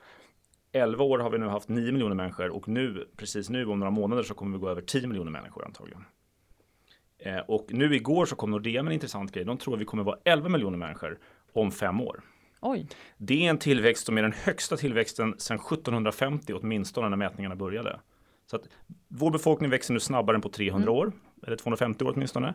11 0.73 1.05
år 1.05 1.19
har 1.19 1.31
vi 1.31 1.39
nu 1.39 1.47
haft 1.47 1.69
9 1.69 1.93
miljoner 1.93 2.15
människor 2.15 2.49
och 2.49 2.69
nu, 2.69 3.09
precis 3.17 3.51
nu 3.51 3.67
om 3.67 3.79
några 3.79 3.91
månader 3.91 4.23
så 4.23 4.35
kommer 4.35 4.59
vi 4.59 4.61
gå 4.61 4.69
över 4.69 4.83
10 4.83 5.07
miljoner 5.07 5.31
människor 5.31 5.65
antagligen. 5.65 6.05
Eh, 7.19 7.39
och 7.39 7.67
nu 7.69 7.95
igår 7.95 8.27
så 8.27 8.37
kom 8.37 8.51
Nordea 8.51 8.83
med 8.83 8.91
en 8.91 8.95
intressant 8.95 9.33
grej. 9.33 9.45
De 9.45 9.59
tror 9.59 9.75
att 9.75 9.81
vi 9.81 9.85
kommer 9.85 10.03
vara 10.05 10.19
11 10.25 10.49
miljoner 10.49 10.79
människor 10.79 11.19
om 11.53 11.71
fem 11.73 12.01
år. 12.01 12.21
Oj, 12.61 12.87
Det 13.17 13.47
är 13.47 13.51
en 13.51 13.59
tillväxt 13.59 14.07
som 14.07 14.19
är 14.19 14.23
den 14.23 14.33
högsta 14.33 14.77
tillväxten 14.77 15.35
sedan 15.39 15.57
1750 15.57 16.53
åtminstone 16.53 17.09
när 17.09 17.17
mätningarna 17.17 17.57
började. 17.57 18.01
Så 18.51 18.57
att 18.57 18.63
vår 19.09 19.31
befolkning 19.31 19.71
växer 19.71 19.95
nu 19.95 20.01
snabbare 20.01 20.35
än 20.35 20.41
på 20.41 20.49
300 20.49 20.93
år, 20.93 21.13
eller 21.47 21.57
250 21.57 22.05
år 22.05 22.13
åtminstone. 22.15 22.55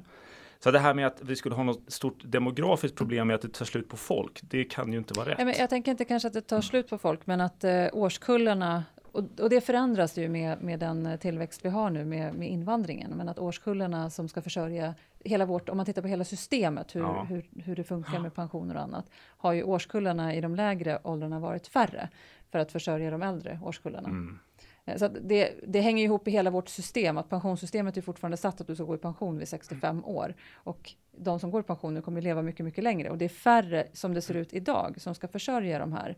Så 0.60 0.72
det 0.72 0.80
här 0.80 0.94
med 0.94 1.08
att 1.08 1.22
vi 1.22 1.36
skulle 1.36 1.56
ha 1.56 1.64
något 1.64 1.92
stort 1.92 2.22
demografiskt 2.24 2.98
problem 2.98 3.28
med 3.28 3.36
att 3.36 3.42
det 3.42 3.54
tar 3.54 3.66
slut 3.66 3.90
på 3.90 3.98
folk, 3.98 4.40
det 4.44 4.64
kan 4.64 4.92
ju 4.92 4.98
inte 4.98 5.14
vara 5.14 5.30
rätt. 5.30 5.36
Ja, 5.40 5.46
men 5.46 5.54
jag 5.58 5.70
tänker 5.70 5.92
inte 5.92 6.06
kanske 6.06 6.28
att 6.28 6.34
det 6.34 6.42
tar 6.42 6.62
slut 6.62 6.90
på 6.90 6.98
folk, 6.98 7.26
men 7.26 7.42
att 7.42 7.64
eh, 7.64 7.86
årskullarna 7.94 8.84
och, 9.14 9.40
och, 9.40 9.50
det 9.50 9.62
förändras 9.62 10.18
ju 10.18 10.30
med, 10.30 10.64
med 10.64 10.80
den 10.80 11.18
tillväxt 11.18 11.66
vi 11.66 11.70
har 11.70 11.90
nu 11.90 12.06
med, 12.06 12.34
med 12.34 12.50
invandringen, 12.50 13.12
men 13.12 13.30
att 13.30 13.40
årskullarna 13.40 14.10
som 14.10 14.30
ska 14.30 14.42
försörja 14.42 14.96
hela 15.24 15.46
vårt, 15.46 15.70
om 15.70 15.78
man 15.78 15.86
tittar 15.86 16.02
på 16.02 16.08
hela 16.08 16.24
systemet, 16.24 16.96
hur, 16.96 17.02
ja. 17.02 17.24
hur, 17.30 17.46
hur 17.64 17.76
det 17.76 17.84
funkar 17.84 18.20
med 18.20 18.34
pensioner 18.34 18.76
och 18.76 18.82
annat, 18.82 19.06
har 19.16 19.54
ju 19.54 19.64
årskullarna 19.64 20.36
i 20.36 20.42
de 20.42 20.56
lägre 20.56 21.00
åldrarna 21.04 21.40
varit 21.40 21.68
färre 21.68 22.10
för 22.52 22.60
att 22.60 22.72
försörja 22.72 23.12
de 23.12 23.22
äldre 23.22 23.60
årskullarna. 23.64 24.10
Mm. 24.10 24.40
Eh, 24.86 24.98
så 24.98 25.08
det, 25.08 25.54
det, 25.68 25.82
hänger 25.82 26.04
ihop 26.04 26.28
i 26.28 26.32
hela 26.32 26.50
vårt 26.50 26.70
system, 26.70 27.18
att 27.18 27.30
pensionssystemet 27.30 27.98
är 27.98 28.02
fortfarande 28.02 28.38
satt 28.38 28.62
att 28.62 28.68
du 28.68 28.76
ska 28.76 28.84
gå 28.84 28.96
i 28.96 28.98
pension 28.98 29.38
vid 29.38 29.48
65 29.48 30.06
år. 30.06 30.36
Och 30.54 30.94
de 31.12 31.40
som 31.40 31.52
går 31.52 31.62
i 31.62 31.64
pension 31.64 31.94
nu 31.94 32.02
kommer 32.02 32.22
leva 32.22 32.42
mycket, 32.42 32.66
mycket 32.66 32.84
längre. 32.84 33.10
Och 33.10 33.18
det 33.18 33.26
är 33.26 33.30
färre, 33.30 33.88
som 33.94 34.14
det 34.14 34.22
ser 34.22 34.34
ut 34.34 34.54
idag, 34.54 35.02
som 35.02 35.16
ska 35.16 35.28
försörja 35.28 35.80
de 35.80 35.94
här 35.94 36.18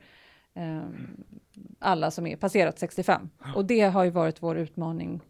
alla 1.80 2.12
som 2.12 2.28
är 2.28 2.36
passerat 2.36 2.80
65. 2.80 3.30
Och 3.56 3.66
det 3.66 3.82
har 3.82 4.04
ju 4.04 4.10
varit 4.10 4.44
vår 4.44 4.58
utmaning 4.58 5.22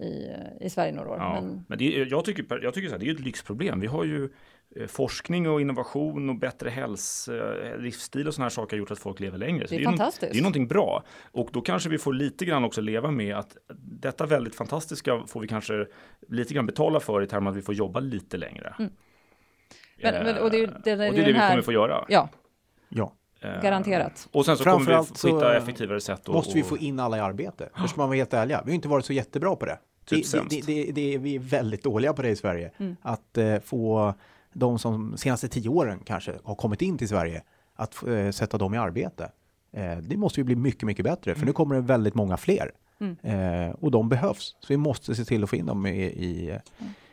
i, 0.00 0.26
i 0.60 0.70
Sverige 0.70 0.92
några 0.92 1.10
år. 1.10 1.16
Ja, 1.18 1.40
men, 1.40 1.64
men 1.68 1.78
det, 1.78 1.84
jag 1.84 2.24
tycker, 2.24 2.60
jag 2.62 2.74
tycker 2.74 2.88
så 2.88 2.94
här, 2.94 3.00
det 3.00 3.08
är 3.08 3.14
ett 3.14 3.20
lyxproblem. 3.20 3.80
Vi 3.80 3.86
har 3.86 4.04
ju 4.04 4.28
Eh, 4.76 4.86
forskning 4.86 5.48
och 5.48 5.60
innovation 5.60 6.30
och 6.30 6.36
bättre 6.36 6.70
hälsa, 6.70 7.32
eh, 7.66 7.78
livsstil 7.78 8.28
och 8.28 8.34
sådana 8.34 8.44
här 8.44 8.50
saker 8.50 8.76
har 8.76 8.78
gjort 8.78 8.90
att 8.90 8.98
folk 8.98 9.20
lever 9.20 9.38
längre. 9.38 9.66
Så 9.66 9.74
det 9.74 9.76
är, 9.76 9.78
det 9.78 9.84
är 9.84 9.90
fantastiskt. 9.90 10.22
No 10.22 10.32
det 10.32 10.38
är 10.38 10.42
någonting 10.42 10.68
bra. 10.68 11.04
Och 11.32 11.48
då 11.52 11.60
kanske 11.60 11.88
vi 11.88 11.98
får 11.98 12.12
lite 12.12 12.44
grann 12.44 12.64
också 12.64 12.80
leva 12.80 13.10
med 13.10 13.36
att 13.36 13.56
detta 14.00 14.26
väldigt 14.26 14.54
fantastiska 14.54 15.22
får 15.26 15.40
vi 15.40 15.48
kanske 15.48 15.86
lite 16.28 16.54
grann 16.54 16.66
betala 16.66 17.00
för 17.00 17.22
i 17.22 17.26
termer 17.26 17.50
att 17.50 17.56
vi 17.56 17.62
får 17.62 17.74
jobba 17.74 18.00
lite 18.00 18.36
längre. 18.36 18.74
Mm. 18.78 18.92
Men, 20.02 20.24
men, 20.24 20.38
och 20.38 20.50
det, 20.50 20.58
är, 20.58 20.80
det, 20.84 20.96
det, 20.96 21.08
och 21.08 21.14
det 21.14 21.20
är 21.22 21.26
det 21.26 21.32
vi 21.32 21.38
kommer 21.38 21.62
få 21.62 21.72
göra. 21.72 22.04
Ja. 22.08 22.28
Ja. 22.88 23.12
Garanterat. 23.40 24.28
Och 24.32 24.44
sen 24.44 24.56
så 24.56 24.64
kommer 24.64 25.04
vi 25.22 25.28
hitta 25.28 25.56
effektivare 25.56 26.00
sätt. 26.00 26.28
Och, 26.28 26.34
måste 26.34 26.54
vi 26.54 26.62
få 26.62 26.78
in 26.78 27.00
alla 27.00 27.16
i 27.16 27.20
arbete. 27.20 27.68
Hur 27.74 27.86
ska 27.86 28.00
man 28.00 28.08
vara 28.08 28.16
helt 28.16 28.34
ärliga? 28.34 28.62
Vi 28.64 28.70
har 28.70 28.74
inte 28.74 28.88
varit 28.88 29.04
så 29.04 29.12
jättebra 29.12 29.56
på 29.56 29.66
det. 29.66 29.78
Typ 30.04 30.32
det, 30.32 30.66
det, 30.66 30.92
det, 30.92 31.18
vi 31.18 31.34
är 31.34 31.38
väldigt 31.38 31.82
dåliga 31.82 32.12
på 32.12 32.22
det 32.22 32.28
i 32.28 32.36
Sverige. 32.36 32.70
Mm. 32.78 32.96
Att 33.02 33.38
uh, 33.38 33.58
få 33.60 34.14
de 34.52 34.78
som 34.78 35.16
senaste 35.16 35.48
tio 35.48 35.68
åren 35.68 36.00
kanske 36.04 36.34
har 36.44 36.54
kommit 36.54 36.82
in 36.82 36.98
till 36.98 37.08
Sverige, 37.08 37.42
att 37.74 38.06
eh, 38.06 38.30
sätta 38.30 38.58
dem 38.58 38.74
i 38.74 38.78
arbete. 38.78 39.30
Eh, 39.72 39.96
det 39.98 40.16
måste 40.16 40.40
ju 40.40 40.44
bli 40.44 40.56
mycket, 40.56 40.82
mycket 40.82 41.04
bättre, 41.04 41.34
för 41.34 41.46
nu 41.46 41.52
kommer 41.52 41.74
det 41.74 41.80
väldigt 41.80 42.14
många 42.14 42.36
fler. 42.36 42.72
Mm. 43.00 43.16
Eh, 43.22 43.74
och 43.74 43.90
de 43.90 44.08
behövs, 44.08 44.56
så 44.60 44.66
vi 44.68 44.76
måste 44.76 45.14
se 45.14 45.24
till 45.24 45.44
att 45.44 45.50
få 45.50 45.56
in 45.56 45.66
dem 45.66 45.86
i, 45.86 46.04
i, 46.04 46.58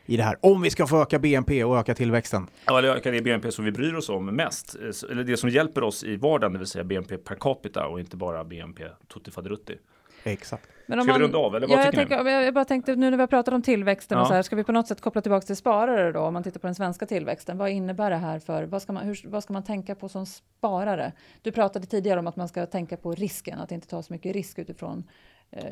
i 0.06 0.16
det 0.16 0.22
här. 0.22 0.36
Om 0.40 0.62
vi 0.62 0.70
ska 0.70 0.86
få 0.86 1.02
öka 1.02 1.18
BNP 1.18 1.64
och 1.64 1.78
öka 1.78 1.94
tillväxten. 1.94 2.46
Ja, 2.66 2.78
eller 2.78 2.88
öka 2.88 3.10
det 3.10 3.22
BNP 3.22 3.52
som 3.52 3.64
vi 3.64 3.72
bryr 3.72 3.94
oss 3.94 4.08
om 4.08 4.26
mest. 4.26 4.76
Eh, 4.76 5.10
eller 5.10 5.24
det 5.24 5.36
som 5.36 5.50
hjälper 5.50 5.82
oss 5.82 6.04
i 6.04 6.16
vardagen, 6.16 6.52
det 6.52 6.58
vill 6.58 6.68
säga 6.68 6.84
BNP 6.84 7.16
per 7.16 7.34
capita 7.34 7.86
och 7.86 8.00
inte 8.00 8.16
bara 8.16 8.44
BNP 8.44 8.84
tutti 9.14 9.30
faderutti. 9.30 9.78
Exakt. 10.24 10.68
Men 10.86 10.98
om 10.98 11.04
ska 11.04 11.12
man, 11.12 11.20
vi 11.20 11.24
runda 11.24 11.38
av 11.38 11.56
eller 11.56 11.66
vad 11.66 11.78
ja, 11.78 11.84
jag, 11.84 11.94
tänker, 11.94 12.26
jag 12.26 12.54
bara 12.54 12.64
tänkte 12.64 12.96
nu 12.96 13.10
när 13.10 13.16
vi 13.16 13.22
har 13.22 13.26
pratat 13.26 13.54
om 13.54 13.62
tillväxten 13.62 14.18
ja. 14.18 14.22
och 14.22 14.28
så 14.28 14.34
här, 14.34 14.42
ska 14.42 14.56
vi 14.56 14.64
på 14.64 14.72
något 14.72 14.86
sätt 14.86 15.00
koppla 15.00 15.20
tillbaka 15.20 15.46
till 15.46 15.56
sparare 15.56 16.12
då? 16.12 16.20
Om 16.20 16.34
man 16.34 16.42
tittar 16.42 16.60
på 16.60 16.66
den 16.66 16.74
svenska 16.74 17.06
tillväxten, 17.06 17.58
vad 17.58 17.70
innebär 17.70 18.10
det 18.10 18.16
här 18.16 18.38
för, 18.38 18.64
vad 18.64 18.82
ska 18.82 18.92
man, 18.92 19.06
hur, 19.06 19.20
vad 19.24 19.42
ska 19.42 19.52
man 19.52 19.64
tänka 19.64 19.94
på 19.94 20.08
som 20.08 20.26
sparare? 20.26 21.12
Du 21.42 21.52
pratade 21.52 21.86
tidigare 21.86 22.20
om 22.20 22.26
att 22.26 22.36
man 22.36 22.48
ska 22.48 22.66
tänka 22.66 22.96
på 22.96 23.12
risken, 23.12 23.58
att 23.58 23.72
inte 23.72 23.88
ta 23.88 24.02
så 24.02 24.12
mycket 24.12 24.32
risk 24.32 24.58
utifrån 24.58 25.04
eh, 25.50 25.62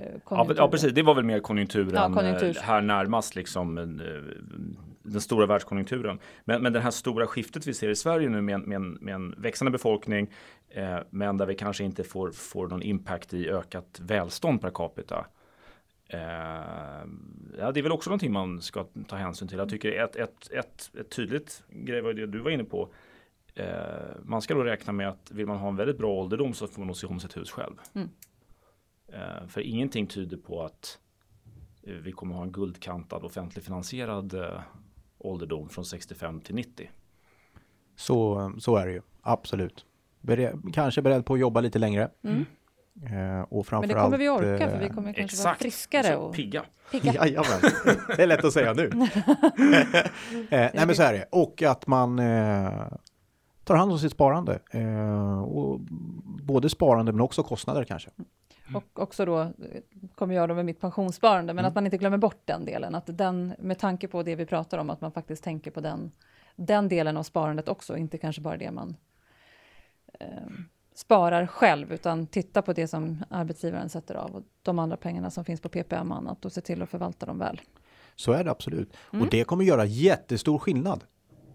ja, 0.56 0.68
precis. 0.70 0.92
Det 0.92 1.02
var 1.02 1.14
väl 1.14 1.24
mer 1.24 1.40
konjunkturen 1.40 1.94
ja, 1.94 2.12
konjunktur. 2.14 2.56
Eh, 2.56 2.62
här 2.62 2.80
närmast 2.80 3.34
liksom 3.36 3.78
eh, 3.78 3.84
den 5.02 5.20
stora 5.20 5.46
världskonjunkturen. 5.46 6.18
Men, 6.44 6.62
men 6.62 6.72
det 6.72 6.80
här 6.80 6.90
stora 6.90 7.26
skiftet 7.26 7.66
vi 7.66 7.74
ser 7.74 7.88
i 7.88 7.96
Sverige 7.96 8.28
nu 8.28 8.42
med, 8.42 8.60
med, 8.60 8.80
med 8.80 9.14
en 9.14 9.34
växande 9.38 9.70
befolkning, 9.70 10.30
eh, 10.68 10.98
men 11.10 11.36
där 11.36 11.46
vi 11.46 11.54
kanske 11.54 11.84
inte 11.84 12.04
får, 12.04 12.30
får 12.30 12.68
någon 12.68 12.82
impact 12.82 13.34
i 13.34 13.48
ökat 13.48 14.00
välstånd 14.02 14.60
per 14.60 14.70
capita. 14.70 15.26
Eh, 16.08 16.18
ja, 17.58 17.72
det 17.72 17.80
är 17.80 17.82
väl 17.82 17.92
också 17.92 18.10
någonting 18.10 18.32
man 18.32 18.62
ska 18.62 18.86
ta 19.08 19.16
hänsyn 19.16 19.48
till. 19.48 19.58
Jag 19.58 19.68
tycker 19.68 19.92
ett, 19.92 20.16
ett, 20.16 20.50
ett, 20.52 20.90
ett 21.00 21.10
tydligt 21.10 21.62
grej 21.68 22.00
var 22.00 22.12
det 22.12 22.26
du 22.26 22.38
var 22.38 22.50
inne 22.50 22.64
på. 22.64 22.88
Eh, 23.54 23.66
man 24.22 24.42
ska 24.42 24.54
då 24.54 24.64
räkna 24.64 24.92
med 24.92 25.08
att 25.08 25.30
vill 25.30 25.46
man 25.46 25.56
ha 25.56 25.68
en 25.68 25.76
väldigt 25.76 25.98
bra 25.98 26.10
ålderdom 26.10 26.54
så 26.54 26.66
får 26.66 26.80
man 26.80 26.86
nog 26.86 26.96
se 26.96 27.06
om 27.06 27.20
sitt 27.20 27.36
hus 27.36 27.50
själv. 27.50 27.74
Mm. 27.94 28.08
Eh, 29.12 29.46
för 29.48 29.60
ingenting 29.60 30.06
tyder 30.06 30.36
på 30.36 30.62
att 30.62 30.98
eh, 31.82 31.94
vi 31.94 32.12
kommer 32.12 32.34
ha 32.34 32.42
en 32.42 32.52
guldkantad 32.52 33.24
offentligt 33.24 33.64
finansierad 33.64 34.34
eh, 34.34 34.60
ålderdom 35.18 35.68
från 35.68 35.84
65 35.84 36.40
till 36.40 36.54
90. 36.54 36.90
Så, 37.96 38.52
så 38.58 38.76
är 38.76 38.86
det 38.86 38.92
ju, 38.92 39.02
absolut. 39.22 39.86
Bered, 40.20 40.74
kanske 40.74 41.02
beredd 41.02 41.26
på 41.26 41.34
att 41.34 41.40
jobba 41.40 41.60
lite 41.60 41.78
längre. 41.78 42.10
Mm. 42.22 42.44
Eh, 43.02 43.42
och 43.48 43.66
Men 43.70 43.88
det 43.88 43.94
kommer 43.94 44.18
vi 44.18 44.28
orka, 44.28 44.70
för 44.70 44.78
vi 44.78 44.88
kommer 44.88 45.12
kanske 45.12 45.22
exakt, 45.22 45.44
vara 45.44 45.54
friskare. 45.54 46.16
Och 46.16 46.34
pigga. 46.34 46.64
pigga. 46.90 47.12
Jajamän, 47.14 47.60
det 48.16 48.22
är 48.22 48.26
lätt 48.26 48.44
att 48.44 48.52
säga 48.52 48.72
nu. 48.72 48.84
eh, 50.50 50.70
nej 50.74 50.86
men 50.86 50.94
så 50.94 51.02
är 51.02 51.12
det. 51.12 51.24
Och 51.30 51.62
att 51.62 51.86
man 51.86 52.18
eh, 52.18 52.86
tar 53.64 53.76
hand 53.76 53.92
om 53.92 53.98
sitt 53.98 54.12
sparande. 54.12 54.58
Och 55.46 55.80
både 56.42 56.68
sparande 56.68 57.12
men 57.12 57.20
också 57.20 57.42
kostnader 57.42 57.84
kanske. 57.84 58.10
Mm. 58.68 58.76
Och 58.76 59.02
också 59.02 59.24
då 59.24 59.52
kommer 60.14 60.34
jag 60.34 60.48
då 60.48 60.54
med 60.54 60.64
mitt 60.64 60.80
pensionssparande, 60.80 61.54
men 61.54 61.64
mm. 61.64 61.68
att 61.68 61.74
man 61.74 61.84
inte 61.84 61.98
glömmer 61.98 62.18
bort 62.18 62.42
den 62.44 62.64
delen. 62.64 62.94
Att 62.94 63.04
den, 63.06 63.54
med 63.58 63.78
tanke 63.78 64.08
på 64.08 64.22
det 64.22 64.34
vi 64.34 64.46
pratar 64.46 64.78
om, 64.78 64.90
att 64.90 65.00
man 65.00 65.12
faktiskt 65.12 65.44
tänker 65.44 65.70
på 65.70 65.80
den, 65.80 66.12
den 66.56 66.88
delen 66.88 67.16
av 67.16 67.22
sparandet 67.22 67.68
också, 67.68 67.96
inte 67.96 68.18
kanske 68.18 68.42
bara 68.42 68.56
det 68.56 68.70
man 68.70 68.96
eh, 70.20 70.26
sparar 70.94 71.46
själv, 71.46 71.92
utan 71.92 72.26
titta 72.26 72.62
på 72.62 72.72
det 72.72 72.88
som 72.88 73.24
arbetsgivaren 73.30 73.88
sätter 73.88 74.14
av 74.14 74.30
och 74.36 74.42
de 74.62 74.78
andra 74.78 74.96
pengarna 74.96 75.30
som 75.30 75.44
finns 75.44 75.60
på 75.60 75.68
PPM 75.68 76.12
och 76.12 76.18
annat 76.18 76.44
och 76.44 76.52
se 76.52 76.60
till 76.60 76.82
att 76.82 76.88
förvalta 76.88 77.26
dem 77.26 77.38
väl. 77.38 77.60
Så 78.16 78.32
är 78.32 78.44
det 78.44 78.50
absolut. 78.50 78.96
Mm. 79.12 79.24
Och 79.24 79.30
det 79.30 79.44
kommer 79.44 79.64
göra 79.64 79.84
jättestor 79.84 80.58
skillnad. 80.58 81.04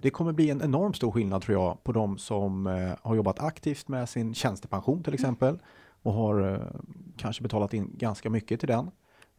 Det 0.01 0.09
kommer 0.09 0.31
bli 0.31 0.49
en 0.49 0.61
enormt 0.61 0.95
stor 0.95 1.11
skillnad 1.11 1.41
tror 1.41 1.61
jag 1.61 1.83
på 1.83 1.91
de 1.91 2.17
som 2.17 2.67
eh, 2.67 2.91
har 3.01 3.15
jobbat 3.15 3.39
aktivt 3.39 3.87
med 3.87 4.09
sin 4.09 4.33
tjänstepension 4.33 5.03
till 5.03 5.13
exempel. 5.13 5.49
Mm 5.49 5.59
och 6.03 6.13
har 6.13 6.53
eh, 6.53 6.81
kanske 7.17 7.43
betalat 7.43 7.73
in 7.73 7.91
ganska 7.97 8.29
mycket 8.29 8.59
till 8.59 8.67
den. 8.67 8.91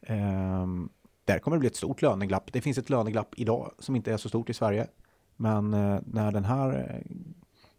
Ehm, 0.03 0.89
där 1.25 1.39
kommer 1.39 1.57
det 1.57 1.61
bli 1.61 1.69
ett 1.69 1.77
stort 1.77 2.03
löneglapp. 2.03 2.53
Det 2.53 2.61
finns 2.61 2.79
ett 2.79 2.91
löneglapp 2.91 3.35
idag 3.37 3.73
som 3.79 3.97
inte 3.97 4.13
är 4.13 4.17
så 4.17 4.29
stort 4.29 4.51
i 4.51 4.55
Sverige. 4.55 4.87
Men 5.37 5.75
eh, 5.75 6.01
när 6.07 6.33
den 6.33 6.45
här, 6.45 6.79
eh, 6.79 7.17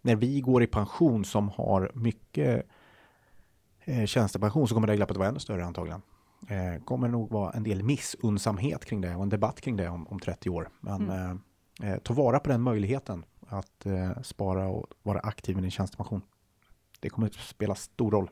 när 0.02 0.16
vi 0.16 0.42
går 0.42 0.64
i 0.64 0.68
pension 0.68 1.26
som 1.26 1.50
har 1.50 1.92
mycket 1.94 2.68
tjänstepension 4.06 4.68
så 4.68 4.74
kommer 4.74 4.88
det 4.88 4.96
glappet 4.96 5.18
vara 5.18 5.28
ännu 5.28 5.40
större 5.40 5.66
antagligen. 5.66 6.02
Eh, 6.48 6.84
kommer 6.84 7.08
nog 7.08 7.32
vara 7.32 7.52
en 7.52 7.64
del 7.64 7.84
missunnsamhet 7.84 8.86
kring 8.86 9.02
det 9.02 9.16
och 9.16 9.24
en 9.24 9.30
debatt 9.30 9.62
kring 9.62 9.78
det 9.78 9.90
om, 9.90 10.08
om 10.08 10.20
30 10.20 10.50
år. 10.50 10.70
Men 10.80 11.10
mm. 11.10 11.42
eh, 11.84 11.98
ta 11.98 12.14
vara 12.14 12.40
på 12.40 12.50
den 12.50 12.62
möjligheten 12.62 13.26
att 13.48 13.86
eh, 13.86 14.22
spara 14.22 14.68
och 14.68 14.88
vara 15.04 15.20
aktiv 15.20 15.56
med 15.56 15.64
din 15.64 15.72
tjänstepension. 15.72 16.22
Det 17.00 17.10
kommer 17.10 17.28
att 17.28 17.34
spela 17.34 17.76
stor 17.76 18.12
roll. 18.12 18.30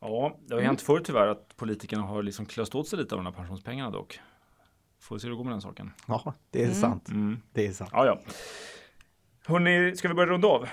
Ja, 0.00 0.36
det 0.46 0.54
har 0.54 0.60
ju 0.60 0.66
hänt 0.66 0.82
förr 0.82 1.00
tyvärr 1.04 1.26
att 1.26 1.56
politikerna 1.56 2.02
har 2.02 2.22
liksom 2.22 2.46
klöst 2.46 2.74
åt 2.74 2.88
sig 2.88 2.98
lite 2.98 3.14
av 3.14 3.18
de 3.18 3.26
här 3.26 3.32
pensionspengarna 3.32 3.90
dock. 3.90 4.20
Får 5.00 5.16
vi 5.16 5.20
se 5.20 5.26
hur 5.26 5.30
det 5.30 5.36
går 5.36 5.44
med 5.44 5.52
den 5.52 5.60
saken. 5.60 5.92
Ja, 6.08 6.34
det 6.50 6.60
är 6.60 6.64
mm. 6.64 6.74
sant. 6.74 7.08
Mm. 7.08 7.40
Det 7.52 7.66
är 7.66 7.72
sant. 7.72 7.90
Ja, 7.92 8.06
ja. 8.06 8.20
Hörrni, 9.46 9.96
ska 9.96 10.08
vi 10.08 10.14
börja 10.14 10.32
runda 10.32 10.48
av? 10.48 10.68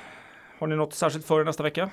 Har 0.59 0.67
ni 0.67 0.75
något 0.75 0.93
särskilt 0.93 1.25
för 1.25 1.43
nästa 1.43 1.63
vecka? 1.63 1.89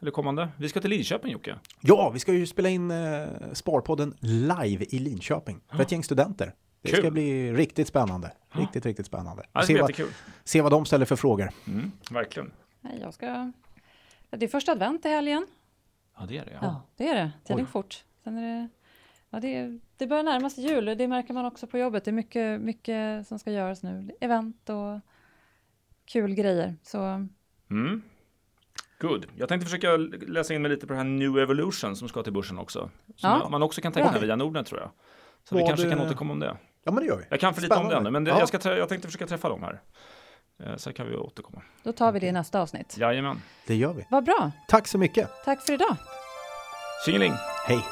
Eller 0.00 0.10
kommande? 0.10 0.48
Vi 0.56 0.68
ska 0.68 0.80
till 0.80 0.90
Linköping 0.90 1.32
Jocke. 1.32 1.58
Ja, 1.80 2.10
vi 2.10 2.18
ska 2.18 2.32
ju 2.32 2.46
spela 2.46 2.68
in 2.68 2.90
eh, 2.90 3.26
Sparpodden 3.52 4.14
live 4.20 4.84
i 4.88 4.98
Linköping. 4.98 5.60
För 5.68 5.82
ett 5.82 5.92
gäng 5.92 6.04
studenter. 6.04 6.52
Det 6.82 6.90
Kul. 6.90 6.98
ska 6.98 7.10
bli 7.10 7.52
riktigt 7.52 7.88
spännande. 7.88 8.32
Riktigt, 8.50 8.86
riktigt 8.86 9.06
spännande. 9.06 9.46
Ja, 9.52 9.62
se, 9.62 9.80
vad, 9.80 10.00
se 10.44 10.60
vad 10.60 10.72
de 10.72 10.84
ställer 10.84 11.06
för 11.06 11.16
frågor. 11.16 11.50
Mm, 11.66 11.92
verkligen. 12.10 12.52
Jag 13.00 13.14
ska... 13.14 13.52
Det 14.30 14.46
är 14.46 14.48
första 14.48 14.72
advent 14.72 15.06
i 15.06 15.08
helgen. 15.08 15.46
Ja, 16.18 16.26
det 16.26 16.38
är 16.38 16.44
det. 16.44 16.52
Ja, 16.52 16.58
ja 16.62 16.82
det 16.96 17.08
är 17.08 17.14
det. 17.14 17.32
Tiden 17.44 17.64
går 17.64 17.70
fort. 17.70 18.04
Sen 18.24 18.38
är 18.38 18.42
det, 18.42 18.68
ja, 19.30 19.40
det, 19.40 19.80
det 19.96 20.06
börjar 20.06 20.22
närma 20.22 20.50
sig 20.50 20.64
jul. 20.64 20.84
Det 20.84 21.08
märker 21.08 21.34
man 21.34 21.44
också 21.44 21.66
på 21.66 21.78
jobbet. 21.78 22.04
Det 22.04 22.10
är 22.10 22.12
mycket, 22.12 22.60
mycket 22.60 23.26
som 23.26 23.38
ska 23.38 23.50
göras 23.50 23.82
nu. 23.82 24.10
Event 24.20 24.70
och 24.70 25.00
kul 26.04 26.34
grejer. 26.34 26.76
Så... 26.82 27.28
Mm. 27.70 28.02
Good. 28.98 29.26
Jag 29.36 29.48
tänkte 29.48 29.64
försöka 29.64 29.96
läsa 30.26 30.54
in 30.54 30.62
mig 30.62 30.70
lite 30.70 30.86
på 30.86 30.92
det 30.92 30.96
här 30.96 31.04
New 31.04 31.38
Evolution 31.38 31.96
som 31.96 32.08
ska 32.08 32.22
till 32.22 32.32
börsen 32.32 32.58
också. 32.58 32.90
Som 33.16 33.30
ja. 33.30 33.48
man 33.48 33.62
också 33.62 33.80
kan 33.80 33.92
teckna 33.92 34.10
ja. 34.14 34.20
via 34.20 34.36
Nordnet 34.36 34.66
tror 34.66 34.80
jag. 34.80 34.90
Så 35.44 35.54
Vad 35.54 35.62
vi 35.62 35.68
kanske 35.68 35.86
det... 35.86 35.94
kan 35.94 36.06
återkomma 36.06 36.32
om 36.32 36.40
det. 36.40 36.56
Ja, 36.84 36.92
men 36.92 37.02
det 37.02 37.06
gör 37.06 37.16
vi. 37.16 37.24
Jag 37.30 37.40
kan 37.40 37.54
för 37.54 37.62
lite 37.62 37.74
om 37.74 37.88
det 37.88 37.96
ännu, 37.96 38.10
men 38.10 38.24
det, 38.24 38.30
ja. 38.30 38.38
jag, 38.38 38.48
ska, 38.48 38.76
jag 38.76 38.88
tänkte 38.88 39.08
försöka 39.08 39.26
träffa 39.26 39.48
dem 39.48 39.62
här. 39.62 39.80
Eh, 40.64 40.76
så 40.76 40.92
kan 40.92 41.06
vi 41.08 41.16
återkomma. 41.16 41.62
Då 41.82 41.92
tar 41.92 42.12
vi 42.12 42.20
det 42.20 42.26
i 42.26 42.32
nästa 42.32 42.60
avsnitt. 42.60 42.96
Jajamän. 42.98 43.42
Det 43.66 43.74
gör 43.74 43.92
vi. 43.92 44.06
Vad 44.10 44.24
bra. 44.24 44.50
Tack 44.68 44.88
så 44.88 44.98
mycket. 44.98 45.30
Tack 45.44 45.62
för 45.62 45.72
idag. 45.72 45.96
Tjingeling. 47.04 47.32
Hej. 47.66 47.84